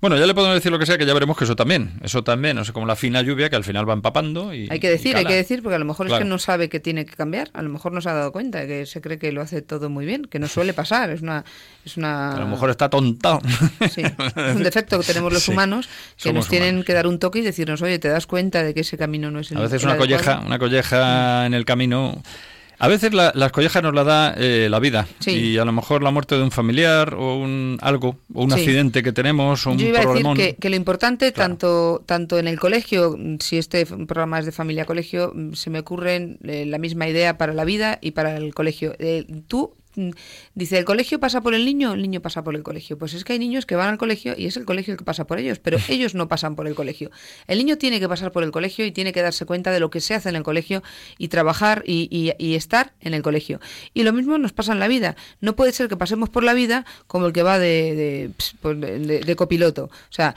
Bueno, 0.00 0.16
ya 0.16 0.26
le 0.26 0.34
podemos 0.34 0.54
decir 0.54 0.70
lo 0.70 0.78
que 0.78 0.86
sea, 0.86 0.96
que 0.96 1.04
ya 1.04 1.12
veremos 1.12 1.36
que 1.36 1.42
eso 1.42 1.56
también, 1.56 1.98
eso 2.02 2.22
también, 2.22 2.54
no 2.54 2.64
sé, 2.64 2.72
como 2.72 2.86
la 2.86 2.94
fina 2.94 3.20
lluvia 3.20 3.50
que 3.50 3.56
al 3.56 3.64
final 3.64 3.88
va 3.88 3.94
empapando 3.94 4.54
y... 4.54 4.68
Hay 4.70 4.78
que 4.78 4.88
decir, 4.88 5.16
hay 5.16 5.24
que 5.24 5.34
decir, 5.34 5.60
porque 5.60 5.74
a 5.74 5.78
lo 5.80 5.84
mejor 5.84 6.06
es 6.06 6.12
que 6.14 6.24
no 6.24 6.38
sabe 6.38 6.68
que 6.68 6.78
tiene 6.78 7.04
que 7.04 7.16
cambiar, 7.16 7.50
a 7.52 7.62
lo 7.62 7.68
mejor 7.68 7.90
no 7.90 8.00
se 8.00 8.08
ha 8.08 8.12
dado 8.12 8.30
cuenta, 8.30 8.64
que 8.64 8.86
se 8.86 9.00
cree 9.00 9.18
que 9.18 9.32
lo 9.32 9.42
hace 9.42 9.60
todo 9.60 9.90
muy 9.90 10.06
bien, 10.06 10.26
que 10.26 10.38
no 10.38 10.46
suele 10.46 10.72
pasar, 10.72 11.10
es 11.10 11.20
una... 11.20 11.44
Es 11.84 11.96
una... 11.96 12.32
A 12.32 12.38
lo 12.38 12.46
mejor 12.46 12.70
está 12.70 12.88
tontado. 12.88 13.40
Sí, 13.90 14.02
es 14.02 14.54
un 14.54 14.62
defecto 14.62 15.00
que 15.00 15.06
tenemos 15.06 15.32
los 15.32 15.48
humanos, 15.48 15.88
que 16.16 16.32
nos 16.32 16.46
tienen 16.46 16.84
que 16.84 16.92
dar 16.92 17.08
un 17.08 17.18
toque 17.18 17.40
y 17.40 17.42
decirnos, 17.42 17.82
oye, 17.82 17.98
te 17.98 18.08
das 18.08 18.28
cuenta 18.28 18.62
de 18.62 18.74
que 18.74 18.80
ese 18.80 18.96
camino 18.96 19.32
no 19.32 19.40
es 19.40 19.50
el 19.50 19.58
A 19.58 19.62
veces 19.62 19.82
una 19.82 19.96
colleja, 19.96 20.42
una 20.46 20.60
colleja 20.60 21.44
en 21.44 21.54
el 21.54 21.64
camino 21.64 22.22
A 22.80 22.86
veces 22.88 23.12
la- 23.12 23.32
las 23.34 23.50
collejas 23.50 23.82
nos 23.82 23.92
la 23.94 24.04
da 24.04 24.34
eh, 24.36 24.68
la 24.70 24.78
vida 24.78 25.08
Sí. 25.18 25.30
y 25.32 25.58
a 25.58 25.64
lo 25.64 25.72
mejor 25.72 26.02
la 26.02 26.10
muerte 26.12 26.36
de 26.36 26.42
un 26.44 26.50
familiar 26.52 27.14
o 27.14 27.36
un 27.36 27.76
algo, 27.80 28.18
o 28.32 28.44
un 28.44 28.50
Sí. 28.52 28.60
accidente 28.60 29.02
que 29.02 29.12
tenemos, 29.12 29.66
o 29.66 29.70
un 29.72 29.78
Yo 29.78 29.88
iba 29.88 29.98
a 29.98 30.00
decir 30.02 30.06
problemón. 30.22 30.36
que, 30.36 30.54
que 30.56 30.70
lo 30.70 30.76
importante, 30.76 31.32
Claro. 31.32 31.48
tanto, 31.50 32.02
tanto 32.06 32.38
en 32.38 32.46
el 32.46 32.58
colegio, 32.60 33.18
si 33.40 33.58
este 33.58 33.84
programa 33.84 34.38
es 34.38 34.46
de 34.46 34.52
familia-colegio, 34.52 35.32
mm, 35.34 35.54
se 35.54 35.70
me 35.70 35.80
ocurre 35.80 36.36
eh, 36.44 36.64
la 36.66 36.78
misma 36.78 37.08
idea 37.08 37.36
para 37.36 37.52
la 37.52 37.64
vida 37.64 37.98
y 38.00 38.12
para 38.12 38.36
el 38.36 38.54
colegio. 38.54 38.94
Eh, 39.00 39.26
tú, 39.48 39.74
dice, 40.54 40.78
¿el 40.78 40.84
colegio 40.84 41.18
pasa 41.20 41.40
por 41.40 41.54
el 41.54 41.64
niño? 41.64 41.94
El 41.94 42.02
niño 42.02 42.20
pasa 42.20 42.42
por 42.44 42.54
el 42.56 42.62
colegio. 42.62 42.98
Pues 42.98 43.14
es 43.14 43.24
que 43.24 43.32
hay 43.34 43.38
niños 43.38 43.66
que 43.66 43.76
van 43.76 43.88
al 43.88 43.98
colegio 43.98 44.34
y 44.36 44.46
es 44.46 44.56
el 44.56 44.64
colegio 44.64 44.92
el 44.92 44.98
que 44.98 45.04
pasa 45.04 45.26
por 45.26 45.38
ellos, 45.38 45.58
pero 45.58 45.78
ellos 45.88 46.14
no 46.14 46.28
pasan 46.28 46.56
por 46.56 46.66
el 46.66 46.74
colegio. 46.74 47.10
El 47.46 47.58
niño 47.58 47.78
tiene 47.78 48.00
que 48.00 48.08
pasar 48.08 48.32
por 48.32 48.42
el 48.44 48.50
colegio 48.50 48.84
y 48.86 48.92
tiene 48.92 49.12
que 49.12 49.22
darse 49.22 49.44
cuenta 49.46 49.70
de 49.70 49.80
lo 49.80 49.90
que 49.90 50.00
se 50.00 50.14
hace 50.14 50.28
en 50.28 50.36
el 50.36 50.42
colegio 50.42 50.82
y 51.18 51.28
trabajar 51.28 51.82
y, 51.86 52.08
y- 52.10 52.32
y 52.44 52.54
estar 52.54 52.92
en 53.00 53.14
el 53.14 53.22
colegio. 53.22 53.60
Y 53.94 54.02
lo 54.02 54.12
mismo 54.12 54.38
nos 54.38 54.52
pasa 54.52 54.72
en 54.72 54.78
la 54.80 54.88
vida. 54.88 55.16
No 55.40 55.56
puede 55.56 55.72
ser 55.72 55.88
que 55.88 55.96
pasemos 55.96 56.28
por 56.28 56.44
la 56.44 56.54
vida 56.54 56.84
como 57.06 57.26
el 57.26 57.32
que 57.32 57.42
va 57.42 57.58
de, 57.58 58.30
de, 58.62 59.20
de- 59.24 59.36
copiloto. 59.36 59.84
O 59.84 59.90
sea, 60.12 60.34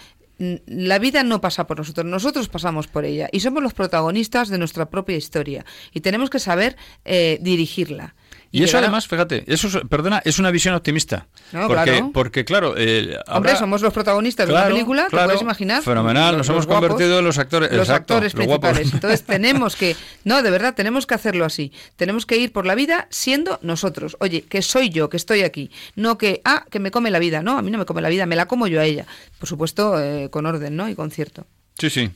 la 0.65 0.97
vida 0.97 1.23
no 1.23 1.39
pasa 1.39 1.67
por 1.67 1.77
nosotros, 1.77 2.03
nosotros 2.05 2.49
pasamos 2.49 2.87
por 2.87 3.05
ella 3.05 3.29
y 3.31 3.41
somos 3.41 3.61
los 3.61 3.73
protagonistas 3.73 4.49
de 4.49 4.57
nuestra 4.57 4.89
propia 4.89 5.15
historia 5.15 5.65
y 5.93 6.01
tenemos 6.01 6.31
que 6.31 6.39
saber 6.39 6.77
eh, 7.05 7.37
dirigirla. 7.41 8.15
Y 8.53 8.63
eso 8.63 8.77
además, 8.77 9.07
fíjate, 9.07 9.45
eso 9.47 9.67
es- 9.67 9.77
perdona, 9.89 10.21
es 10.25 10.37
una 10.37 10.51
visión 10.51 10.75
optimista. 10.75 11.27
No, 11.53 11.67
porque, 11.67 11.83
claro. 11.83 12.11
porque 12.13 12.45
claro, 12.45 12.73
eh, 12.77 13.17
Hombre, 13.27 13.55
somos 13.55 13.81
los 13.81 13.93
protagonistas 13.93 14.45
de 14.45 14.51
una 14.53 14.61
Claro, 14.63 14.75
película, 14.75 15.07
claro, 15.09 15.23
te 15.23 15.27
puedes 15.29 15.41
imaginar. 15.41 15.81
Fenomenal, 15.83 16.35
Los- 16.35 16.37
nos 16.39 16.47
los 16.47 16.49
hemos 16.55 16.65
guapos, 16.67 16.89
convertido 16.89 17.19
en 17.19 17.25
los 17.25 17.37
actores, 17.37 17.71
Los 17.71 17.87
exacto, 17.87 18.13
actores 18.15 18.33
los 18.33 18.45
principales. 18.45 18.93
Entonces 18.93 19.23
tenemos 19.25 19.75
que, 19.77 19.95
no, 20.25 20.43
de 20.43 20.51
verdad, 20.51 20.73
tenemos 20.75 21.05
que 21.07 21.13
hacerlo 21.15 21.45
así. 21.45 21.71
Tenemos 21.95 22.25
que 22.25 22.35
ir 22.37 22.51
por 22.51 22.65
la 22.65 22.75
vida 22.75 23.07
siendo 23.09 23.57
nosotros. 23.61 24.17
Oye, 24.19 24.41
que 24.43 24.61
soy 24.61 24.89
yo, 24.89 25.09
que 25.09 25.15
estoy 25.17 25.43
aquí. 25.43 25.71
No 25.95 26.17
que, 26.17 26.41
ah, 26.43 26.65
que 26.69 26.79
me 26.79 26.91
come 26.91 27.09
la 27.09 27.19
vida. 27.19 27.41
No, 27.43 27.57
a 27.57 27.61
mí 27.61 27.71
no 27.71 27.77
me 27.77 27.85
come 27.85 28.01
la 28.01 28.09
vida, 28.09 28.25
me 28.25 28.35
la 28.35 28.47
como 28.47 28.67
yo 28.67 28.81
a 28.81 28.85
ella. 28.85 29.05
Por 29.39 29.47
supuesto, 29.47 29.97
eh, 30.01 30.29
con 30.29 30.45
orden, 30.45 30.75
¿no? 30.75 30.89
Y 30.89 30.95
con 30.95 31.09
cierto. 31.09 31.45
Sí, 31.81 31.89
sí. 31.89 32.11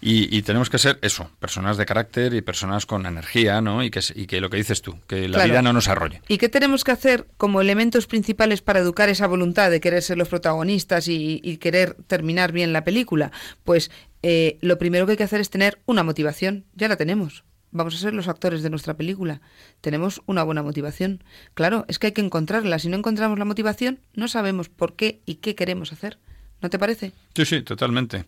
Y, 0.00 0.34
y 0.34 0.40
tenemos 0.40 0.70
que 0.70 0.78
ser 0.78 0.98
eso, 1.02 1.30
personas 1.38 1.76
de 1.76 1.84
carácter 1.84 2.32
y 2.32 2.40
personas 2.40 2.86
con 2.86 3.04
energía, 3.04 3.60
¿no? 3.60 3.84
Y 3.84 3.90
que, 3.90 4.00
y 4.14 4.26
que 4.26 4.40
lo 4.40 4.48
que 4.48 4.56
dices 4.56 4.80
tú, 4.80 4.98
que 5.06 5.28
la 5.28 5.36
Claro. 5.36 5.50
vida 5.50 5.62
no 5.62 5.74
nos 5.74 5.86
arrolle. 5.86 6.22
¿Y 6.28 6.38
qué 6.38 6.48
tenemos 6.48 6.82
que 6.82 6.92
hacer 6.92 7.28
como 7.36 7.60
elementos 7.60 8.06
principales 8.06 8.62
para 8.62 8.80
educar 8.80 9.10
esa 9.10 9.26
voluntad 9.26 9.70
de 9.70 9.80
querer 9.80 10.02
ser 10.02 10.16
los 10.16 10.28
protagonistas 10.28 11.08
y, 11.08 11.40
y 11.44 11.58
querer 11.58 11.94
terminar 12.06 12.52
bien 12.52 12.72
la 12.72 12.84
película? 12.84 13.32
Pues 13.64 13.90
eh, 14.22 14.56
lo 14.62 14.78
primero 14.78 15.04
que 15.04 15.12
hay 15.12 15.18
que 15.18 15.24
hacer 15.24 15.42
es 15.42 15.50
tener 15.50 15.80
una 15.84 16.02
motivación. 16.02 16.64
Ya 16.74 16.88
la 16.88 16.96
tenemos. 16.96 17.44
Vamos 17.70 17.94
a 17.94 17.98
ser 17.98 18.14
los 18.14 18.28
actores 18.28 18.62
de 18.62 18.70
nuestra 18.70 18.94
película. 18.94 19.40
Tenemos 19.82 20.22
una 20.26 20.42
buena 20.42 20.62
motivación. 20.62 21.22
Claro, 21.54 21.84
es 21.88 21.98
que 21.98 22.08
hay 22.08 22.12
que 22.12 22.22
encontrarla. 22.22 22.78
Si 22.78 22.88
no 22.88 22.96
encontramos 22.96 23.38
la 23.38 23.44
motivación, 23.44 24.00
no 24.14 24.26
sabemos 24.26 24.68
por 24.70 24.96
qué 24.96 25.20
y 25.26 25.34
qué 25.36 25.54
queremos 25.54 25.92
hacer. 25.92 26.18
¿No 26.62 26.70
te 26.70 26.78
parece? 26.78 27.12
Sí, 27.34 27.44
sí, 27.44 27.62
totalmente. 27.62 28.24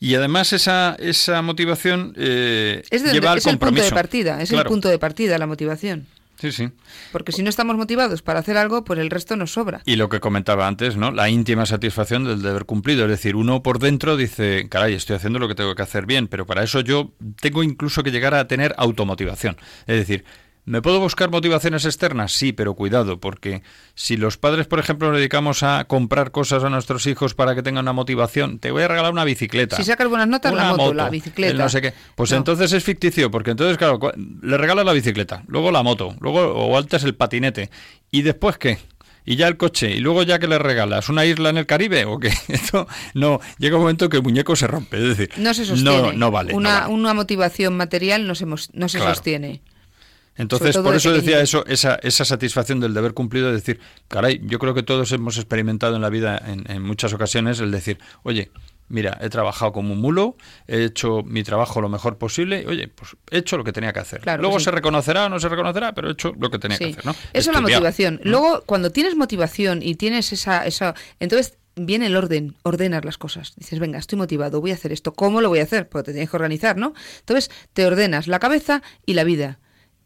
Y 0.00 0.14
además 0.14 0.52
esa, 0.52 0.96
esa 0.98 1.42
motivación 1.42 2.12
eh, 2.16 2.82
Es, 2.90 3.02
de- 3.02 3.12
lleva 3.12 3.32
al 3.32 3.38
es 3.38 3.46
el 3.46 3.52
punto 3.58 3.66
compromiso. 3.66 3.84
de 3.86 3.90
partida. 4.00 4.42
Es 4.42 4.52
el 4.52 4.62
punto 4.64 4.88
de 4.88 4.98
partida, 4.98 5.38
la 5.38 5.46
motivación. 5.46 6.06
Sí, 6.40 6.52
sí. 6.52 6.68
Porque 7.10 7.32
si 7.32 7.42
no 7.42 7.50
estamos 7.50 7.76
motivados 7.76 8.22
para 8.22 8.38
hacer 8.38 8.56
algo, 8.58 8.84
pues 8.84 9.00
el 9.00 9.10
resto 9.10 9.34
nos 9.34 9.50
sobra. 9.50 9.82
Y 9.84 9.96
lo 9.96 10.08
que 10.08 10.20
comentaba 10.20 10.68
antes, 10.68 10.96
¿no? 10.96 11.10
La 11.10 11.28
íntima 11.28 11.66
satisfacción 11.66 12.22
del 12.22 12.42
deber 12.42 12.64
cumplido. 12.64 13.06
Es 13.06 13.10
decir, 13.10 13.34
uno 13.34 13.60
por 13.64 13.80
dentro 13.80 14.16
dice, 14.16 14.68
caray, 14.70 14.94
estoy 14.94 15.16
haciendo 15.16 15.40
lo 15.40 15.48
que 15.48 15.56
tengo 15.56 15.74
que 15.74 15.82
hacer 15.82 16.06
bien, 16.06 16.28
pero 16.28 16.46
para 16.46 16.62
eso 16.62 16.78
yo 16.80 17.10
tengo 17.40 17.64
incluso 17.64 18.04
que 18.04 18.12
llegar 18.12 18.34
a 18.34 18.46
tener 18.46 18.72
automotivación. 18.78 19.56
Es 19.88 19.96
decir, 19.96 20.24
¿me 20.68 20.82
puedo 20.82 21.00
buscar 21.00 21.30
motivaciones 21.30 21.84
externas? 21.84 22.32
Sí, 22.32 22.52
pero 22.52 22.74
cuidado, 22.74 23.18
porque 23.20 23.62
si 23.94 24.16
los 24.16 24.36
padres, 24.36 24.66
por 24.66 24.78
ejemplo, 24.78 25.08
nos 25.08 25.16
dedicamos 25.18 25.62
a 25.62 25.84
comprar 25.84 26.30
cosas 26.30 26.62
a 26.64 26.70
nuestros 26.70 27.06
hijos 27.06 27.34
para 27.34 27.54
que 27.54 27.62
tengan 27.62 27.84
una 27.84 27.92
motivación, 27.92 28.58
te 28.58 28.70
voy 28.70 28.82
a 28.82 28.88
regalar 28.88 29.12
una 29.12 29.24
bicicleta. 29.24 29.76
Si 29.76 29.84
sacas 29.84 30.08
buenas 30.08 30.28
notas, 30.28 30.52
la 30.54 30.64
una 30.64 30.76
moto, 30.76 30.94
la 30.94 31.10
bicicleta. 31.10 31.54
no 31.62 31.68
sé 31.68 31.80
qué. 31.82 31.94
Pues 32.14 32.30
No. 32.30 32.36
entonces 32.38 32.72
es 32.72 32.84
ficticio, 32.84 33.30
porque 33.30 33.50
entonces, 33.52 33.76
claro, 33.78 33.98
le 34.42 34.56
regalas 34.58 34.84
la 34.84 34.92
bicicleta, 34.92 35.42
luego 35.48 35.70
la 35.72 35.82
moto, 35.82 36.14
luego 36.20 36.40
o 36.52 36.76
antes 36.78 37.02
el 37.04 37.14
patinete. 37.14 37.70
¿Y 38.10 38.22
después 38.22 38.58
qué? 38.58 38.78
Y 39.24 39.36
ya 39.36 39.46
el 39.46 39.58
coche, 39.58 39.90
y 39.90 40.00
luego 40.00 40.22
ya 40.22 40.38
que 40.38 40.48
le 40.48 40.58
regalas, 40.58 41.10
¿una 41.10 41.26
isla 41.26 41.50
en 41.50 41.58
el 41.58 41.66
Caribe 41.66 42.06
o 42.06 42.18
qué? 42.18 42.28
Esto 42.48 42.86
no, 43.12 43.40
llega 43.58 43.76
un 43.76 43.82
momento 43.82 44.08
que 44.08 44.16
el 44.16 44.22
muñeco 44.22 44.56
se 44.56 44.66
rompe, 44.66 44.96
es 44.96 45.16
decir, 45.18 45.30
No 45.36 45.52
se 45.52 45.66
sostiene. 45.66 46.00
no, 46.00 46.12
no 46.14 46.30
vale. 46.30 46.52
no 46.52 46.56
Una, 46.58 46.80
vale. 46.80 46.94
una 46.94 47.12
motivación 47.14 47.76
material 47.76 48.26
no 48.26 48.34
se, 48.34 48.46
no 48.46 48.56
se 48.56 48.98
Claro. 48.98 49.14
sostiene. 49.14 49.60
Entonces, 50.38 50.76
por 50.78 50.94
eso 50.94 51.12
decía 51.12 51.40
eso, 51.40 51.66
esa, 51.66 51.96
esa 51.96 52.24
satisfacción 52.24 52.80
del 52.80 52.94
deber 52.94 53.12
cumplido, 53.12 53.48
de 53.48 53.54
decir, 53.54 53.80
caray, 54.08 54.40
yo 54.44 54.58
creo 54.58 54.72
que 54.72 54.82
todos 54.82 55.12
hemos 55.12 55.36
experimentado 55.36 55.96
en 55.96 56.02
la 56.02 56.08
vida 56.08 56.40
en, 56.46 56.70
en 56.70 56.82
muchas 56.82 57.12
ocasiones 57.12 57.60
el 57.60 57.70
decir, 57.70 57.98
oye, 58.22 58.50
mira, 58.88 59.18
he 59.20 59.28
trabajado 59.28 59.72
como 59.72 59.92
un 59.92 60.00
mulo, 60.00 60.36
he 60.66 60.84
hecho 60.84 61.22
mi 61.22 61.42
trabajo 61.42 61.80
lo 61.80 61.88
mejor 61.88 62.18
posible, 62.18 62.62
y, 62.62 62.66
oye, 62.66 62.88
pues 62.88 63.16
he 63.30 63.38
hecho 63.38 63.56
lo 63.56 63.64
que 63.64 63.72
tenía 63.72 63.92
que 63.92 64.00
hacer. 64.00 64.20
Claro, 64.20 64.42
Luego 64.42 64.60
se 64.60 64.70
reconocerá 64.70 65.26
o 65.26 65.28
no 65.28 65.38
se 65.40 65.48
reconocerá, 65.48 65.94
pero 65.94 66.08
he 66.08 66.12
hecho 66.12 66.32
lo 66.38 66.50
que 66.50 66.58
tenía 66.58 66.78
que 66.78 66.86
hacer, 66.86 67.04
¿no? 67.04 67.12
Eso 67.32 67.50
es 67.50 67.54
la 67.54 67.60
motivación. 67.60 68.20
Luego, 68.24 68.62
cuando 68.66 68.90
tienes 68.90 69.16
motivación 69.16 69.82
y 69.82 69.94
tienes 69.96 70.32
esa, 70.32 70.66
esa. 70.66 70.94
Entonces 71.20 71.58
viene 71.76 72.06
el 72.06 72.16
orden, 72.16 72.56
ordenas 72.62 73.04
las 73.04 73.18
cosas. 73.18 73.54
Dices, 73.56 73.78
venga, 73.78 73.98
estoy 73.98 74.18
motivado, 74.18 74.60
voy 74.60 74.72
a 74.72 74.74
hacer 74.74 74.92
esto. 74.92 75.12
¿Cómo 75.12 75.40
lo 75.40 75.48
voy 75.48 75.60
a 75.60 75.64
hacer? 75.64 75.88
Porque 75.88 76.06
te 76.06 76.12
tienes 76.12 76.30
que 76.30 76.36
organizar, 76.36 76.76
¿no? 76.76 76.94
Entonces 77.20 77.50
te 77.72 77.86
ordenas 77.86 78.26
la 78.26 78.38
cabeza 78.38 78.82
y 79.06 79.14
la 79.14 79.24
vida. 79.24 79.58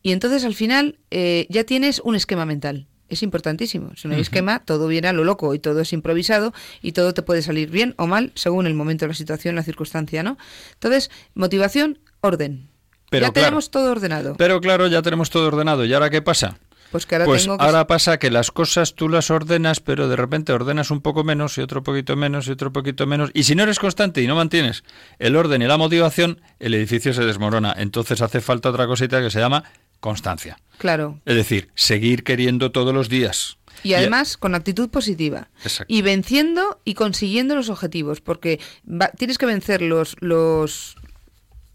Y 0.03 0.12
entonces 0.12 0.44
al 0.44 0.55
final 0.55 0.98
eh, 1.11 1.46
ya 1.48 1.64
tienes 1.64 2.00
un 2.05 2.14
esquema 2.14 2.44
mental. 2.44 2.86
Es 3.09 3.22
importantísimo. 3.22 3.94
Si 3.94 4.09
no 4.09 4.14
hay 4.14 4.22
esquema, 4.22 4.61
todo 4.64 4.88
viene 4.88 5.09
a 5.09 5.12
lo 5.12 5.22
loco 5.22 5.55
y 5.55 5.59
todo 5.59 5.80
es 5.80 5.92
improvisado 5.92 6.55
y 6.80 6.92
todo 6.92 7.12
te 7.12 7.22
puede 7.22 7.42
salir 7.42 7.70
bien 7.70 7.94
o 7.98 8.07
mal 8.07 8.32
según 8.34 8.66
el 8.66 8.72
momento, 8.72 9.07
la 9.07 9.12
situación, 9.12 9.55
la 9.55 9.62
circunstancia, 9.62 10.22
¿no? 10.22 10.38
Entonces, 10.72 11.11
motivación, 11.34 11.98
orden. 12.22 12.70
Pero 13.11 13.26
ya 13.26 13.32
claro. 13.32 13.44
tenemos 13.44 13.70
todo 13.70 13.90
ordenado. 13.90 14.34
Pero 14.38 14.62
claro, 14.62 14.86
ya 14.86 15.03
tenemos 15.03 15.28
todo 15.28 15.46
ordenado. 15.48 15.84
¿Y 15.84 15.92
ahora 15.92 16.09
qué 16.09 16.22
pasa? 16.22 16.59
pues 16.92 17.07
que 17.07 17.14
ahora 17.14 17.24
pues 17.24 17.42
tengo 17.42 17.57
que 17.57 17.64
ahora 17.64 17.86
pasa 17.86 18.18
que 18.18 18.30
las 18.30 18.50
cosas 18.50 18.94
tú 18.94 19.09
las 19.09 19.30
ordenas, 19.30 19.80
pero 19.80 20.09
de 20.09 20.14
repente 20.14 20.53
ordenas 20.53 20.90
un 20.90 21.00
poco 21.00 21.24
menos 21.24 21.57
y 21.57 21.62
otro 21.62 21.82
poquito 21.82 22.16
menos 22.16 22.46
y 22.46 22.50
otro 22.53 22.72
poquito 22.72 23.07
menos. 23.07 23.30
Y 23.32 23.44
si 23.44 23.55
no 23.55 23.62
eres 23.62 23.78
constante 23.78 24.22
y 24.22 24.26
no 24.26 24.36
mantienes 24.36 24.84
el 25.18 25.34
orden 25.34 25.62
y 25.62 25.66
la 25.66 25.78
motivación, 25.78 26.40
el 26.61 26.74
edificio 26.74 27.14
se 27.14 27.24
desmorona. 27.24 27.74
Entonces 27.76 28.20
hace 28.20 28.42
falta 28.42 28.68
otra 28.68 28.86
cosita 28.86 29.22
que 29.22 29.30
se 29.30 29.40
llama 29.40 29.64
constancia. 30.03 30.59
Claro. 30.78 31.20
Es 31.24 31.36
decir, 31.36 31.70
seguir 31.74 32.24
queriendo 32.24 32.72
todos 32.72 32.92
los 32.92 33.09
días. 33.09 33.57
Y 33.84 33.94
además 33.94 34.36
con 34.36 34.55
actitud 34.55 34.90
positiva. 34.90 35.48
Exacto. 35.64 35.92
Y 35.92 36.03
venciendo 36.03 36.80
y 36.84 36.94
consiguiendo 36.94 37.55
los 37.55 37.68
objetivos, 37.70 38.20
porque 38.20 38.61
va- 38.84 39.11
tienes 39.16 39.38
que 39.38 39.46
vencer 39.46 39.80
los, 39.80 40.16
los, 40.20 40.96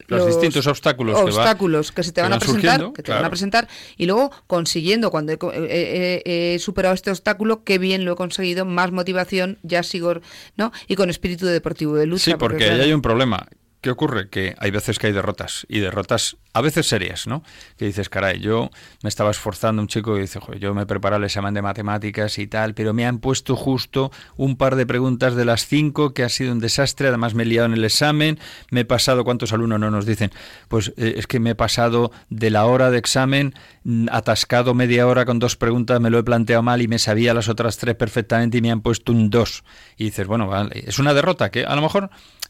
Los 0.07 0.27
distintos 0.27 0.67
obstáculos 0.67 1.15
que 1.17 1.23
va- 1.23 1.27
obstáculos 1.29 1.91
que, 1.91 2.03
se 2.03 2.11
te 2.11 2.21
van 2.21 2.33
a 2.33 2.39
presentar, 2.39 2.61
surgiendo, 2.61 2.93
que 2.93 3.03
te 3.03 3.11
van 3.11 3.25
a 3.25 3.29
presentar, 3.29 3.67
y 3.97 4.05
luego 4.05 4.31
consiguiendo, 4.45 5.09
cuando 5.09 5.33
he, 5.33 6.57
superado 6.59 6.93
este 6.93 7.09
obstáculo, 7.11 7.63
qué 7.63 7.77
bien 7.77 8.05
lo 8.05 8.13
he 8.13 8.15
conseguido, 8.15 8.63
más 8.65 8.91
motivación, 8.91 9.57
ya 9.63 9.83
sigo, 9.83 10.19
¿no? 10.55 10.71
Y 10.87 10.95
con 10.95 11.09
espíritu 11.09 11.45
deportivo 11.45 11.95
de 11.95 12.05
lucha. 12.05 12.25
Sí, 12.25 12.33
porque 12.37 12.63
ahí 12.65 12.69
claro, 12.71 12.83
hay 12.83 12.93
un 12.93 13.01
problema. 13.01 13.47
¿Qué 13.87 13.91
ocurre? 13.91 14.27
Que 14.27 14.53
hay 14.59 14.69
veces 14.69 14.99
que 14.99 15.07
hay 15.07 15.13
derrotas, 15.13 15.65
y 15.69 15.79
derrotas 15.79 16.35
a 16.51 16.59
veces 16.59 16.87
serias, 16.87 17.25
¿no? 17.25 17.41
Que 17.77 17.85
dices, 17.85 18.09
caray, 18.09 18.39
yo 18.41 18.69
me 19.01 19.07
estaba 19.07 19.31
esforzando, 19.31 19.81
un 19.81 19.87
chico 19.87 20.13
que 20.13 20.19
dice, 20.19 20.39
"Joder, 20.41 20.59
yo 20.59 20.73
me 20.73 20.81
he 20.81 21.15
el 21.15 21.23
examen 21.23 21.53
de 21.53 21.61
matemáticas 21.61 22.37
y 22.37 22.47
tal, 22.47 22.73
pero 22.73 22.93
me 22.93 23.05
han 23.05 23.19
puesto 23.19 23.55
justo 23.55 24.11
un 24.35 24.57
par 24.57 24.75
de 24.75 24.85
preguntas 24.85 25.35
de 25.35 25.45
las 25.45 25.67
cinco 25.67 26.13
que 26.13 26.23
ha 26.23 26.29
sido 26.29 26.51
un 26.51 26.59
desastre, 26.59 27.07
además 27.07 27.33
me 27.33 27.43
he 27.43 27.45
liado 27.45 27.67
en 27.67 27.75
el 27.75 27.85
examen, 27.85 28.39
me 28.71 28.81
he 28.81 28.85
pasado, 28.85 29.23
¿cuántos 29.23 29.53
alumnos 29.53 29.79
no 29.79 29.89
nos 29.89 30.05
dicen? 30.05 30.31
Pues 30.67 30.89
eh, 30.97 31.13
es 31.15 31.27
que 31.27 31.39
me 31.39 31.51
he 31.51 31.55
pasado 31.55 32.11
de 32.29 32.49
la 32.49 32.65
hora 32.65 32.91
de 32.91 32.97
examen 32.97 33.53
mm, 33.85 34.07
atascado 34.11 34.73
media 34.73 35.07
hora 35.07 35.23
con 35.23 35.39
dos 35.39 35.55
preguntas, 35.55 36.01
me 36.01 36.09
lo 36.09 36.17
he 36.17 36.23
planteado 36.23 36.61
mal 36.61 36.81
y 36.81 36.89
me 36.89 36.99
sabía 36.99 37.33
las 37.33 37.47
otras 37.47 37.77
tres 37.77 37.95
perfectamente 37.95 38.57
y 38.57 38.61
me 38.61 38.71
han 38.71 38.81
puesto 38.81 39.13
un 39.13 39.29
dos. 39.29 39.63
Y 39.95 40.05
dices, 40.05 40.27
bueno, 40.27 40.47
vale, 40.47 40.83
es 40.85 40.99
una 40.99 41.13
derrota 41.13 41.51
que 41.51 41.63
a 41.63 41.73
lo 41.73 41.81
mejor 41.81 42.09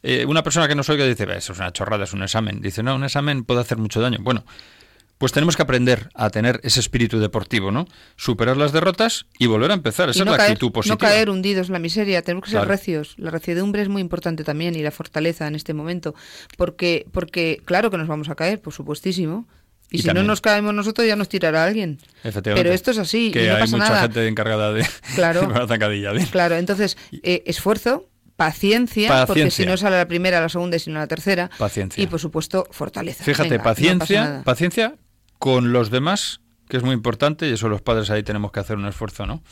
eh, 0.10 0.26
una 0.26 0.44
persona 0.44 0.68
que 0.68 0.76
nos 0.76 0.90
oiga 0.90 1.06
dice, 1.06 1.26
"Bah, 1.26 1.36
eso 1.36 1.54
es 1.54 1.60
una 1.60 1.72
chorrada, 1.74 2.04
es 2.06 2.14
un 2.14 2.24
examen. 2.24 2.62
Dice, 2.62 2.84
no, 2.84 2.96
un 2.96 3.04
examen 3.04 3.44
puede 3.44 3.62
hacer 3.62 3.78
mucho 3.78 4.00
daño. 4.02 4.20
Bueno, 4.22 4.46
pues 5.18 5.32
tenemos 5.32 5.56
que 5.56 5.64
aprender 5.64 6.10
a 6.14 6.30
tener 6.30 6.60
ese 6.64 6.80
espíritu 6.80 7.20
deportivo, 7.20 7.72
¿no? 7.72 7.88
Superar 8.18 8.56
las 8.56 8.72
derrotas 8.72 9.26
y 9.40 9.48
volver 9.48 9.72
a 9.72 9.74
empezar. 9.74 10.10
Esa 10.10 10.20
es 10.24 10.30
la 10.30 10.38
caer, 10.38 10.52
actitud 10.52 10.72
positiva. 10.72 10.94
no 10.94 11.00
caer 11.00 11.30
hundidos 11.32 11.68
en 11.68 11.74
la 11.74 11.80
miseria, 11.80 12.22
tenemos 12.22 12.44
que 12.44 12.52
ser 12.52 12.60
Claro. 12.60 12.70
recios. 12.70 13.16
La 13.18 13.32
reciedumbre 13.32 13.82
es 13.82 13.90
muy 13.90 14.02
importante 14.02 14.44
también 14.44 14.76
y 14.76 14.84
la 14.84 14.92
fortaleza 14.92 15.48
en 15.48 15.56
este 15.56 15.74
momento. 15.74 16.14
Porque, 16.56 17.08
porque 17.12 17.60
claro 17.66 17.90
que 17.92 17.98
nos 17.98 18.08
vamos 18.08 18.30
a 18.30 18.36
caer, 18.36 18.62
por 18.62 18.74
supuestísimo. 18.74 19.48
Y, 19.90 19.98
Y 19.98 20.00
si 20.02 20.06
también- 20.08 20.28
no 20.28 20.34
nos 20.34 20.42
caemos 20.42 20.74
nosotros, 20.74 21.08
ya 21.08 21.16
nos 21.16 21.30
tirará 21.30 21.64
alguien. 21.64 21.98
Efectivamente. 22.24 22.62
Pero 22.64 22.76
esto 22.76 22.92
es 22.92 22.98
así 23.00 23.32
Que 23.32 23.46
y 23.46 23.48
no 23.48 23.56
hay 23.56 23.62
pasa 23.62 23.78
mucha 23.78 23.90
nada. 23.90 24.02
gente 24.02 24.28
encargada 24.28 24.74
de 24.74 24.86
Claro. 25.16 25.42
de 25.48 25.60
la 25.60 25.68
zancadilla. 25.68 26.12
bien. 26.12 26.28
Claro, 26.28 26.58
entonces, 26.58 26.98
eh, 27.24 27.42
esfuerzo, 27.48 28.06
paciencia, 28.38 29.26
porque 29.26 29.52
si 29.52 29.66
no 29.66 29.76
sale 29.76 29.98
la 29.98 30.08
primera, 30.08 30.40
la 30.40 30.48
segunda 30.48 30.78
y 30.78 30.80
si 30.80 30.90
no 30.90 31.00
la 31.00 31.08
tercera. 31.08 31.50
Paciencia. 31.58 32.02
Y 32.02 32.08
por 32.08 32.20
supuesto, 32.20 32.68
fortaleza. 32.72 33.24
Fíjate, 33.24 33.50
Venga, 33.50 33.64
paciencia, 33.64 34.42
paciencia 34.46 34.96
con 35.40 35.74
los 35.74 35.90
demás, 35.90 36.40
que 36.70 36.78
es 36.78 36.84
muy 36.84 36.94
importante, 36.94 37.50
y 37.50 37.54
eso 37.54 37.68
los 37.68 37.82
padres 37.82 38.10
ahí 38.10 38.24
tenemos 38.24 38.52
que 38.52 38.60
hacer 38.60 38.78
un 38.78 38.86
esfuerzo, 38.86 39.26
¿no? 39.26 39.44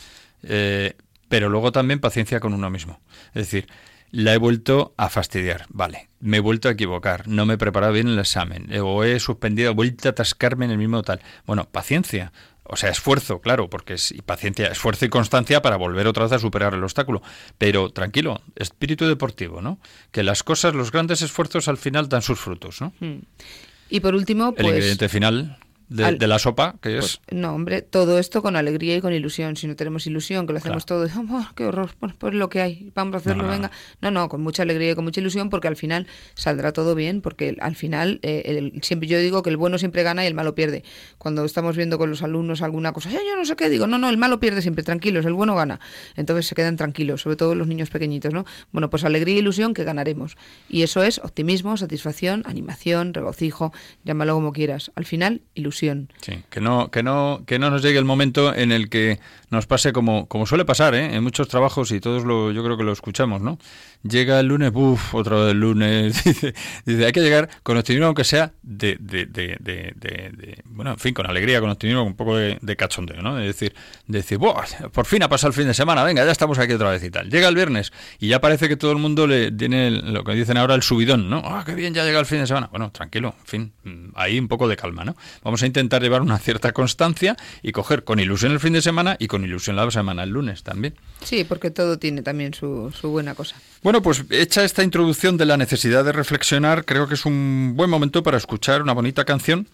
Eh, 0.43 0.93
pero 1.27 1.49
luego 1.49 1.71
también 1.71 1.99
paciencia 1.99 2.39
con 2.39 2.53
uno 2.53 2.69
mismo. 2.69 3.01
Es 3.33 3.41
decir, 3.51 3.67
la 4.11 4.33
he 4.33 4.37
vuelto 4.37 4.93
a 4.97 5.09
fastidiar, 5.09 5.65
vale, 5.69 6.09
me 6.19 6.37
he 6.37 6.39
vuelto 6.39 6.69
a 6.69 6.71
equivocar, 6.71 7.27
no 7.27 7.45
me 7.45 7.55
he 7.55 7.57
preparado 7.57 7.91
bien 7.91 8.07
el 8.07 8.19
examen, 8.19 8.71
eh, 8.71 8.79
o 8.79 9.03
he 9.03 9.19
suspendido, 9.19 9.71
he 9.71 9.73
vuelto 9.73 10.07
a 10.07 10.11
atascarme 10.11 10.65
en 10.65 10.71
el 10.71 10.77
mismo 10.77 11.01
tal. 11.01 11.21
Bueno, 11.45 11.67
paciencia, 11.69 12.31
o 12.65 12.75
sea, 12.75 12.89
esfuerzo, 12.89 13.39
claro, 13.39 13.69
porque 13.69 13.93
es 13.93 14.11
y 14.11 14.21
paciencia, 14.21 14.67
esfuerzo 14.67 15.05
y 15.05 15.09
constancia 15.09 15.61
para 15.61 15.77
volver 15.77 16.07
otra 16.07 16.23
vez 16.23 16.33
a 16.33 16.39
superar 16.39 16.73
el 16.73 16.83
obstáculo. 16.83 17.21
Pero 17.57 17.91
tranquilo, 17.91 18.41
espíritu 18.55 19.07
deportivo, 19.07 19.61
¿no? 19.61 19.79
Que 20.11 20.23
las 20.23 20.43
cosas, 20.43 20.73
los 20.73 20.91
grandes 20.91 21.21
esfuerzos 21.21 21.67
al 21.67 21.77
final 21.77 22.09
dan 22.09 22.21
sus 22.21 22.39
frutos, 22.39 22.81
¿no? 22.81 22.93
Mm. 22.99 23.19
Y 23.89 23.99
por 23.99 24.15
último, 24.15 24.53
pues... 24.53 24.65
El 24.65 24.73
ingrediente 24.73 25.09
final 25.09 25.59
de, 25.87 26.27
la 26.27 26.39
sopa, 26.39 26.75
que 26.81 26.95
pues, 26.95 27.21
es... 27.27 27.35
no, 27.35 27.53
hombre, 27.53 27.81
todo 27.81 28.17
esto 28.17 28.41
con 28.41 28.55
alegría 28.55 28.95
y 28.95 29.01
con 29.01 29.13
ilusión. 29.13 29.55
Si 29.55 29.67
no 29.67 29.75
tenemos 29.75 30.07
ilusión, 30.07 30.47
que 30.47 30.53
lo 30.53 30.59
hacemos 30.59 30.85
todo, 30.85 31.05
oh, 31.05 31.47
qué 31.55 31.65
horror, 31.65 31.91
pues, 31.99 32.13
pues 32.17 32.33
lo 32.33 32.49
que 32.49 32.61
hay, 32.61 32.91
vamos 32.95 33.15
a 33.15 33.17
hacerlo, 33.17 33.47
venga. 33.47 33.69
No, 34.01 34.09
no, 34.09 34.27
con 34.27 34.41
mucha 34.41 34.63
alegría 34.63 34.91
y 34.91 34.95
con 34.95 35.03
mucha 35.03 35.21
ilusión, 35.21 35.49
porque 35.49 35.67
al 35.67 35.75
final 35.75 36.07
saldrá 36.33 36.73
todo 36.73 36.95
bien, 36.95 37.21
porque 37.21 37.55
al 37.59 37.75
final, 37.75 38.19
eh, 38.23 38.71
siempre 38.81 39.07
yo 39.07 39.19
digo 39.19 39.43
que 39.43 39.51
el 39.51 39.57
bueno 39.57 39.77
siempre 39.77 40.01
gana 40.01 40.23
y 40.23 40.27
el 40.27 40.33
malo 40.33 40.55
pierde. 40.55 40.83
Cuando 41.19 41.45
estamos 41.45 41.77
viendo 41.77 41.99
con 41.99 42.09
los 42.09 42.23
alumnos 42.23 42.63
alguna 42.63 42.91
cosa, 42.91 43.11
yo 43.11 43.35
no 43.37 43.45
sé 43.45 43.55
qué, 43.55 43.69
digo, 43.69 43.85
no, 43.85 43.99
no, 43.99 44.09
el 44.09 44.17
malo 44.17 44.39
pierde 44.39 44.63
siempre, 44.63 44.83
tranquilos, 44.83 45.25
el 45.25 45.33
bueno 45.33 45.55
gana. 45.55 45.79
Entonces 46.15 46.47
se 46.47 46.55
quedan 46.55 46.77
tranquilos, 46.77 47.21
sobre 47.21 47.35
todo 47.35 47.53
los 47.53 47.67
niños 47.67 47.91
pequeñitos, 47.91 48.33
¿no? 48.33 48.45
Bueno, 48.71 48.89
pues 48.89 49.03
alegría 49.03 49.35
e 49.35 49.39
ilusión 49.39 49.75
que 49.75 49.83
ganaremos. 49.83 50.35
Y 50.67 50.81
eso 50.81 51.03
es 51.03 51.19
optimismo, 51.19 51.77
satisfacción, 51.77 52.43
animación, 52.45 53.13
regocijo, 53.13 53.71
llámalo 54.03 54.33
como 54.33 54.51
quieras. 54.51 54.91
Al 54.95 55.05
final, 55.05 55.41
ilusión. 55.53 55.74
Sí, 56.21 56.43
que 56.49 56.61
no, 56.61 56.89
que 56.89 57.03
no, 57.03 57.43
que 57.45 57.59
no 57.59 57.69
nos 57.69 57.81
llegue 57.81 57.99
el 57.99 58.05
momento 58.05 58.53
en 58.53 58.71
el 58.71 58.89
que 58.89 59.19
nos 59.49 59.67
pase 59.67 59.93
como, 59.93 60.27
como 60.27 60.45
suele 60.45 60.65
pasar, 60.65 60.95
¿eh? 60.95 61.15
en 61.15 61.23
muchos 61.23 61.47
trabajos 61.47 61.91
y 61.91 61.99
todos 61.99 62.23
lo, 62.23 62.51
yo 62.51 62.63
creo 62.63 62.77
que 62.77 62.83
lo 62.83 62.91
escuchamos, 62.91 63.41
¿no? 63.41 63.57
Llega 64.07 64.39
el 64.39 64.47
lunes, 64.47 64.71
uff, 64.73 65.15
otro 65.15 65.45
vez 65.45 65.51
el 65.51 65.59
lunes, 65.59 66.23
dice, 66.23 66.53
dice, 66.85 67.05
hay 67.05 67.11
que 67.11 67.21
llegar 67.21 67.49
con 67.63 67.75
optimismo 67.75 68.05
aunque 68.05 68.23
sea 68.23 68.53
de, 68.61 68.97
de, 68.99 69.25
de, 69.25 69.57
de, 69.59 70.63
bueno, 70.65 70.91
en 70.91 70.99
fin, 70.99 71.13
con 71.13 71.25
alegría, 71.25 71.59
con 71.59 71.71
optimismo, 71.71 72.01
con 72.01 72.07
un 72.09 72.15
poco 72.15 72.37
de, 72.37 72.75
cachondeo, 72.77 73.21
¿no? 73.23 73.39
Es 73.39 73.47
decir, 73.47 73.73
decir, 74.05 74.37
por 74.91 75.05
fin 75.05 75.23
ha 75.23 75.29
pasado 75.29 75.49
el 75.49 75.53
fin 75.55 75.65
de 75.65 75.73
semana, 75.73 76.03
venga, 76.03 76.23
ya 76.23 76.31
estamos 76.31 76.59
aquí 76.59 76.73
otra 76.73 76.91
vez 76.91 77.03
y 77.03 77.09
tal. 77.09 77.31
Llega 77.31 77.47
el 77.47 77.55
viernes 77.55 77.91
y 78.19 78.27
ya 78.27 78.39
parece 78.39 78.67
que 78.67 78.77
todo 78.77 78.91
el 78.91 78.97
mundo 78.97 79.25
le 79.25 79.51
tiene 79.51 79.89
lo 79.89 80.23
que 80.23 80.33
dicen 80.33 80.57
ahora 80.57 80.75
el 80.75 80.83
subidón, 80.83 81.29
¿no? 81.29 81.41
Ah, 81.43 81.63
qué 81.65 81.73
bien, 81.73 81.93
ya 81.93 82.05
llega 82.05 82.19
el 82.19 82.27
fin 82.27 82.39
de 82.39 82.47
semana. 82.47 82.67
Bueno, 82.69 82.91
tranquilo, 82.91 83.33
en 83.39 83.45
fin, 83.45 83.73
mm, 83.83 84.09
ahí 84.15 84.37
un 84.37 84.47
poco 84.47 84.67
de 84.67 84.77
calma, 84.77 85.03
¿no? 85.03 85.15
Vamos 85.43 85.63
a 85.63 85.65
intentar 85.65 86.03
llevar 86.03 86.21
una 86.21 86.37
cierta 86.37 86.73
constancia 86.73 87.35
y 87.63 87.71
coger 87.71 88.03
con 88.03 88.19
ilusión 88.19 88.51
el 88.51 88.59
fin 88.59 88.73
de 88.73 88.83
semana 88.83 89.15
y 89.17 89.27
con 89.27 89.43
ilusión 89.43 89.75
la 89.75 89.89
semana 89.89 90.23
el 90.23 90.29
lunes 90.29 90.63
también. 90.63 90.95
Sí, 91.23 91.43
porque 91.43 91.71
todo 91.71 91.97
tiene 91.97 92.21
también 92.21 92.53
su, 92.53 92.91
su 92.91 93.09
buena 93.09 93.33
cosa. 93.35 93.55
Bueno, 93.81 93.94
pues 94.01 94.23
hecha 94.29 94.63
esta 94.63 94.83
introducción 94.83 95.37
de 95.37 95.45
la 95.45 95.57
necesidad 95.57 96.03
de 96.03 96.11
reflexionar, 96.11 96.85
creo 96.85 97.07
que 97.07 97.15
es 97.15 97.25
un 97.25 97.73
buen 97.75 97.89
momento 97.89 98.23
para 98.23 98.37
escuchar 98.37 98.81
una 98.81 98.93
bonita 98.93 99.25
canción 99.25 99.67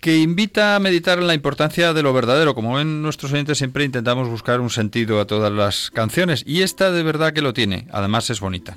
que 0.00 0.18
invita 0.18 0.76
a 0.76 0.78
meditar 0.78 1.18
en 1.18 1.26
la 1.26 1.34
importancia 1.34 1.92
de 1.92 2.02
lo 2.02 2.12
verdadero. 2.12 2.54
Como 2.54 2.74
ven 2.74 3.02
nuestros 3.02 3.32
oyentes, 3.32 3.58
siempre 3.58 3.84
intentamos 3.84 4.28
buscar 4.28 4.60
un 4.60 4.70
sentido 4.70 5.20
a 5.20 5.26
todas 5.26 5.52
las 5.52 5.90
canciones 5.90 6.44
y 6.46 6.62
esta 6.62 6.90
de 6.90 7.02
verdad 7.02 7.32
que 7.32 7.42
lo 7.42 7.52
tiene. 7.52 7.88
Además 7.90 8.30
es 8.30 8.40
bonita. 8.40 8.76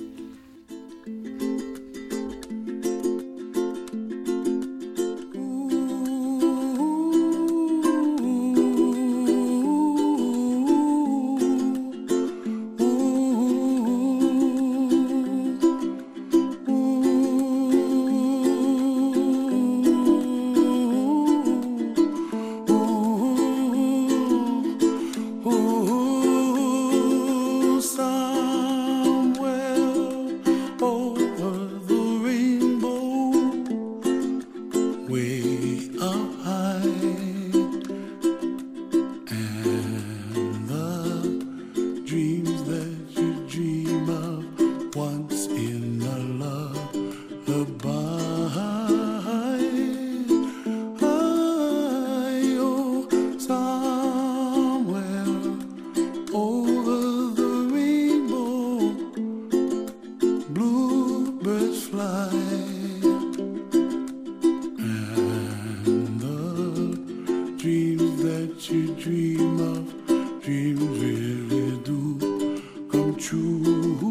dream 69.36 69.60
of, 69.60 70.42
dreams 70.42 70.82
we 71.00 71.78
do 71.84 72.62
come 72.92 73.16
true. 73.16 74.11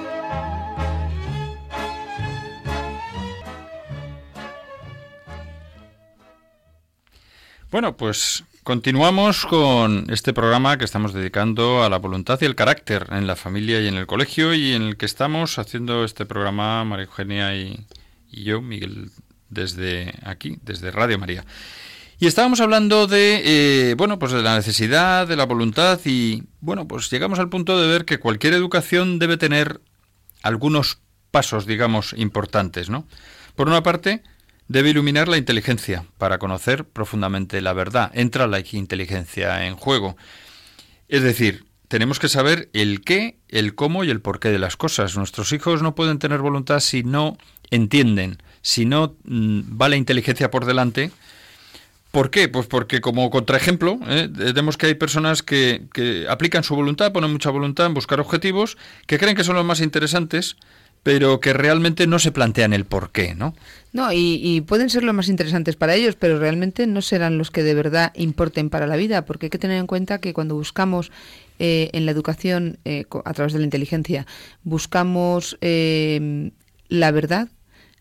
Bueno, 7.71 7.95
pues 7.95 8.43
continuamos 8.63 9.45
con 9.45 10.07
este 10.09 10.33
programa 10.33 10.77
que 10.77 10.83
estamos 10.83 11.13
dedicando 11.13 11.85
a 11.85 11.89
la 11.89 11.99
voluntad 11.99 12.37
y 12.41 12.45
el 12.45 12.53
carácter 12.53 13.07
en 13.11 13.27
la 13.27 13.37
familia 13.37 13.79
y 13.79 13.87
en 13.87 13.95
el 13.95 14.07
colegio 14.07 14.53
y 14.53 14.73
en 14.73 14.81
el 14.81 14.97
que 14.97 15.05
estamos 15.05 15.57
haciendo 15.57 16.03
este 16.03 16.25
programa 16.25 16.83
María 16.83 17.05
Eugenia 17.05 17.55
y, 17.55 17.85
yo, 18.29 18.61
Miguel, 18.61 19.09
desde 19.47 20.13
aquí, 20.25 20.57
desde 20.63 20.91
Radio 20.91 21.17
María. 21.17 21.45
Y 22.19 22.27
estábamos 22.27 22.59
hablando 22.59 23.07
de, 23.07 23.41
eh, 23.45 23.95
bueno, 23.95 24.19
pues 24.19 24.33
de 24.33 24.41
la 24.41 24.57
necesidad, 24.57 25.25
de 25.25 25.37
la 25.37 25.45
voluntad 25.45 25.97
y, 26.03 26.43
bueno, 26.59 26.89
pues 26.89 27.09
llegamos 27.09 27.39
al 27.39 27.47
punto 27.47 27.79
de 27.79 27.87
ver 27.87 28.03
que 28.03 28.19
cualquier 28.19 28.53
educación 28.53 29.17
debe 29.17 29.37
tener 29.37 29.79
algunos 30.43 30.99
pasos, 31.31 31.65
digamos, 31.65 32.13
importantes, 32.17 32.89
¿no? 32.89 33.07
Por 33.55 33.69
una 33.69 33.81
parte, 33.81 34.23
debe 34.71 34.91
iluminar 34.91 35.27
la 35.27 35.37
inteligencia 35.37 36.05
para 36.17 36.37
conocer 36.37 36.85
profundamente 36.85 37.61
la 37.61 37.73
verdad. 37.73 38.11
Entra 38.13 38.47
la 38.47 38.59
inteligencia 38.71 39.67
en 39.67 39.75
juego. 39.75 40.15
Es 41.09 41.23
decir, 41.23 41.65
tenemos 41.87 42.19
que 42.19 42.29
saber 42.29 42.69
el 42.71 43.01
qué, 43.01 43.37
el 43.49 43.75
cómo 43.75 44.05
y 44.05 44.09
el 44.09 44.21
porqué 44.21 44.49
de 44.49 44.59
las 44.59 44.77
cosas. 44.77 45.17
Nuestros 45.17 45.51
hijos 45.51 45.81
no 45.81 45.93
pueden 45.93 46.19
tener 46.19 46.39
voluntad 46.39 46.79
si 46.79 47.03
no 47.03 47.37
entienden, 47.69 48.37
si 48.61 48.85
no 48.85 49.15
mm, 49.25 49.79
va 49.79 49.89
la 49.89 49.97
inteligencia 49.97 50.49
por 50.49 50.65
delante. 50.65 51.11
¿Por 52.11 52.29
qué? 52.29 52.47
Pues 52.47 52.67
porque 52.67 53.01
como 53.01 53.29
contraejemplo, 53.29 53.99
¿eh? 54.07 54.29
vemos 54.53 54.77
que 54.77 54.85
hay 54.85 54.95
personas 54.95 55.43
que, 55.43 55.83
que 55.93 56.27
aplican 56.29 56.63
su 56.63 56.75
voluntad, 56.75 57.11
ponen 57.11 57.31
mucha 57.31 57.49
voluntad 57.49 57.85
en 57.87 57.93
buscar 57.93 58.19
objetivos, 58.19 58.77
que 59.05 59.17
creen 59.17 59.35
que 59.35 59.45
son 59.45 59.55
los 59.55 59.65
más 59.65 59.79
interesantes, 59.79 60.57
pero 61.03 61.39
que 61.39 61.53
realmente 61.53 62.05
no 62.07 62.19
se 62.19 62.31
plantean 62.31 62.73
el 62.73 62.85
por 62.85 63.11
qué, 63.11 63.33
¿no? 63.33 63.55
No, 63.93 64.13
y, 64.13 64.61
pueden 64.61 64.89
ser 64.89 65.03
los 65.03 65.15
más 65.15 65.27
interesantes 65.27 65.75
para 65.75 65.95
ellos, 65.95 66.15
pero 66.15 66.39
realmente 66.39 66.87
no 66.87 67.01
serán 67.01 67.37
los 67.37 67.51
que 67.51 67.63
de 67.63 67.73
verdad 67.73 68.13
importen 68.15 68.69
para 68.69 68.87
la 68.87 68.95
vida, 68.95 69.25
porque 69.25 69.47
hay 69.47 69.49
que 69.49 69.57
tener 69.57 69.77
en 69.77 69.87
cuenta 69.87 70.19
que 70.19 70.33
cuando 70.33 70.55
buscamos 70.55 71.11
eh, 71.59 71.89
en 71.91 72.05
la 72.05 72.11
educación, 72.11 72.77
eh, 72.85 73.05
a 73.25 73.33
través 73.33 73.51
de 73.53 73.59
la 73.59 73.65
inteligencia, 73.65 74.25
buscamos 74.63 75.57
eh, 75.61 76.51
la 76.87 77.11
verdad, 77.11 77.49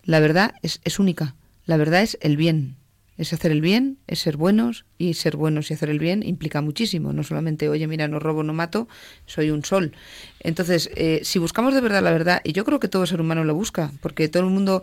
la 0.04 0.20
verdad 0.20 0.54
es, 0.62 0.80
es 0.84 0.98
única, 0.98 1.34
la 1.66 1.76
verdad 1.76 2.02
es 2.02 2.18
el 2.20 2.36
bien, 2.36 2.76
es 3.20 3.34
hacer 3.34 3.52
el 3.52 3.60
bien, 3.60 3.98
es 4.06 4.20
ser 4.20 4.38
buenos, 4.38 4.86
y 4.96 5.12
ser 5.12 5.36
buenos 5.36 5.70
y 5.70 5.74
hacer 5.74 5.90
el 5.90 5.98
bien 5.98 6.22
implica 6.22 6.62
muchísimo, 6.62 7.12
no 7.12 7.22
solamente, 7.22 7.68
oye, 7.68 7.86
mira, 7.86 8.08
no 8.08 8.18
robo, 8.18 8.42
no 8.42 8.54
mato, 8.54 8.88
soy 9.26 9.50
un 9.50 9.62
sol. 9.62 9.92
Entonces, 10.40 10.90
eh, 10.96 11.20
si 11.22 11.38
buscamos 11.38 11.74
de 11.74 11.82
verdad 11.82 12.02
la 12.02 12.12
verdad, 12.12 12.40
y 12.44 12.52
yo 12.52 12.64
creo 12.64 12.80
que 12.80 12.88
todo 12.88 13.04
ser 13.04 13.20
humano 13.20 13.44
lo 13.44 13.54
busca, 13.54 13.92
porque 14.00 14.28
todo 14.30 14.44
el 14.44 14.48
mundo 14.50 14.82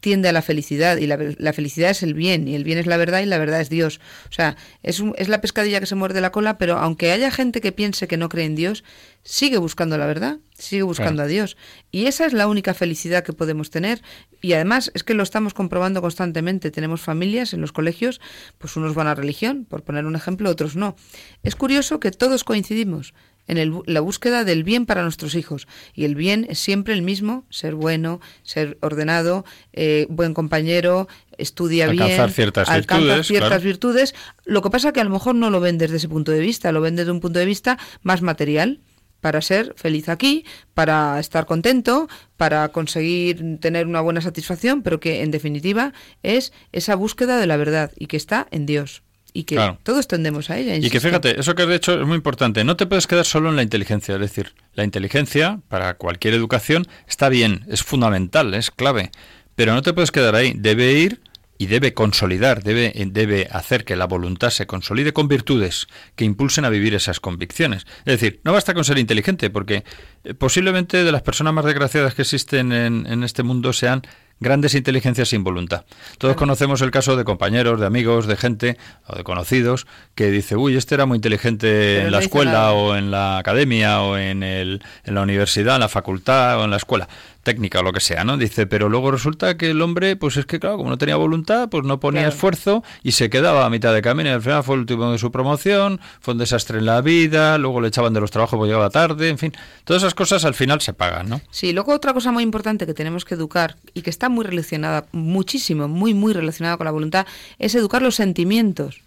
tiende 0.00 0.28
a 0.28 0.32
la 0.32 0.42
felicidad, 0.42 0.96
y 0.96 1.06
la, 1.06 1.52
felicidad 1.52 1.90
es 1.90 2.02
el 2.02 2.14
bien, 2.14 2.48
y 2.48 2.54
el 2.54 2.64
bien 2.64 2.78
es 2.78 2.86
la 2.86 2.96
verdad, 2.96 3.20
y 3.20 3.26
la 3.26 3.38
verdad 3.38 3.60
es 3.60 3.70
Dios. 3.70 4.00
O 4.28 4.32
sea, 4.32 4.56
es, 4.82 5.02
es 5.16 5.28
la 5.28 5.40
pescadilla 5.40 5.80
que 5.80 5.86
se 5.86 5.94
muerde 5.94 6.20
la 6.20 6.32
cola, 6.32 6.58
pero 6.58 6.78
aunque 6.78 7.12
haya 7.12 7.30
gente 7.30 7.60
que 7.60 7.72
piense 7.72 8.08
que 8.08 8.16
no 8.16 8.28
cree 8.28 8.46
en 8.46 8.54
Dios, 8.54 8.84
sigue 9.22 9.58
buscando 9.58 9.96
la 9.98 10.06
verdad, 10.06 10.38
sigue 10.56 10.82
buscando 10.82 11.22
a 11.22 11.26
Dios. 11.26 11.56
Y 11.90 12.06
esa 12.06 12.26
es 12.26 12.32
la 12.32 12.46
única 12.46 12.74
felicidad 12.74 13.24
que 13.24 13.32
podemos 13.32 13.70
tener. 13.70 14.02
Y 14.40 14.52
además 14.52 14.90
es 14.94 15.02
que 15.02 15.14
lo 15.14 15.22
estamos 15.22 15.54
comprobando 15.54 16.02
constantemente. 16.02 16.70
Tenemos 16.70 17.00
familias 17.00 17.54
en 17.54 17.60
los 17.60 17.72
colegios, 17.72 18.20
pues 18.58 18.76
unos 18.76 18.94
van 18.94 19.06
a 19.06 19.14
religión, 19.14 19.64
por 19.64 19.82
poner 19.82 20.04
un 20.04 20.16
ejemplo, 20.16 20.50
otros 20.50 20.76
no. 20.76 20.96
Es 21.42 21.56
curioso 21.56 22.00
que 22.00 22.10
todos 22.10 22.44
coincidimos 22.44 23.14
en 23.46 23.82
la 23.86 24.00
búsqueda 24.00 24.44
del 24.44 24.64
bien 24.64 24.86
para 24.86 25.02
nuestros 25.02 25.34
hijos. 25.34 25.66
Y 25.94 26.04
el 26.04 26.14
bien 26.14 26.46
es 26.48 26.58
siempre 26.58 26.94
el 26.94 27.02
mismo, 27.02 27.44
ser 27.50 27.74
bueno, 27.74 28.20
ser 28.42 28.78
ordenado, 28.80 29.44
eh, 29.72 30.06
buen 30.08 30.34
compañero, 30.34 31.08
estudia 31.38 31.84
alcanzar 31.84 32.26
bien, 32.26 32.34
ciertas 32.34 32.68
virtudes, 32.68 33.26
ciertas 33.26 33.62
virtudes. 33.62 34.14
Lo 34.44 34.62
que 34.62 34.70
pasa 34.70 34.92
que 34.92 35.00
a 35.00 35.04
lo 35.04 35.10
mejor 35.10 35.34
no 35.34 35.50
lo 35.50 35.60
ven 35.60 35.78
desde 35.78 35.96
ese 35.96 36.08
punto 36.08 36.32
de 36.32 36.40
vista, 36.40 36.72
lo 36.72 36.80
ven 36.80 36.96
desde 36.96 37.10
un 37.10 37.20
punto 37.20 37.38
de 37.38 37.46
vista 37.46 37.78
más 38.02 38.22
material 38.22 38.80
para 39.20 39.40
ser 39.40 39.72
feliz 39.76 40.10
aquí, 40.10 40.44
para 40.74 41.18
estar 41.18 41.46
contento, 41.46 42.08
para 42.36 42.68
conseguir 42.68 43.58
tener 43.58 43.86
una 43.86 44.02
buena 44.02 44.20
satisfacción, 44.20 44.82
pero 44.82 45.00
que 45.00 45.22
en 45.22 45.30
definitiva 45.30 45.94
es 46.22 46.52
esa 46.72 46.94
búsqueda 46.94 47.38
de 47.38 47.46
la 47.46 47.56
verdad 47.56 47.90
y 47.96 48.06
que 48.06 48.18
está 48.18 48.46
en 48.50 48.66
Dios 48.66 49.03
y 49.36 49.44
que 49.44 49.58
todos 49.82 50.06
tendemos 50.06 50.48
a 50.48 50.56
ella. 50.56 50.76
Y 50.76 50.88
que 50.88 51.00
fíjate, 51.00 51.38
eso 51.38 51.56
que 51.56 51.64
has 51.64 51.68
dicho 51.68 52.00
es 52.00 52.06
muy 52.06 52.14
importante. 52.14 52.62
No 52.62 52.76
te 52.76 52.86
puedes 52.86 53.08
quedar 53.08 53.26
solo 53.26 53.50
en 53.50 53.56
la 53.56 53.62
inteligencia. 53.62 54.14
Es 54.14 54.20
decir, 54.20 54.54
la 54.74 54.84
inteligencia 54.84 55.60
para 55.68 55.94
cualquier 55.94 56.34
educación 56.34 56.86
está 57.08 57.28
bien, 57.28 57.64
es 57.68 57.82
fundamental, 57.82 58.54
es 58.54 58.70
clave. 58.70 59.10
Pero 59.56 59.74
no 59.74 59.82
te 59.82 59.92
puedes 59.92 60.12
quedar 60.12 60.36
ahí. 60.36 60.54
Debe 60.56 60.92
ir 60.92 61.20
y 61.58 61.66
debe 61.66 61.94
consolidar, 61.94 62.62
debe, 62.62 62.92
debe 63.10 63.48
hacer 63.50 63.84
que 63.84 63.96
la 63.96 64.06
voluntad 64.06 64.50
se 64.50 64.66
consolide 64.66 65.12
con 65.12 65.26
virtudes 65.26 65.88
que 66.14 66.24
impulsen 66.24 66.64
a 66.64 66.68
vivir 66.68 66.94
esas 66.94 67.18
convicciones. 67.18 67.86
Es 68.04 68.20
decir, 68.20 68.40
no 68.44 68.52
basta 68.52 68.72
con 68.72 68.84
ser 68.84 68.98
inteligente, 68.98 69.50
porque 69.50 69.84
eh, 70.22 70.34
posiblemente 70.34 71.02
de 71.02 71.12
las 71.12 71.22
personas 71.22 71.54
más 71.54 71.64
desgraciadas 71.64 72.14
que 72.14 72.22
existen 72.22 72.72
en, 72.72 73.06
en 73.08 73.24
este 73.24 73.42
mundo 73.42 73.72
sean 73.72 74.02
grandes 74.40 74.74
inteligencias 74.74 75.28
sin 75.28 75.44
voluntad. 75.44 75.84
Todos 76.18 76.36
conocemos 76.36 76.82
el 76.82 76.90
caso 76.90 77.16
de 77.16 77.24
compañeros, 77.24 77.80
de 77.80 77.86
amigos, 77.86 78.26
de 78.26 78.36
gente 78.36 78.78
o 79.06 79.16
de 79.16 79.24
conocidos 79.24 79.86
que 80.14 80.30
dice, 80.30 80.56
uy, 80.56 80.76
este 80.76 80.94
era 80.94 81.06
muy 81.06 81.16
inteligente 81.16 82.02
en 82.02 82.12
la 82.12 82.18
escuela 82.18 82.72
o 82.72 82.96
en 82.96 83.10
la 83.10 83.38
academia 83.38 84.02
o 84.02 84.16
en, 84.18 84.42
el, 84.42 84.82
en 85.04 85.14
la 85.14 85.22
universidad, 85.22 85.76
en 85.76 85.80
la 85.80 85.88
facultad 85.88 86.60
o 86.60 86.64
en 86.64 86.70
la 86.70 86.76
escuela 86.76 87.08
técnica 87.44 87.80
o 87.80 87.82
lo 87.82 87.92
que 87.92 88.00
sea, 88.00 88.24
¿no? 88.24 88.36
Dice, 88.36 88.66
pero 88.66 88.88
luego 88.88 89.10
resulta 89.10 89.56
que 89.56 89.70
el 89.70 89.80
hombre, 89.82 90.16
pues 90.16 90.36
es 90.36 90.46
que 90.46 90.58
claro, 90.58 90.78
como 90.78 90.90
no 90.90 90.98
tenía 90.98 91.16
voluntad, 91.16 91.68
pues 91.68 91.84
no 91.84 92.00
ponía 92.00 92.26
esfuerzo 92.26 92.82
y 93.02 93.12
se 93.12 93.30
quedaba 93.30 93.64
a 93.64 93.70
mitad 93.70 93.94
de 93.94 94.02
camino 94.02 94.30
y 94.30 94.32
al 94.32 94.42
final 94.42 94.64
fue 94.64 94.74
el 94.74 94.80
último 94.80 95.12
de 95.12 95.18
su 95.18 95.30
promoción, 95.30 96.00
fue 96.20 96.32
un 96.32 96.38
desastre 96.38 96.78
en 96.78 96.86
la 96.86 97.00
vida, 97.00 97.58
luego 97.58 97.80
le 97.80 97.88
echaban 97.88 98.12
de 98.12 98.20
los 98.20 98.30
trabajos 98.30 98.56
porque 98.56 98.70
llegaba 98.70 98.90
tarde, 98.90 99.28
en 99.28 99.38
fin, 99.38 99.52
todas 99.84 100.02
esas 100.02 100.14
cosas 100.14 100.44
al 100.44 100.54
final 100.54 100.80
se 100.80 100.92
pagan, 100.92 101.28
¿no? 101.28 101.40
Sí, 101.50 101.72
luego 101.72 101.92
otra 101.92 102.12
cosa 102.12 102.32
muy 102.32 102.42
importante 102.42 102.86
que 102.86 102.94
tenemos 102.94 103.24
que 103.24 103.34
educar 103.34 103.76
y 103.92 104.02
que 104.02 104.10
está 104.10 104.28
muy 104.28 104.44
relacionada, 104.44 105.06
muchísimo, 105.12 105.86
muy, 105.86 106.14
muy 106.14 106.32
relacionada 106.32 106.76
con 106.76 106.86
la 106.86 106.90
voluntad, 106.90 107.26
es 107.58 107.74
educar 107.74 108.02
los 108.02 108.16
sentimientos. 108.16 109.02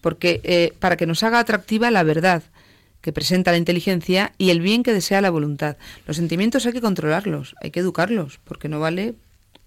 Porque 0.00 0.40
eh, 0.44 0.74
para 0.80 0.96
que 0.96 1.06
nos 1.06 1.22
haga 1.22 1.38
atractiva 1.38 1.90
la 1.90 2.02
verdad, 2.02 2.42
que 3.04 3.12
presenta 3.12 3.50
la 3.50 3.58
inteligencia 3.58 4.32
y 4.38 4.48
el 4.48 4.62
bien 4.62 4.82
que 4.82 4.94
desea 4.94 5.20
la 5.20 5.28
voluntad. 5.28 5.76
Los 6.06 6.16
sentimientos 6.16 6.64
hay 6.64 6.72
que 6.72 6.80
controlarlos, 6.80 7.54
hay 7.60 7.70
que 7.70 7.80
educarlos, 7.80 8.40
porque 8.44 8.70
no 8.70 8.80
vale 8.80 9.14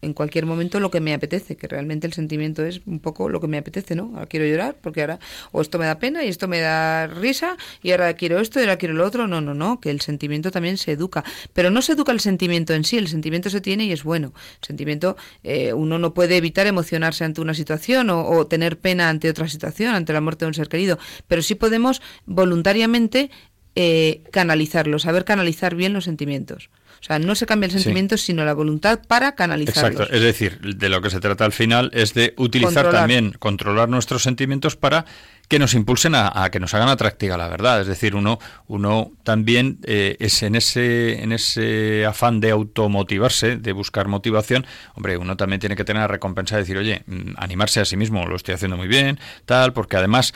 en 0.02 0.14
cualquier 0.14 0.45
momento 0.45 0.80
lo 0.80 0.91
que 0.91 1.00
me 1.00 1.14
apetece, 1.14 1.58
que 1.58 1.68
realmente 1.68 2.06
el 2.06 2.14
sentimiento 2.14 2.64
es 2.66 2.82
un 2.86 3.00
poco 3.00 3.30
lo 3.30 3.41
que 3.41 3.48
me 3.48 3.58
apetece, 3.58 3.95
¿no? 3.95 4.12
Ahora 4.14 4.28
quiero 4.28 4.45
llorar 4.45 4.76
porque 4.82 5.02
ahora 5.02 5.20
o 5.52 5.62
esto 5.62 5.80
me 5.80 5.86
da 5.86 5.98
pena 6.00 6.24
y 6.24 6.28
esto 6.28 6.48
me 6.48 6.60
da 6.60 7.08
risa 7.08 7.58
y 7.82 7.91
ahora 7.91 8.14
quiero 8.14 8.39
esto 8.39 8.60
y 8.60 8.64
ahora 8.64 8.78
quiero 8.78 8.93
lo 8.93 9.06
otro. 9.06 9.28
No, 9.28 9.41
no, 9.41 9.54
no, 9.54 9.80
que 9.80 9.89
el 9.89 10.02
sentimiento 10.02 10.52
también 10.52 10.78
se 10.78 10.91
educa, 10.91 11.24
pero 11.54 11.72
no 11.72 11.82
se 11.82 11.93
educa 11.93 12.12
el 12.12 12.20
sentimiento 12.20 12.74
en 12.74 12.84
sí, 12.84 12.98
el 12.98 13.08
sentimiento 13.08 13.50
se 13.50 13.62
tiene 13.62 13.86
y 13.86 13.91
es 13.91 14.04
bueno. 14.04 14.34
El 14.62 14.68
sentimiento, 14.68 15.18
eh, 15.43 15.74
uno 15.74 15.98
no 15.98 16.14
puede 16.14 16.38
evitar 16.38 16.68
emocionarse 16.68 17.24
ante 17.24 17.41
una 17.41 17.54
situación 17.54 18.10
o, 18.10 18.45
tener 18.48 18.80
pena 18.80 19.10
ante 19.10 19.30
otra 19.30 19.48
situación, 19.48 19.95
ante 19.95 20.14
la 20.14 20.22
muerte 20.22 20.45
de 20.45 20.50
un 20.50 20.54
ser 20.54 20.70
querido, 20.70 21.00
pero 21.28 21.41
sí 21.41 21.56
podemos 21.56 22.02
voluntariamente 22.26 23.32
eh, 23.76 24.24
canalizarlo, 24.32 25.00
saber 25.00 25.26
canalizar 25.26 25.76
bien 25.76 25.93
los 25.93 26.06
sentimientos. 26.06 26.70
O 27.08 27.12
sea, 27.12 27.20
no 27.20 27.36
se 27.36 27.45
cambia 27.45 27.68
el 27.68 27.72
sentimiento, 27.72 28.18
sino 28.18 28.43
la 28.43 28.53
voluntad 28.53 28.99
para 29.08 29.34
canalizarlos. 29.34 29.93
Exacto. 29.93 30.14
Es 30.14 30.22
decir, 30.22 30.60
de 30.60 30.89
lo 30.89 31.01
que 31.01 31.10
se 31.10 31.22
trata 31.22 31.45
al 31.45 31.53
final 31.53 31.89
es 31.93 32.14
de 32.14 32.34
utilizar 32.36 32.91
también, 32.91 33.32
controlar 33.39 33.88
nuestros 33.88 34.24
sentimientos 34.24 34.76
para 34.76 35.05
que 35.47 35.58
nos 35.58 35.74
impulsen 35.74 36.16
a, 36.16 36.49
que 36.51 36.60
nos 36.60 36.74
hagan 36.74 36.89
atractiva 36.89 37.38
la 37.38 37.47
verdad. 37.47 37.80
Es 37.80 37.88
decir, 37.88 38.14
uno, 38.14 38.39
uno 38.68 39.14
también 39.24 39.80
eh, 39.84 40.18
es 40.20 40.43
en 40.43 40.55
ese, 40.55 41.24
en 41.24 41.32
ese 41.32 42.05
afán 42.05 42.41
de 42.41 42.51
automotivarse, 42.51 43.55
de 43.55 43.72
buscar 43.72 44.10
motivación, 44.10 44.66
hombre, 44.93 45.16
uno 45.16 45.38
también 45.38 45.62
tiene 45.62 45.78
que 45.78 45.86
tener 45.86 46.01
la 46.01 46.08
recompensa 46.10 46.58
de 46.58 46.64
decir, 46.64 46.78
oye, 46.78 47.03
mm, 47.05 47.36
animarse 47.38 47.80
a 47.80 47.86
sí 47.86 47.95
mismo, 47.95 48.26
lo 48.26 48.36
estoy 48.36 48.53
haciendo 48.55 48.76
muy 48.76 48.89
bien, 48.89 49.18
tal, 49.45 49.72
porque 49.72 49.95
además, 49.95 50.34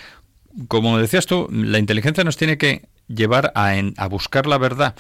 como 0.70 0.98
decías 0.98 1.26
tú, 1.26 1.50
la 1.52 1.80
inteligencia 1.80 2.24
nos 2.24 2.38
tiene 2.38 2.58
que 2.58 2.88
llevar 3.10 3.52
a, 3.56 3.74
a 3.98 4.08
buscar 4.08 4.48
la 4.48 4.58
verdad. 4.58 4.96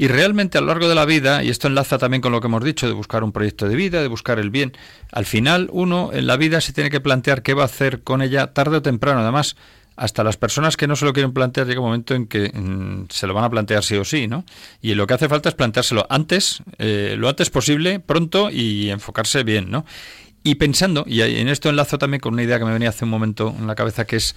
Y 0.00 0.08
realmente 0.08 0.56
a 0.56 0.62
lo 0.62 0.68
largo 0.68 0.88
de 0.88 0.94
la 0.94 1.04
vida, 1.04 1.44
y 1.44 1.50
esto 1.50 1.68
enlaza 1.68 1.98
también 1.98 2.22
con 2.22 2.32
lo 2.32 2.40
que 2.40 2.46
hemos 2.46 2.64
dicho, 2.64 2.86
de 2.86 2.94
buscar 2.94 3.22
un 3.22 3.32
proyecto 3.32 3.68
de 3.68 3.76
vida, 3.76 4.00
de 4.00 4.08
buscar 4.08 4.38
el 4.38 4.48
bien, 4.48 4.72
al 5.12 5.26
final 5.26 5.68
uno 5.72 6.08
en 6.14 6.26
la 6.26 6.38
vida 6.38 6.62
se 6.62 6.72
tiene 6.72 6.88
que 6.88 7.00
plantear 7.00 7.42
qué 7.42 7.52
va 7.52 7.64
a 7.64 7.66
hacer 7.66 8.02
con 8.02 8.22
ella 8.22 8.54
tarde 8.54 8.78
o 8.78 8.80
temprano. 8.80 9.20
Además, 9.20 9.56
hasta 9.96 10.24
las 10.24 10.38
personas 10.38 10.78
que 10.78 10.86
no 10.86 10.96
se 10.96 11.04
lo 11.04 11.12
quieren 11.12 11.34
plantear 11.34 11.66
llega 11.66 11.80
un 11.80 11.88
momento 11.88 12.14
en 12.14 12.28
que 12.28 12.48
mm, 12.48 13.08
se 13.10 13.26
lo 13.26 13.34
van 13.34 13.44
a 13.44 13.50
plantear 13.50 13.84
sí 13.84 13.94
o 13.96 14.04
sí, 14.06 14.26
¿no? 14.26 14.46
Y 14.80 14.94
lo 14.94 15.06
que 15.06 15.12
hace 15.12 15.28
falta 15.28 15.50
es 15.50 15.54
planteárselo 15.54 16.06
antes, 16.08 16.62
eh, 16.78 17.16
lo 17.18 17.28
antes 17.28 17.50
posible, 17.50 18.00
pronto 18.00 18.48
y 18.50 18.88
enfocarse 18.88 19.44
bien, 19.44 19.70
¿no? 19.70 19.84
Y 20.42 20.54
pensando, 20.54 21.04
y 21.06 21.20
en 21.20 21.48
esto 21.48 21.68
enlazo 21.68 21.98
también 21.98 22.22
con 22.22 22.32
una 22.32 22.42
idea 22.42 22.58
que 22.58 22.64
me 22.64 22.72
venía 22.72 22.88
hace 22.88 23.04
un 23.04 23.10
momento 23.10 23.54
en 23.58 23.66
la 23.66 23.74
cabeza, 23.74 24.06
que 24.06 24.16
es 24.16 24.34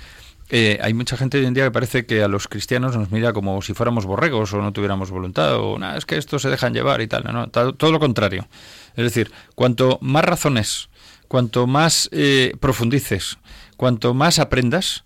eh, 0.50 0.80
hay 0.82 0.94
mucha 0.94 1.18
gente 1.18 1.38
hoy 1.38 1.46
en 1.46 1.54
día 1.54 1.64
que 1.66 1.72
parece 1.72 2.06
que 2.06 2.24
a 2.24 2.28
los 2.28 2.48
cristianos 2.48 2.96
nos 2.96 3.12
mira 3.12 3.34
como 3.34 3.62
si 3.62 3.74
fuéramos 3.74 4.06
borregos 4.06 4.54
o 4.54 4.62
no 4.62 4.74
tuviéramos 4.74 5.10
voluntad 5.10 5.58
o 5.58 5.80
nada, 5.80 5.98
es 5.98 6.06
que 6.06 6.18
estos 6.18 6.42
se 6.42 6.50
dejan 6.50 6.74
llevar 6.74 7.02
y 7.02 7.08
tal. 7.08 7.24
No, 7.24 7.50
todo 7.50 7.92
lo 7.92 8.00
contrario. 8.00 8.48
Es 8.96 9.04
decir, 9.04 9.32
cuanto 9.56 9.98
más 10.02 10.26
razones, 10.26 10.90
cuanto 11.28 11.66
más 11.66 12.10
eh, 12.12 12.54
profundices, 12.60 13.38
cuanto 13.78 14.14
más 14.14 14.40
aprendas, 14.40 15.04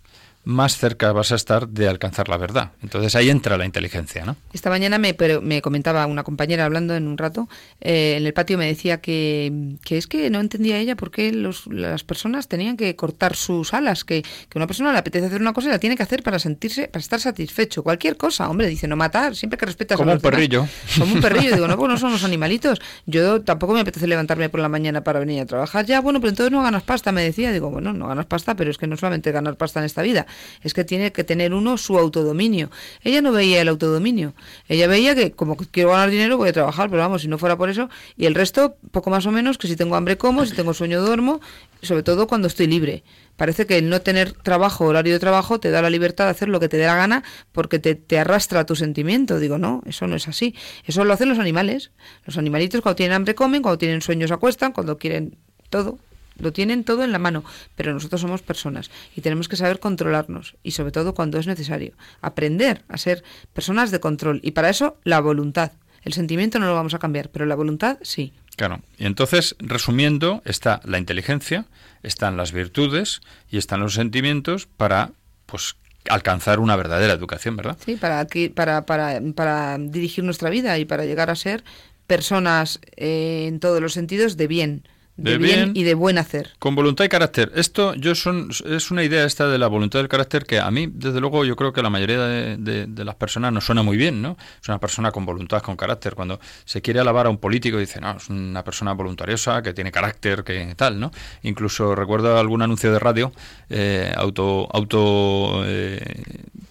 más 0.47 0.77
cerca 0.77 1.11
vas 1.11 1.33
a 1.33 1.35
estar 1.35 1.67
de 1.67 1.89
alcanzar 1.89 2.29
la 2.29 2.37
verdad. 2.37 2.71
Entonces 2.81 3.15
ahí 3.15 3.29
entra 3.29 3.57
la 3.57 3.65
inteligencia, 3.65 4.23
¿no? 4.23 4.37
Esta 4.53 4.69
mañana 4.69 4.97
me, 4.97 5.13
me 5.41 5.61
comentaba 5.61 6.05
una 6.05 6.23
compañera 6.23 6.63
hablando 6.63 6.95
en 6.95 7.05
un 7.05 7.17
rato, 7.17 7.49
eh, 7.81 8.15
en 8.17 8.25
el 8.25 8.33
patio 8.33 8.57
me 8.57 8.65
decía 8.65 9.01
que, 9.01 9.75
que, 9.83 9.97
es 9.97 10.07
que 10.07 10.29
no 10.29 10.39
entendía 10.39 10.77
ella 10.77 10.95
por 10.95 11.11
qué 11.11 11.33
los, 11.33 11.67
las 11.67 12.05
personas 12.05 12.47
tenían 12.47 12.77
que 12.77 12.95
cortar 12.95 13.35
sus 13.35 13.73
alas, 13.73 14.05
que, 14.05 14.21
que 14.21 14.57
una 14.57 14.67
persona 14.67 14.93
le 14.93 14.99
apetece 14.99 15.25
hacer 15.25 15.41
una 15.41 15.51
cosa 15.51 15.67
y 15.67 15.71
la 15.71 15.79
tiene 15.79 15.97
que 15.97 16.03
hacer 16.03 16.23
para 16.23 16.39
sentirse, 16.39 16.87
para 16.87 17.01
estar 17.01 17.19
satisfecho. 17.19 17.83
Cualquier 17.83 18.15
cosa, 18.15 18.49
hombre, 18.49 18.67
dice, 18.67 18.87
no 18.87 18.95
matar, 18.95 19.35
siempre 19.35 19.57
que 19.57 19.65
respetas 19.65 19.97
Como 19.97 20.11
a 20.11 20.13
los 20.13 20.23
un 20.23 20.31
perrillo. 20.31 20.65
Como 20.97 21.13
un 21.13 21.19
perrillo, 21.19 21.55
digo, 21.55 21.67
no, 21.67 21.77
pues 21.77 21.89
no 21.89 21.97
son 21.97 22.13
los 22.13 22.23
animalitos. 22.23 22.79
Yo 23.05 23.41
tampoco 23.41 23.73
me 23.73 23.81
apetece 23.81 24.07
levantarme 24.07 24.47
por 24.47 24.61
la 24.61 24.69
mañana 24.69 25.03
para 25.03 25.19
venir 25.19 25.41
a 25.41 25.45
trabajar. 25.45 25.85
Ya, 25.85 25.99
bueno, 25.99 26.21
pero 26.21 26.29
entonces 26.29 26.53
no 26.53 26.63
ganas 26.63 26.83
pasta, 26.83 27.11
me 27.11 27.21
decía. 27.21 27.51
Digo, 27.51 27.69
bueno, 27.69 27.91
no 27.91 28.07
ganas 28.07 28.27
pasta, 28.27 28.55
pero 28.55 28.71
es 28.71 28.77
que 28.77 28.87
no 28.87 28.95
solamente 28.95 29.33
ganar 29.33 29.57
pasta 29.57 29.81
en 29.81 29.85
esta 29.85 30.01
vida, 30.03 30.25
es 30.61 30.73
que 30.73 30.83
tiene 30.83 31.11
que 31.11 31.23
tener 31.23 31.53
uno 31.53 31.77
su 31.77 31.97
autodominio. 31.97 32.69
Ella 33.03 33.21
no 33.21 33.31
veía 33.31 33.61
el 33.61 33.67
autodominio. 33.67 34.33
Ella 34.67 34.87
veía 34.87 35.15
que 35.15 35.31
como 35.31 35.55
quiero 35.57 35.91
ganar 35.91 36.09
dinero 36.09 36.37
voy 36.37 36.49
a 36.49 36.53
trabajar, 36.53 36.89
pero 36.89 37.01
vamos, 37.01 37.21
si 37.21 37.27
no 37.27 37.37
fuera 37.37 37.57
por 37.57 37.69
eso. 37.69 37.89
Y 38.15 38.25
el 38.25 38.35
resto, 38.35 38.77
poco 38.91 39.09
más 39.09 39.25
o 39.25 39.31
menos, 39.31 39.57
que 39.57 39.67
si 39.67 39.75
tengo 39.75 39.95
hambre 39.95 40.17
como, 40.17 40.45
si 40.45 40.55
tengo 40.55 40.73
sueño 40.73 41.01
duermo, 41.01 41.41
sobre 41.81 42.03
todo 42.03 42.27
cuando 42.27 42.47
estoy 42.47 42.67
libre. 42.67 43.03
Parece 43.35 43.67
que 43.67 43.77
el 43.77 43.89
no 43.89 44.01
tener 44.01 44.33
trabajo, 44.33 44.85
horario 44.85 45.13
de 45.13 45.19
trabajo, 45.19 45.59
te 45.59 45.69
da 45.69 45.81
la 45.81 45.91
libertad 45.91 46.25
de 46.25 46.31
hacer 46.31 46.49
lo 46.49 46.59
que 46.59 46.69
te 46.69 46.77
dé 46.77 46.87
la 46.87 46.95
gana 46.95 47.23
porque 47.51 47.77
te, 47.77 47.93
te 47.93 48.17
arrastra 48.17 48.65
tu 48.65 48.75
sentimiento. 48.75 49.39
Digo, 49.39 49.57
no, 49.57 49.83
eso 49.85 50.07
no 50.07 50.15
es 50.15 50.27
así. 50.27 50.55
Eso 50.85 51.03
lo 51.03 51.13
hacen 51.13 51.29
los 51.29 51.37
animales. 51.37 51.91
Los 52.25 52.37
animalitos 52.37 52.81
cuando 52.81 52.95
tienen 52.95 53.15
hambre 53.15 53.35
comen, 53.35 53.61
cuando 53.61 53.77
tienen 53.77 54.01
sueños 54.01 54.31
acuestan, 54.31 54.71
cuando 54.71 54.97
quieren 54.97 55.37
todo. 55.69 55.99
Lo 56.37 56.53
tienen 56.53 56.83
todo 56.83 57.03
en 57.03 57.11
la 57.11 57.19
mano, 57.19 57.43
pero 57.75 57.93
nosotros 57.93 58.21
somos 58.21 58.41
personas 58.41 58.91
y 59.15 59.21
tenemos 59.21 59.47
que 59.47 59.55
saber 59.55 59.79
controlarnos 59.79 60.55
y 60.63 60.71
sobre 60.71 60.91
todo 60.91 61.13
cuando 61.13 61.39
es 61.39 61.47
necesario, 61.47 61.93
aprender 62.21 62.83
a 62.87 62.97
ser 62.97 63.23
personas 63.53 63.91
de 63.91 63.99
control 63.99 64.39
y 64.43 64.51
para 64.51 64.69
eso 64.69 64.97
la 65.03 65.19
voluntad. 65.19 65.71
El 66.03 66.13
sentimiento 66.13 66.59
no 66.59 66.67
lo 66.67 66.73
vamos 66.73 66.93
a 66.93 66.99
cambiar, 66.99 67.29
pero 67.29 67.45
la 67.45 67.55
voluntad 67.55 67.97
sí. 68.01 68.33
Claro. 68.55 68.81
Y 68.97 69.05
entonces, 69.05 69.55
resumiendo, 69.59 70.41
está 70.45 70.79
la 70.85 70.97
inteligencia, 70.97 71.65
están 72.01 72.37
las 72.37 72.51
virtudes 72.51 73.21
y 73.49 73.57
están 73.57 73.81
los 73.81 73.93
sentimientos 73.93 74.67
para 74.67 75.11
pues 75.45 75.75
alcanzar 76.09 76.59
una 76.59 76.75
verdadera 76.75 77.13
educación, 77.13 77.57
¿verdad? 77.57 77.77
Sí, 77.83 77.95
para, 77.97 78.25
para, 78.55 78.85
para, 78.85 79.21
para 79.35 79.77
dirigir 79.77 80.23
nuestra 80.23 80.49
vida 80.49 80.77
y 80.79 80.85
para 80.85 81.05
llegar 81.05 81.29
a 81.29 81.35
ser 81.35 81.63
personas 82.07 82.79
eh, 82.95 83.45
en 83.47 83.59
todos 83.59 83.81
los 83.81 83.93
sentidos 83.93 84.37
de 84.37 84.47
bien 84.47 84.87
de, 85.17 85.37
bien, 85.37 85.71
y 85.75 85.83
de 85.83 85.95
buen 85.95 86.17
hacer. 86.17 86.51
Con 86.59 86.75
voluntad 86.75 87.03
y 87.03 87.09
carácter. 87.09 87.51
Esto 87.55 87.95
yo 87.95 88.15
son, 88.15 88.49
es 88.65 88.91
una 88.91 89.03
idea 89.03 89.25
esta 89.25 89.47
de 89.47 89.57
la 89.57 89.67
voluntad 89.67 89.99
del 89.99 90.07
carácter 90.07 90.45
que 90.45 90.59
a 90.59 90.69
mí, 90.69 90.87
desde 90.91 91.19
luego, 91.19 91.43
yo 91.43 91.55
creo 91.55 91.73
que 91.73 91.81
la 91.81 91.89
mayoría 91.89 92.19
de, 92.19 92.87
las 93.05 93.15
personas 93.15 93.51
no 93.51 93.61
suena 93.61 93.83
muy 93.83 93.97
bien, 93.97 94.21
¿no? 94.21 94.37
Es 94.61 94.69
una 94.69 94.79
persona 94.79 95.11
con 95.11 95.25
voluntad, 95.25 95.61
con 95.61 95.75
carácter. 95.75 96.13
Cuando 96.15 96.39
se 96.65 96.81
quiere 96.81 96.99
alabar 96.99 97.25
a 97.25 97.29
un 97.29 97.37
político, 97.37 97.77
dice, 97.77 97.99
no, 97.99 98.15
es 98.15 98.29
una 98.29 98.63
persona 98.63 98.93
voluntariosa, 98.93 99.61
que 99.61 99.73
tiene 99.73 99.91
carácter, 99.91 100.43
que 100.43 100.73
tal, 100.75 100.99
¿no? 100.99 101.11
Incluso 101.41 101.95
recuerdo 101.95 102.37
algún 102.37 102.61
anuncio 102.61 102.91
de 102.91 102.99
radio, 102.99 103.31
eh, 103.69 104.13
auto, 104.15 104.67
auto 104.71 105.63
eh, 105.65 105.99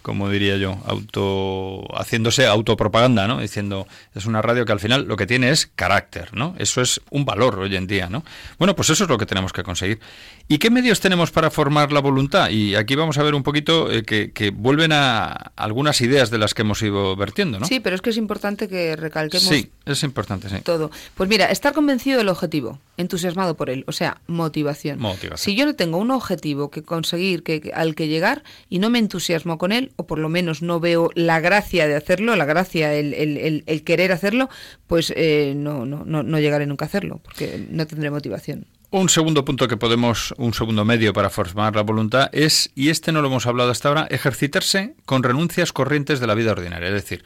como 0.07 0.31
diría 0.31 0.57
yo, 0.57 0.79
auto 0.87 1.85
haciéndose 1.99 2.47
autopropaganda, 2.47 3.27
¿no? 3.27 3.41
Diciendo, 3.41 3.89
es 4.15 4.25
una 4.25 4.41
radio 4.41 4.65
que 4.65 4.71
al 4.71 4.79
final 4.79 5.09
lo 5.09 5.17
que 5.17 5.27
tiene 5.27 5.51
es 5.51 5.67
carácter, 5.67 6.33
¿no? 6.33 6.55
Eso 6.59 6.81
es 6.81 7.01
un 7.11 7.25
valor 7.25 7.59
hoy 7.59 7.75
en 7.75 7.89
día, 7.89 8.09
¿no? 8.09 8.23
Bueno, 8.59 8.75
pues 8.75 8.91
eso 8.91 9.05
es 9.05 9.11
lo 9.11 9.19
que 9.19 9.27
tenemos 9.27 9.53
que 9.53 9.63
conseguir. 9.63 10.01
¿Y 10.49 10.59
qué 10.59 10.71
medios 10.71 11.01
tenemos 11.01 11.33
para 11.33 11.51
formar 11.51 11.91
la 11.91 11.99
voluntad? 11.99 12.51
Y 12.51 12.77
aquí 12.77 12.95
vamos 12.95 13.19
a 13.19 13.23
ver 13.25 13.35
un 13.35 13.43
poquito 13.43 13.91
eh, 13.91 14.05
que, 14.05 14.51
vuelven 14.51 14.93
a 14.93 15.33
algunas 15.57 16.01
ideas 16.01 16.31
de 16.31 16.39
las 16.39 16.55
que 16.55 16.63
hemos 16.63 16.81
ido 16.83 17.17
vertiendo, 17.17 17.59
¿no? 17.59 17.67
Sí, 17.67 17.81
pero 17.81 17.97
es 17.97 18.03
que 18.03 18.11
es 18.11 18.17
importante 18.17 18.69
que 18.69 18.95
recalquemos 18.95 19.45
sí, 19.45 19.73
es 19.85 20.03
importante, 20.05 20.49
sí. 20.49 20.57
todo. 20.63 20.93
Pues 21.17 21.29
mira, 21.29 21.47
estar 21.47 21.73
convencido 21.73 22.19
del 22.19 22.29
objetivo, 22.29 22.79
entusiasmado 22.97 23.57
por 23.57 23.71
él, 23.71 23.85
o 23.89 23.93
sea, 23.93 24.21
motivación. 24.29 25.01
motivación. 25.01 25.39
Si 25.39 25.57
yo 25.57 25.67
no 25.67 25.75
tengo 25.75 25.99
un 25.99 26.13
objetivo 26.13 26.71
que 26.71 26.85
conseguir, 26.85 27.43
que, 27.43 27.73
al 27.75 27.97
que 27.97 28.07
llegar, 28.07 28.45
y 28.69 28.79
no 28.79 28.89
me 28.89 29.01
entusiasmo 29.01 29.59
con 29.59 29.73
él, 29.73 29.91
o 29.97 30.07
por 30.07 30.21
lo 30.21 30.29
menos 30.29 30.63
no 30.63 30.79
veo 30.79 31.11
la 31.17 31.41
gracia 31.41 31.89
de 31.89 31.97
hacerlo, 31.97 32.37
la 32.37 32.45
gracia, 32.45 32.95
el, 32.95 33.15
el, 33.15 33.65
el, 33.67 33.83
querer 33.83 34.13
hacerlo, 34.13 34.49
pues 34.87 35.13
eh, 35.17 35.55
no, 35.57 35.87
no, 35.87 36.05
no, 36.05 36.23
no 36.23 36.39
llegaré 36.39 36.67
nunca 36.67 36.85
a 36.85 36.89
hacerlo, 36.89 37.21
porque 37.25 37.67
no 37.69 37.85
tendré 37.89 38.11
motivación. 38.11 38.67
Un 38.91 39.09
segundo 39.09 39.45
punto 39.45 39.67
que 39.67 39.77
podemos, 39.77 40.33
un 40.39 40.55
segundo 40.55 40.85
medio 40.85 41.13
para 41.13 41.29
formar 41.29 41.75
la 41.75 41.83
voluntad 41.83 42.31
es, 42.33 42.71
y 42.75 42.91
este 42.91 43.11
no 43.11 43.21
lo 43.21 43.29
hemos 43.29 43.47
hablado 43.47 43.71
hasta 43.71 43.89
ahora, 43.89 44.07
ejercitarse 44.11 44.95
con 45.05 45.25
renuncias 45.25 45.73
corrientes 45.73 46.21
de 46.21 46.27
la 46.29 46.35
vida 46.35 46.53
ordinaria. 46.53 46.89
Es 46.89 46.95
decir, 46.95 47.25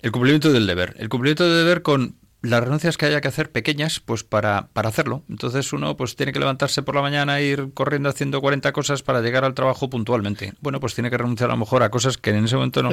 el 0.00 0.10
cumplimiento 0.10 0.52
del 0.52 0.66
deber. 0.66 0.94
El 0.98 1.08
cumplimiento 1.08 1.44
del 1.44 1.64
deber 1.64 1.82
con 1.82 2.16
las 2.42 2.62
renuncias 2.62 2.96
que 2.96 3.06
haya 3.06 3.20
que 3.20 3.28
hacer 3.28 3.50
pequeñas, 3.50 4.00
pues 4.00 4.24
para, 4.24 4.68
para 4.72 4.88
hacerlo. 4.88 5.22
Entonces 5.28 5.72
uno 5.72 5.96
pues 5.96 6.16
tiene 6.16 6.32
que 6.32 6.38
levantarse 6.38 6.82
por 6.82 6.94
la 6.94 7.02
mañana 7.02 7.38
e 7.40 7.44
ir 7.44 7.70
corriendo 7.74 8.08
haciendo 8.08 8.40
40 8.40 8.72
cosas 8.72 9.02
para 9.02 9.20
llegar 9.20 9.44
al 9.44 9.54
trabajo 9.54 9.90
puntualmente. 9.90 10.54
Bueno, 10.60 10.80
pues 10.80 10.94
tiene 10.94 11.10
que 11.10 11.18
renunciar 11.18 11.50
a 11.50 11.54
lo 11.54 11.58
mejor 11.58 11.82
a 11.82 11.90
cosas 11.90 12.16
que 12.16 12.30
en 12.30 12.44
ese 12.44 12.56
momento 12.56 12.82
no 12.82 12.90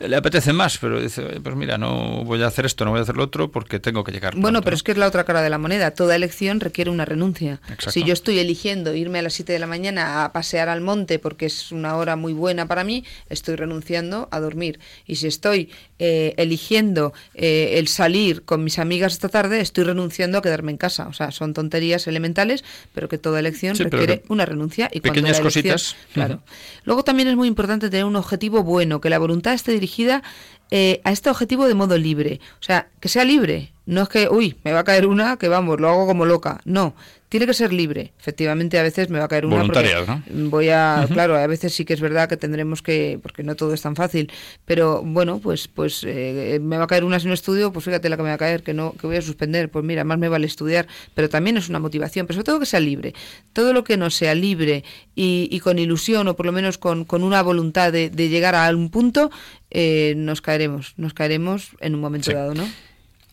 le 0.00 0.16
apetecen 0.16 0.56
más, 0.56 0.78
pero 0.78 1.00
dice, 1.00 1.40
pues 1.42 1.56
mira, 1.56 1.78
no 1.78 2.24
voy 2.24 2.42
a 2.42 2.46
hacer 2.46 2.66
esto, 2.66 2.84
no 2.84 2.90
voy 2.90 3.00
a 3.00 3.02
hacer 3.02 3.16
lo 3.16 3.24
otro 3.24 3.50
porque 3.50 3.78
tengo 3.78 4.04
que 4.04 4.12
llegar. 4.12 4.34
Bueno, 4.36 4.62
pero 4.62 4.74
es 4.74 4.82
que 4.82 4.92
es 4.92 4.98
la 4.98 5.06
otra 5.06 5.24
cara 5.24 5.42
de 5.42 5.50
la 5.50 5.58
moneda. 5.58 5.92
Toda 5.92 6.16
elección 6.16 6.60
requiere 6.60 6.90
una 6.90 7.04
renuncia. 7.04 7.60
Si 7.88 8.02
yo 8.02 8.12
estoy 8.12 8.38
eligiendo 8.38 8.94
irme 8.94 9.20
a 9.20 9.22
las 9.22 9.34
7 9.34 9.52
de 9.52 9.58
la 9.58 9.66
mañana 9.66 10.24
a 10.24 10.32
pasear 10.32 10.68
al 10.68 10.80
monte 10.80 11.18
porque 11.18 11.46
es 11.46 11.72
una 11.72 11.96
hora 11.96 12.16
muy 12.16 12.32
buena 12.32 12.66
para 12.66 12.84
mí, 12.84 13.04
estoy 13.28 13.56
renunciando 13.56 14.28
a 14.30 14.40
dormir. 14.40 14.80
Y 15.06 15.16
si 15.16 15.26
estoy 15.26 15.70
eh, 15.98 16.34
eligiendo 16.36 17.12
eh, 17.34 17.74
el 17.78 17.88
salir 17.88 18.44
con 18.44 18.64
mis 18.64 18.78
amigas 18.88 19.12
esta 19.12 19.28
tarde, 19.28 19.60
estoy 19.60 19.84
renunciando 19.84 20.38
a 20.38 20.42
quedarme 20.42 20.72
en 20.72 20.78
casa. 20.78 21.08
O 21.08 21.12
sea, 21.12 21.30
son 21.30 21.52
tonterías 21.52 22.06
elementales, 22.06 22.64
pero 22.94 23.08
que 23.08 23.18
toda 23.18 23.38
elección 23.38 23.76
requiere 23.76 24.22
una 24.28 24.46
renuncia. 24.46 24.88
Y 24.92 25.00
pequeñas 25.00 25.40
cositas. 25.40 25.94
Claro. 26.14 26.42
Luego 26.84 27.04
también 27.04 27.28
es 27.28 27.36
muy 27.36 27.48
importante 27.48 27.90
tener 27.90 28.06
un 28.06 28.16
objetivo 28.16 28.64
bueno, 28.64 29.00
que 29.00 29.10
la 29.10 29.18
voluntad 29.18 29.52
esté 29.52 29.72
dirigida 29.72 30.22
eh, 30.70 31.00
a 31.04 31.12
este 31.12 31.28
objetivo 31.30 31.68
de 31.68 31.74
modo 31.74 31.98
libre. 31.98 32.40
O 32.60 32.62
sea, 32.62 32.88
que 33.00 33.08
sea 33.08 33.24
libre. 33.24 33.72
No 33.88 34.02
es 34.02 34.10
que, 34.10 34.28
uy, 34.28 34.54
me 34.64 34.72
va 34.74 34.80
a 34.80 34.84
caer 34.84 35.06
una, 35.06 35.38
que 35.38 35.48
vamos, 35.48 35.80
lo 35.80 35.88
hago 35.88 36.06
como 36.06 36.26
loca. 36.26 36.60
No, 36.66 36.94
tiene 37.30 37.46
que 37.46 37.54
ser 37.54 37.72
libre. 37.72 38.12
Efectivamente, 38.20 38.78
a 38.78 38.82
veces 38.82 39.08
me 39.08 39.18
va 39.18 39.24
a 39.24 39.28
caer 39.28 39.46
una. 39.46 39.56
Voluntariado, 39.56 40.04
¿no? 40.06 40.22
Voy 40.50 40.68
a, 40.68 41.06
claro, 41.10 41.34
a 41.36 41.46
veces 41.46 41.72
sí 41.72 41.86
que 41.86 41.94
es 41.94 42.00
verdad 42.02 42.28
que 42.28 42.36
tendremos 42.36 42.82
que, 42.82 43.18
porque 43.22 43.42
no 43.42 43.56
todo 43.56 43.72
es 43.72 43.80
tan 43.80 43.96
fácil, 43.96 44.30
pero 44.66 45.00
bueno, 45.02 45.38
pues, 45.38 45.68
pues 45.68 46.04
eh, 46.06 46.58
me 46.60 46.76
va 46.76 46.84
a 46.84 46.86
caer 46.86 47.02
una 47.02 47.18
sin 47.18 47.30
estudio, 47.30 47.72
pues 47.72 47.86
fíjate 47.86 48.10
la 48.10 48.18
que 48.18 48.24
me 48.24 48.28
va 48.28 48.34
a 48.34 48.38
caer, 48.38 48.62
que 48.62 48.74
no, 48.74 48.92
que 48.92 49.06
voy 49.06 49.16
a 49.16 49.22
suspender, 49.22 49.70
pues 49.70 49.82
mira, 49.86 50.04
más 50.04 50.18
me 50.18 50.28
vale 50.28 50.46
estudiar, 50.46 50.86
pero 51.14 51.30
también 51.30 51.56
es 51.56 51.70
una 51.70 51.78
motivación, 51.78 52.26
pero 52.26 52.34
sobre 52.34 52.44
todo 52.44 52.60
que 52.60 52.66
sea 52.66 52.80
libre. 52.80 53.14
Todo 53.54 53.72
lo 53.72 53.84
que 53.84 53.96
no 53.96 54.10
sea 54.10 54.34
libre 54.34 54.84
y, 55.14 55.58
con 55.60 55.78
ilusión 55.78 56.28
o 56.28 56.36
por 56.36 56.44
lo 56.44 56.52
menos 56.52 56.76
con, 56.76 57.06
con 57.06 57.22
una 57.22 57.42
voluntad 57.42 57.90
de, 57.90 58.10
llegar 58.10 58.54
a 58.54 58.68
un 58.68 58.90
punto, 58.90 59.30
eh, 59.70 60.12
nos 60.14 60.42
caeremos, 60.42 60.92
nos 60.98 61.14
caeremos 61.14 61.70
en 61.80 61.94
un 61.94 62.02
momento 62.02 62.34
dado, 62.34 62.52
¿no? 62.52 62.68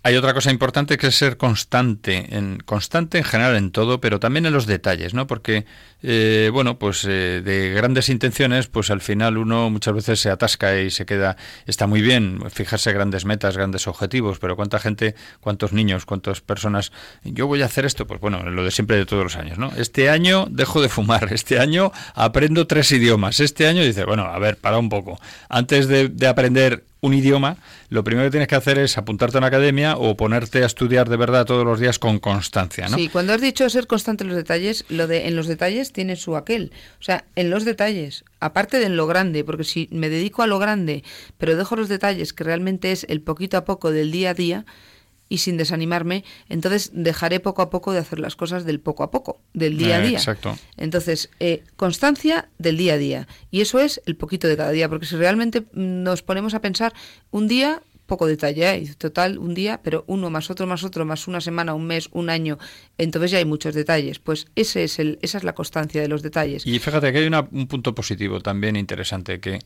Hay 0.06 0.18
otra 0.18 0.36
cosa 0.36 0.52
importante 0.52 1.00
que 1.00 1.08
es 1.08 1.16
ser 1.16 1.36
constante, 1.36 2.38
en, 2.38 2.60
constante 2.60 3.18
en 3.18 3.24
general 3.24 3.56
en 3.56 3.72
todo, 3.72 4.00
pero 4.00 4.20
también 4.20 4.46
en 4.46 4.54
los 4.54 4.68
detalles, 4.68 5.16
¿no? 5.16 5.26
Porque, 5.26 5.66
eh, 6.04 6.52
bueno, 6.54 6.78
pues 6.78 7.06
eh, 7.06 7.42
de 7.44 7.72
grandes 7.72 8.10
intenciones, 8.10 8.68
pues 8.68 8.92
al 8.92 9.02
final 9.02 9.40
uno 9.40 9.72
muchas 9.72 9.96
veces 9.96 10.20
se 10.20 10.30
atasca 10.30 10.80
y 10.80 10.92
se 10.92 11.08
queda, 11.08 11.38
está 11.66 11.88
muy 11.88 12.04
bien 12.04 12.40
fijarse 12.52 12.94
grandes 12.94 13.26
metas, 13.26 13.58
grandes 13.58 13.88
objetivos, 13.88 14.38
pero 14.38 14.56
cuánta 14.56 14.78
gente, 14.78 15.16
cuántos 15.40 15.74
niños, 15.74 16.06
cuántas 16.06 16.40
personas, 16.40 16.92
yo 17.24 17.48
voy 17.48 17.64
a 17.64 17.66
hacer 17.66 17.86
esto, 17.86 18.06
pues 18.06 18.22
bueno, 18.22 18.48
lo 18.48 18.64
de 18.64 18.70
siempre 18.70 18.98
de 18.98 19.08
todos 19.08 19.24
los 19.24 19.36
años, 19.38 19.58
¿no? 19.58 19.72
Este 19.76 20.12
año 20.12 20.46
dejo 20.52 20.84
de 20.84 20.90
fumar, 20.90 21.34
este 21.34 21.58
año 21.58 21.92
aprendo 22.14 22.68
tres 22.68 22.92
idiomas, 22.92 23.40
este 23.40 23.66
año 23.66 23.82
dice, 23.82 24.06
bueno, 24.06 24.26
a 24.26 24.38
ver, 24.38 24.58
para 24.58 24.78
un 24.78 24.90
poco, 24.90 25.20
antes 25.50 25.88
de, 25.88 26.10
de 26.10 26.28
aprender 26.28 26.84
un 27.06 27.14
idioma, 27.14 27.58
lo 27.90 28.04
primero 28.04 28.28
que 28.28 28.32
tienes 28.32 28.48
que 28.48 28.56
hacer 28.56 28.78
es 28.78 28.98
apuntarte 28.98 29.38
a 29.38 29.40
una 29.40 29.48
academia 29.48 29.98
o 29.98 30.18
ponerte 30.18 30.64
a 30.64 30.66
estudiar 30.66 31.10
de 31.10 31.18
verdad 31.18 31.46
todos 31.46 31.66
los 31.66 31.80
días 31.80 32.00
con 32.00 32.20
constancia, 32.20 32.88
¿no? 32.90 32.98
Sí, 32.98 33.10
cuando 33.10 33.34
has 33.34 33.42
dicho 33.42 33.70
ser 33.70 33.88
constante 33.88 34.24
en 34.24 34.30
los 34.30 34.38
detalles, 34.38 34.86
lo 34.90 35.08
de 35.08 35.28
en 35.28 35.36
los 35.36 35.48
detalles 35.48 35.92
tiene 35.92 36.16
su 36.16 36.36
aquel. 36.36 36.72
O 37.00 37.04
sea, 37.04 37.26
en 37.36 37.50
los 37.50 37.66
detalles, 37.66 38.26
aparte 38.40 38.80
de 38.80 38.86
en 38.86 38.98
lo 38.98 39.08
grande, 39.08 39.44
porque 39.44 39.64
si 39.64 39.88
me 39.92 40.10
dedico 40.10 40.42
a 40.42 40.48
lo 40.48 40.60
grande, 40.60 41.04
pero 41.38 41.56
dejo 41.56 41.76
los 41.76 41.90
detalles, 41.90 42.34
que 42.34 42.44
realmente 42.44 42.92
es 42.92 43.06
el 43.10 43.22
poquito 43.22 43.58
a 43.58 43.66
poco 43.66 43.92
del 43.92 44.12
día 44.12 44.32
a 44.32 44.34
día, 44.34 44.66
y 45.28 45.40
sin 45.40 45.58
desanimarme, 45.58 46.24
entonces 46.50 46.92
dejaré 46.94 47.40
poco 47.40 47.62
a 47.62 47.70
poco 47.70 47.92
de 47.94 48.00
hacer 48.00 48.20
las 48.20 48.36
cosas 48.36 48.64
del 48.66 48.80
poco 48.80 49.04
a 49.04 49.12
poco, 49.12 49.40
del 49.54 49.78
día 49.78 49.98
a 49.98 50.04
Eh, 50.04 50.08
día. 50.10 50.18
exacto. 50.20 50.56
Entonces, 50.78 51.30
eh, 51.40 51.64
constancia 51.76 52.50
del 52.60 52.78
día 52.78 52.94
a 52.94 52.98
día. 52.98 53.28
Y 53.52 53.62
eso 53.62 53.80
es 53.80 54.02
el 54.06 54.16
poquito 54.16 54.48
de 54.48 54.56
cada 54.58 54.72
día, 54.72 54.88
porque 54.90 55.06
si 55.06 55.16
realmente 55.16 55.62
mm, 55.62 56.04
nos 56.04 56.22
ponemos 56.22 56.54
a 56.54 56.62
pensar 56.62 56.94
un 57.32 57.48
día, 57.48 57.82
poco 58.06 58.28
detalle 58.28 58.68
hay, 58.68 58.86
total, 59.00 59.40
un 59.40 59.56
día, 59.56 59.82
pero 59.82 60.04
uno 60.06 60.30
más 60.30 60.52
otro 60.52 60.68
más 60.68 60.84
otro, 60.84 61.06
más 61.06 61.28
una 61.28 61.42
semana, 61.42 61.74
un 61.74 61.88
mes, 61.88 62.08
un 62.12 62.30
año, 62.30 62.60
entonces 63.00 63.32
ya 63.32 63.40
hay 63.40 63.46
muchos 63.46 63.74
detalles. 63.74 64.20
Pues 64.20 64.46
ese 64.56 64.84
es 64.84 65.00
el, 65.00 65.18
esa 65.24 65.40
es 65.40 65.44
la 65.44 65.56
constancia 65.56 66.04
de 66.04 66.08
los 66.08 66.22
detalles. 66.22 66.68
Y 66.68 66.78
fíjate 66.78 67.12
que 67.12 67.18
hay 67.18 67.26
una- 67.26 67.48
un 67.52 67.68
punto 67.68 67.96
positivo 67.96 68.42
también 68.42 68.76
interesante, 68.76 69.40
que 69.40 69.58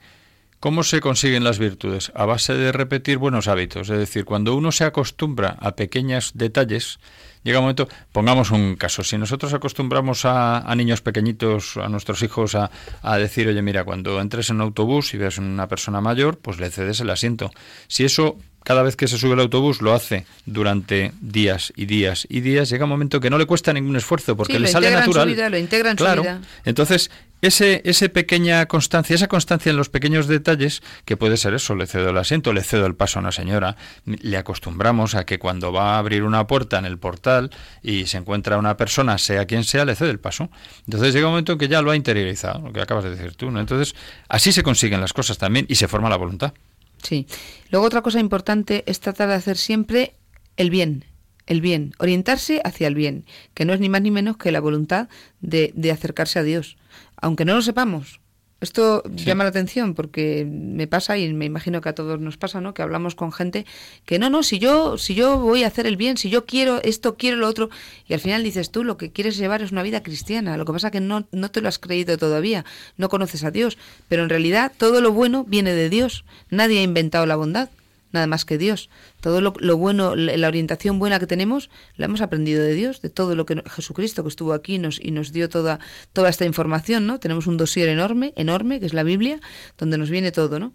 ¿cómo 0.59 0.83
se 0.83 0.99
consiguen 1.01 1.43
las 1.43 1.59
virtudes? 1.59 2.11
A 2.15 2.25
base 2.25 2.53
de 2.53 2.71
repetir 2.71 3.17
buenos 3.17 3.47
hábitos. 3.47 3.89
Es 3.89 3.97
decir, 3.97 4.25
cuando 4.25 4.55
uno 4.55 4.71
se 4.71 4.83
acostumbra 4.83 5.55
a 5.59 5.75
pequeños 5.75 6.31
detalles, 6.33 6.99
llega 7.43 7.59
un 7.59 7.63
momento, 7.65 7.87
pongamos 8.11 8.51
un 8.51 8.75
caso, 8.75 9.03
si 9.03 9.17
nosotros 9.17 9.53
acostumbramos 9.53 10.25
a, 10.25 10.59
a 10.59 10.75
niños 10.75 11.01
pequeñitos, 11.01 11.77
a 11.77 11.87
nuestros 11.87 12.21
hijos, 12.23 12.55
a, 12.55 12.69
a 13.01 13.17
decir, 13.17 13.47
oye, 13.47 13.61
mira, 13.61 13.83
cuando 13.83 14.19
entres 14.19 14.49
en 14.49 14.57
un 14.57 14.61
autobús 14.63 15.13
y 15.13 15.17
ves 15.17 15.37
una 15.37 15.67
persona 15.67 16.01
mayor, 16.01 16.37
pues 16.37 16.59
le 16.59 16.69
cedes 16.69 16.99
el 16.99 17.09
asiento. 17.09 17.51
Si 17.87 18.03
eso 18.03 18.37
cada 18.65 18.83
vez 18.83 18.97
que 18.97 19.07
se 19.07 19.17
sube 19.17 19.33
el 19.33 19.39
autobús 19.39 19.81
lo 19.81 19.93
hace 19.93 20.25
durante 20.45 21.13
días 21.21 21.71
y 21.77 21.85
días 21.85 22.27
y 22.29 22.41
días, 22.41 22.69
llega 22.69 22.83
un 22.83 22.89
momento 22.89 23.21
que 23.21 23.29
no 23.29 23.37
le 23.37 23.45
cuesta 23.45 23.71
ningún 23.71 23.95
esfuerzo 23.95 24.35
porque 24.35 24.53
Sí, 24.53 24.59
le 24.59 24.67
sale 24.67 24.87
integra 24.87 24.99
en 24.99 25.05
su 25.05 25.09
natural. 25.11 25.27
vida, 25.35 25.49
lo 25.49 25.57
integra 25.57 25.91
en 25.91 25.97
su 25.97 26.03
claro. 26.03 26.21
vida. 26.23 26.41
Entonces, 26.65 27.09
ese, 27.41 27.81
ese 27.85 28.09
pequeña 28.09 28.65
constancia, 28.67 29.15
esa 29.15 29.27
constancia 29.27 29.69
en 29.69 29.77
los 29.77 29.89
pequeños 29.89 30.27
detalles, 30.27 30.81
que 31.05 31.17
puede 31.17 31.37
ser 31.37 31.53
eso, 31.53 31.75
le 31.75 31.87
cedo 31.87 32.09
el 32.09 32.17
asiento, 32.17 32.53
le 32.53 32.63
cedo 32.63 32.85
el 32.85 32.95
paso 32.95 33.19
a 33.19 33.21
una 33.21 33.31
señora, 33.31 33.77
le 34.05 34.37
acostumbramos 34.37 35.15
a 35.15 35.25
que 35.25 35.39
cuando 35.39 35.71
va 35.71 35.95
a 35.95 35.97
abrir 35.99 36.23
una 36.23 36.47
puerta 36.47 36.77
en 36.77 36.85
el 36.85 36.97
portal 36.97 37.51
y 37.81 38.07
se 38.07 38.17
encuentra 38.17 38.57
una 38.57 38.77
persona, 38.77 39.17
sea 39.17 39.45
quien 39.45 39.63
sea, 39.63 39.85
le 39.85 39.95
cede 39.95 40.11
el 40.11 40.19
paso. 40.19 40.49
Entonces 40.85 41.13
llega 41.13 41.27
un 41.27 41.33
momento 41.33 41.53
en 41.53 41.57
que 41.57 41.67
ya 41.67 41.81
lo 41.81 41.91
ha 41.91 41.95
interiorizado, 41.95 42.59
lo 42.61 42.73
que 42.73 42.81
acabas 42.81 43.03
de 43.03 43.11
decir 43.11 43.35
tú, 43.35 43.51
¿no? 43.51 43.59
Entonces, 43.59 43.95
así 44.27 44.51
se 44.51 44.63
consiguen 44.63 45.01
las 45.01 45.13
cosas 45.13 45.37
también 45.37 45.65
y 45.69 45.75
se 45.75 45.87
forma 45.87 46.09
la 46.09 46.17
voluntad. 46.17 46.53
Sí. 47.01 47.27
Luego 47.71 47.85
otra 47.85 48.01
cosa 48.01 48.19
importante 48.19 48.83
es 48.85 48.99
tratar 48.99 49.29
de 49.29 49.35
hacer 49.35 49.57
siempre 49.57 50.15
el 50.57 50.69
bien, 50.69 51.05
el 51.49 51.59
bien, 51.59 51.91
orientarse 51.99 52.61
hacia 52.63 52.87
el 52.87 52.95
bien, 52.95 53.25
que 53.53 53.65
no 53.65 53.73
es 53.73 53.81
ni 53.81 53.89
más 53.89 54.01
ni 54.01 54.11
menos 54.11 54.37
que 54.37 54.53
la 54.53 54.61
voluntad 54.61 55.09
de, 55.41 55.73
de 55.75 55.91
acercarse 55.91 56.39
a 56.39 56.43
Dios, 56.43 56.77
aunque 57.17 57.43
no 57.43 57.55
lo 57.55 57.61
sepamos. 57.61 58.21
Esto 58.61 59.03
Sí. 59.15 59.23
llama 59.23 59.45
la 59.45 59.51
atención 59.51 59.93
porque 59.93 60.45
me 60.45 60.85
pasa 60.85 61.17
y 61.17 61.31
me 61.33 61.45
imagino 61.45 61.79
que 61.79 61.87
a 61.87 61.95
todos 61.95 62.19
nos 62.19 62.35
pasa, 62.35 62.59
¿no? 62.59 62.73
Que 62.73 62.81
hablamos 62.81 63.15
con 63.15 63.31
gente 63.31 63.65
que 64.05 64.19
no, 64.19 64.29
no, 64.29 64.43
si 64.43 64.59
yo, 64.59 64.97
si 64.97 65.15
yo 65.15 65.37
voy 65.39 65.63
a 65.63 65.67
hacer 65.67 65.87
el 65.87 65.95
bien, 65.95 66.17
si 66.17 66.29
yo 66.29 66.45
quiero 66.45 66.81
esto, 66.83 67.15
quiero 67.15 67.37
lo 67.37 67.47
otro, 67.47 67.69
y 68.05 68.13
al 68.13 68.19
final 68.19 68.43
dices 68.43 68.69
tú, 68.69 68.83
lo 68.83 68.97
que 68.97 69.13
quieres 69.13 69.37
llevar 69.37 69.61
es 69.61 69.71
una 69.71 69.81
vida 69.81 70.03
cristiana. 70.03 70.57
Lo 70.57 70.65
que 70.65 70.73
pasa 70.73 70.91
que 70.91 70.99
no, 70.99 71.25
no 71.31 71.49
te 71.51 71.61
lo 71.61 71.69
has 71.69 71.79
creído 71.79 72.17
todavía, 72.17 72.65
no 72.97 73.07
conoces 73.07 73.45
a 73.45 73.51
Dios, 73.51 73.77
pero 74.09 74.23
en 74.23 74.29
realidad 74.29 74.73
todo 74.77 74.99
lo 74.99 75.13
bueno 75.13 75.45
viene 75.45 75.73
de 75.73 75.89
Dios. 75.89 76.25
Nadie 76.49 76.79
ha 76.79 76.83
inventado 76.83 77.25
la 77.25 77.37
bondad, 77.37 77.69
nada 78.11 78.27
más 78.27 78.45
que 78.45 78.57
Dios. 78.57 78.89
Todo 79.21 79.41
lo, 79.41 79.53
lo 79.59 79.77
bueno, 79.77 80.15
la 80.15 80.47
orientación 80.47 80.99
buena 80.99 81.19
que 81.19 81.27
tenemos, 81.27 81.69
la 81.95 82.05
hemos 82.05 82.21
aprendido 82.21 82.63
de 82.63 82.73
Dios, 82.73 83.01
de 83.01 83.09
todo 83.09 83.35
lo 83.35 83.45
que 83.45 83.61
Jesucristo 83.69 84.23
que 84.23 84.29
estuvo 84.29 84.53
aquí 84.53 84.79
nos, 84.79 84.99
y 84.99 85.11
nos 85.11 85.31
dio 85.31 85.49
toda, 85.49 85.79
toda 86.13 86.29
esta 86.29 86.45
información, 86.45 87.05
¿no? 87.05 87.19
Tenemos 87.19 87.47
un 87.47 87.57
dossier 87.57 87.89
enorme, 87.89 88.33
enorme, 88.35 88.79
que 88.79 88.85
es 88.85 88.93
la 88.93 89.03
Biblia, 89.03 89.39
donde 89.77 89.97
nos 89.97 90.09
viene 90.09 90.31
todo, 90.31 90.59
¿no? 90.59 90.73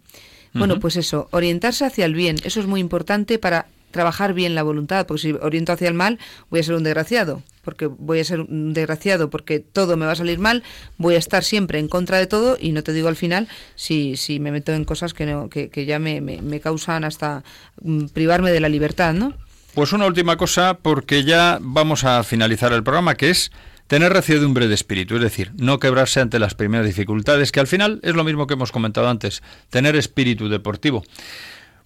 Bueno, 0.56 0.78
pues 0.78 0.94
eso, 0.94 1.26
orientarse 1.32 1.84
hacia 1.84 2.04
el 2.04 2.14
bien, 2.14 2.36
eso 2.44 2.60
es 2.60 2.66
muy 2.66 2.78
importante 2.78 3.40
para 3.40 3.66
trabajar 3.94 4.34
bien 4.34 4.56
la 4.56 4.64
voluntad, 4.64 5.06
porque 5.06 5.22
si 5.22 5.32
oriento 5.32 5.72
hacia 5.72 5.88
el 5.88 5.94
mal, 5.94 6.18
voy 6.50 6.60
a 6.60 6.62
ser 6.64 6.74
un 6.74 6.82
desgraciado, 6.82 7.42
porque 7.62 7.86
voy 7.86 8.18
a 8.18 8.24
ser 8.24 8.40
un 8.40 8.74
desgraciado, 8.74 9.30
porque 9.30 9.60
todo 9.60 9.96
me 9.96 10.04
va 10.04 10.12
a 10.12 10.16
salir 10.16 10.40
mal, 10.40 10.64
voy 10.98 11.14
a 11.14 11.18
estar 11.18 11.44
siempre 11.44 11.78
en 11.78 11.86
contra 11.86 12.18
de 12.18 12.26
todo 12.26 12.58
y 12.60 12.72
no 12.72 12.82
te 12.82 12.92
digo 12.92 13.06
al 13.06 13.14
final 13.14 13.48
si, 13.76 14.16
si 14.16 14.40
me 14.40 14.50
meto 14.50 14.72
en 14.72 14.84
cosas 14.84 15.14
que, 15.14 15.26
no, 15.26 15.48
que, 15.48 15.70
que 15.70 15.86
ya 15.86 16.00
me, 16.00 16.20
me, 16.20 16.60
causan 16.60 17.04
hasta 17.04 17.44
mm, 17.82 18.06
privarme 18.06 18.50
de 18.50 18.60
la 18.60 18.68
libertad, 18.68 19.14
¿no? 19.14 19.32
Pues 19.74 19.92
una 19.92 20.06
última 20.06 20.36
cosa, 20.36 20.78
porque 20.82 21.22
ya 21.22 21.58
vamos 21.60 22.02
a 22.02 22.24
finalizar 22.24 22.72
el 22.72 22.82
programa, 22.82 23.14
que 23.14 23.30
es 23.30 23.52
tener 23.86 24.12
reciedumbre 24.12 24.66
de 24.66 24.74
espíritu, 24.74 25.14
es 25.16 25.22
decir, 25.22 25.52
no 25.56 25.78
quebrarse 25.78 26.20
ante 26.20 26.40
las 26.40 26.54
primeras 26.54 26.86
dificultades, 26.86 27.52
que 27.52 27.60
al 27.60 27.68
final 27.68 28.00
es 28.02 28.14
lo 28.14 28.24
mismo 28.24 28.46
que 28.46 28.54
hemos 28.54 28.72
comentado 28.72 29.08
antes, 29.08 29.42
tener 29.70 29.94
espíritu 29.94 30.48
deportivo. 30.48 31.04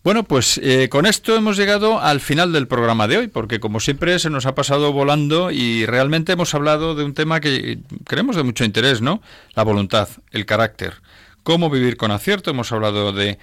Bueno, 0.04 0.22
pues 0.22 0.58
eh, 0.62 0.88
con 0.88 1.06
esto 1.06 1.34
hemos 1.34 1.56
llegado 1.56 2.00
al 2.00 2.20
final 2.20 2.52
del 2.52 2.68
programa 2.68 3.08
de 3.08 3.18
hoy, 3.18 3.28
porque 3.28 3.58
como 3.58 3.80
siempre 3.80 4.18
se 4.18 4.30
nos 4.30 4.46
ha 4.46 4.54
pasado 4.54 4.92
volando 4.92 5.50
y 5.50 5.86
realmente 5.86 6.32
hemos 6.32 6.54
hablado 6.54 6.94
de 6.94 7.04
un 7.04 7.14
tema 7.14 7.40
que 7.40 7.80
creemos 8.04 8.36
de 8.36 8.44
mucho 8.44 8.64
interés, 8.64 9.00
¿no? 9.00 9.20
La 9.54 9.64
voluntad, 9.64 10.08
el 10.30 10.46
carácter, 10.46 11.02
cómo 11.42 11.68
vivir 11.68 11.96
con 11.96 12.12
acierto, 12.12 12.50
hemos 12.50 12.70
hablado 12.70 13.12
de 13.12 13.38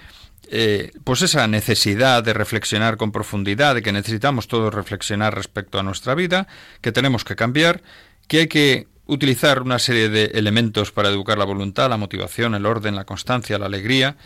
eh, 0.48 0.92
pues 1.04 1.22
esa 1.22 1.46
necesidad 1.46 2.24
de 2.24 2.32
reflexionar 2.32 2.96
con 2.96 3.12
profundidad, 3.12 3.74
de 3.74 3.82
que 3.82 3.92
necesitamos 3.92 4.48
todos 4.48 4.72
reflexionar 4.72 5.34
respecto 5.34 5.78
a 5.78 5.82
nuestra 5.82 6.14
vida, 6.14 6.46
que 6.80 6.90
tenemos 6.90 7.24
que 7.24 7.36
cambiar, 7.36 7.82
que 8.28 8.40
hay 8.40 8.46
que 8.46 8.88
utilizar 9.06 9.60
una 9.62 9.78
serie 9.78 10.08
de 10.08 10.26
elementos 10.34 10.90
para 10.90 11.10
educar 11.10 11.36
la 11.36 11.44
voluntad, 11.44 11.90
la 11.90 11.96
motivación, 11.96 12.54
el 12.54 12.64
orden, 12.64 12.96
la 12.96 13.04
constancia, 13.04 13.58
la 13.58 13.66
alegría, 13.66 14.16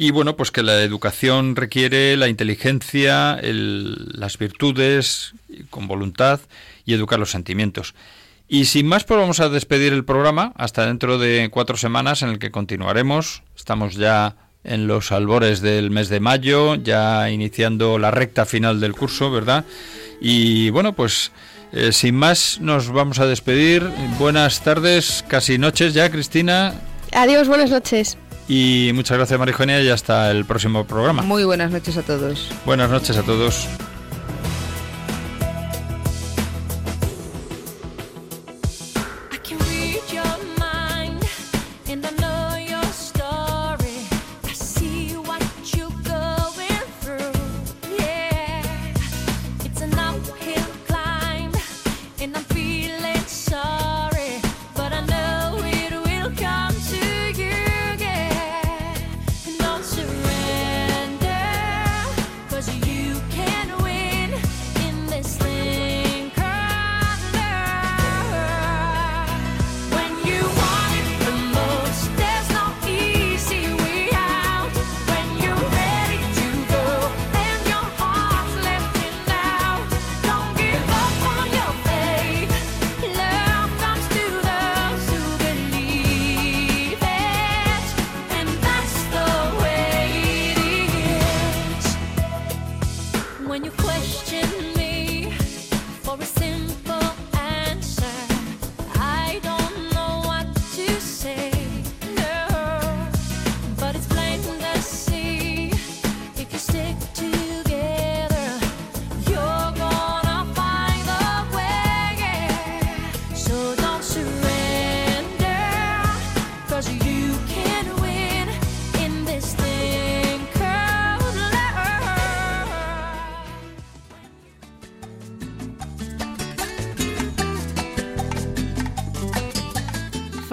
y 0.00 0.12
bueno, 0.12 0.36
pues 0.36 0.52
que 0.52 0.62
la 0.62 0.80
educación 0.82 1.56
requiere 1.56 2.16
la 2.16 2.28
inteligencia, 2.28 3.34
el- 3.42 4.12
las 4.12 4.38
virtudes 4.38 5.32
con 5.70 5.88
voluntad 5.88 6.38
y 6.86 6.94
educar 6.94 7.18
los 7.18 7.32
sentimientos. 7.32 7.94
Y 8.48 8.66
sin 8.66 8.86
más, 8.86 9.02
pues 9.02 9.18
vamos 9.18 9.40
a 9.40 9.48
despedir 9.48 9.92
el 9.92 10.04
programa 10.04 10.52
hasta 10.54 10.86
dentro 10.86 11.18
de 11.18 11.48
cuatro 11.50 11.76
semanas 11.76 12.22
en 12.22 12.28
el 12.28 12.38
que 12.38 12.52
continuaremos. 12.52 13.42
Estamos 13.56 13.96
ya 13.96 14.36
en 14.62 14.86
los 14.86 15.10
albores 15.10 15.62
del 15.62 15.90
mes 15.90 16.08
de 16.10 16.20
mayo, 16.20 16.76
ya 16.76 17.28
iniciando 17.30 17.98
la 17.98 18.12
recta 18.12 18.46
final 18.46 18.78
del 18.80 18.92
curso, 18.92 19.32
¿verdad? 19.32 19.64
Y 20.20 20.70
bueno, 20.70 20.92
pues 20.94 21.32
eh, 21.72 21.90
sin 21.92 22.14
más 22.14 22.58
nos 22.60 22.88
vamos 22.90 23.18
a 23.18 23.26
despedir. 23.26 23.82
Buenas 24.18 24.62
tardes, 24.62 25.24
casi 25.26 25.58
noches 25.58 25.92
ya, 25.92 26.08
Cristina. 26.08 26.72
Adiós, 27.12 27.48
buenas 27.48 27.70
noches. 27.70 28.16
Y 28.48 28.92
muchas 28.94 29.18
gracias, 29.18 29.38
María 29.38 29.52
Eugenia, 29.52 29.82
y 29.82 29.90
hasta 29.90 30.30
el 30.30 30.46
próximo 30.46 30.84
programa. 30.84 31.22
Muy 31.22 31.44
buenas 31.44 31.70
noches 31.70 31.96
a 31.98 32.02
todos. 32.02 32.50
Buenas 32.64 32.90
noches 32.90 33.16
a 33.16 33.22
todos. 33.22 33.68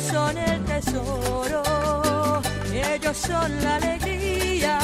Ellos 0.00 0.12
son 0.12 0.38
el 0.38 0.64
tesoro, 0.64 1.62
ellos 2.72 3.16
son 3.18 3.62
la 3.62 3.76
alegría. 3.76 4.78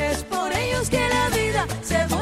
Es 0.00 0.22
por 0.24 0.52
ellos 0.52 0.88
que 0.88 1.00
la 1.08 1.28
vida 1.30 1.66
se 1.82 1.96
vuelve 2.06 2.13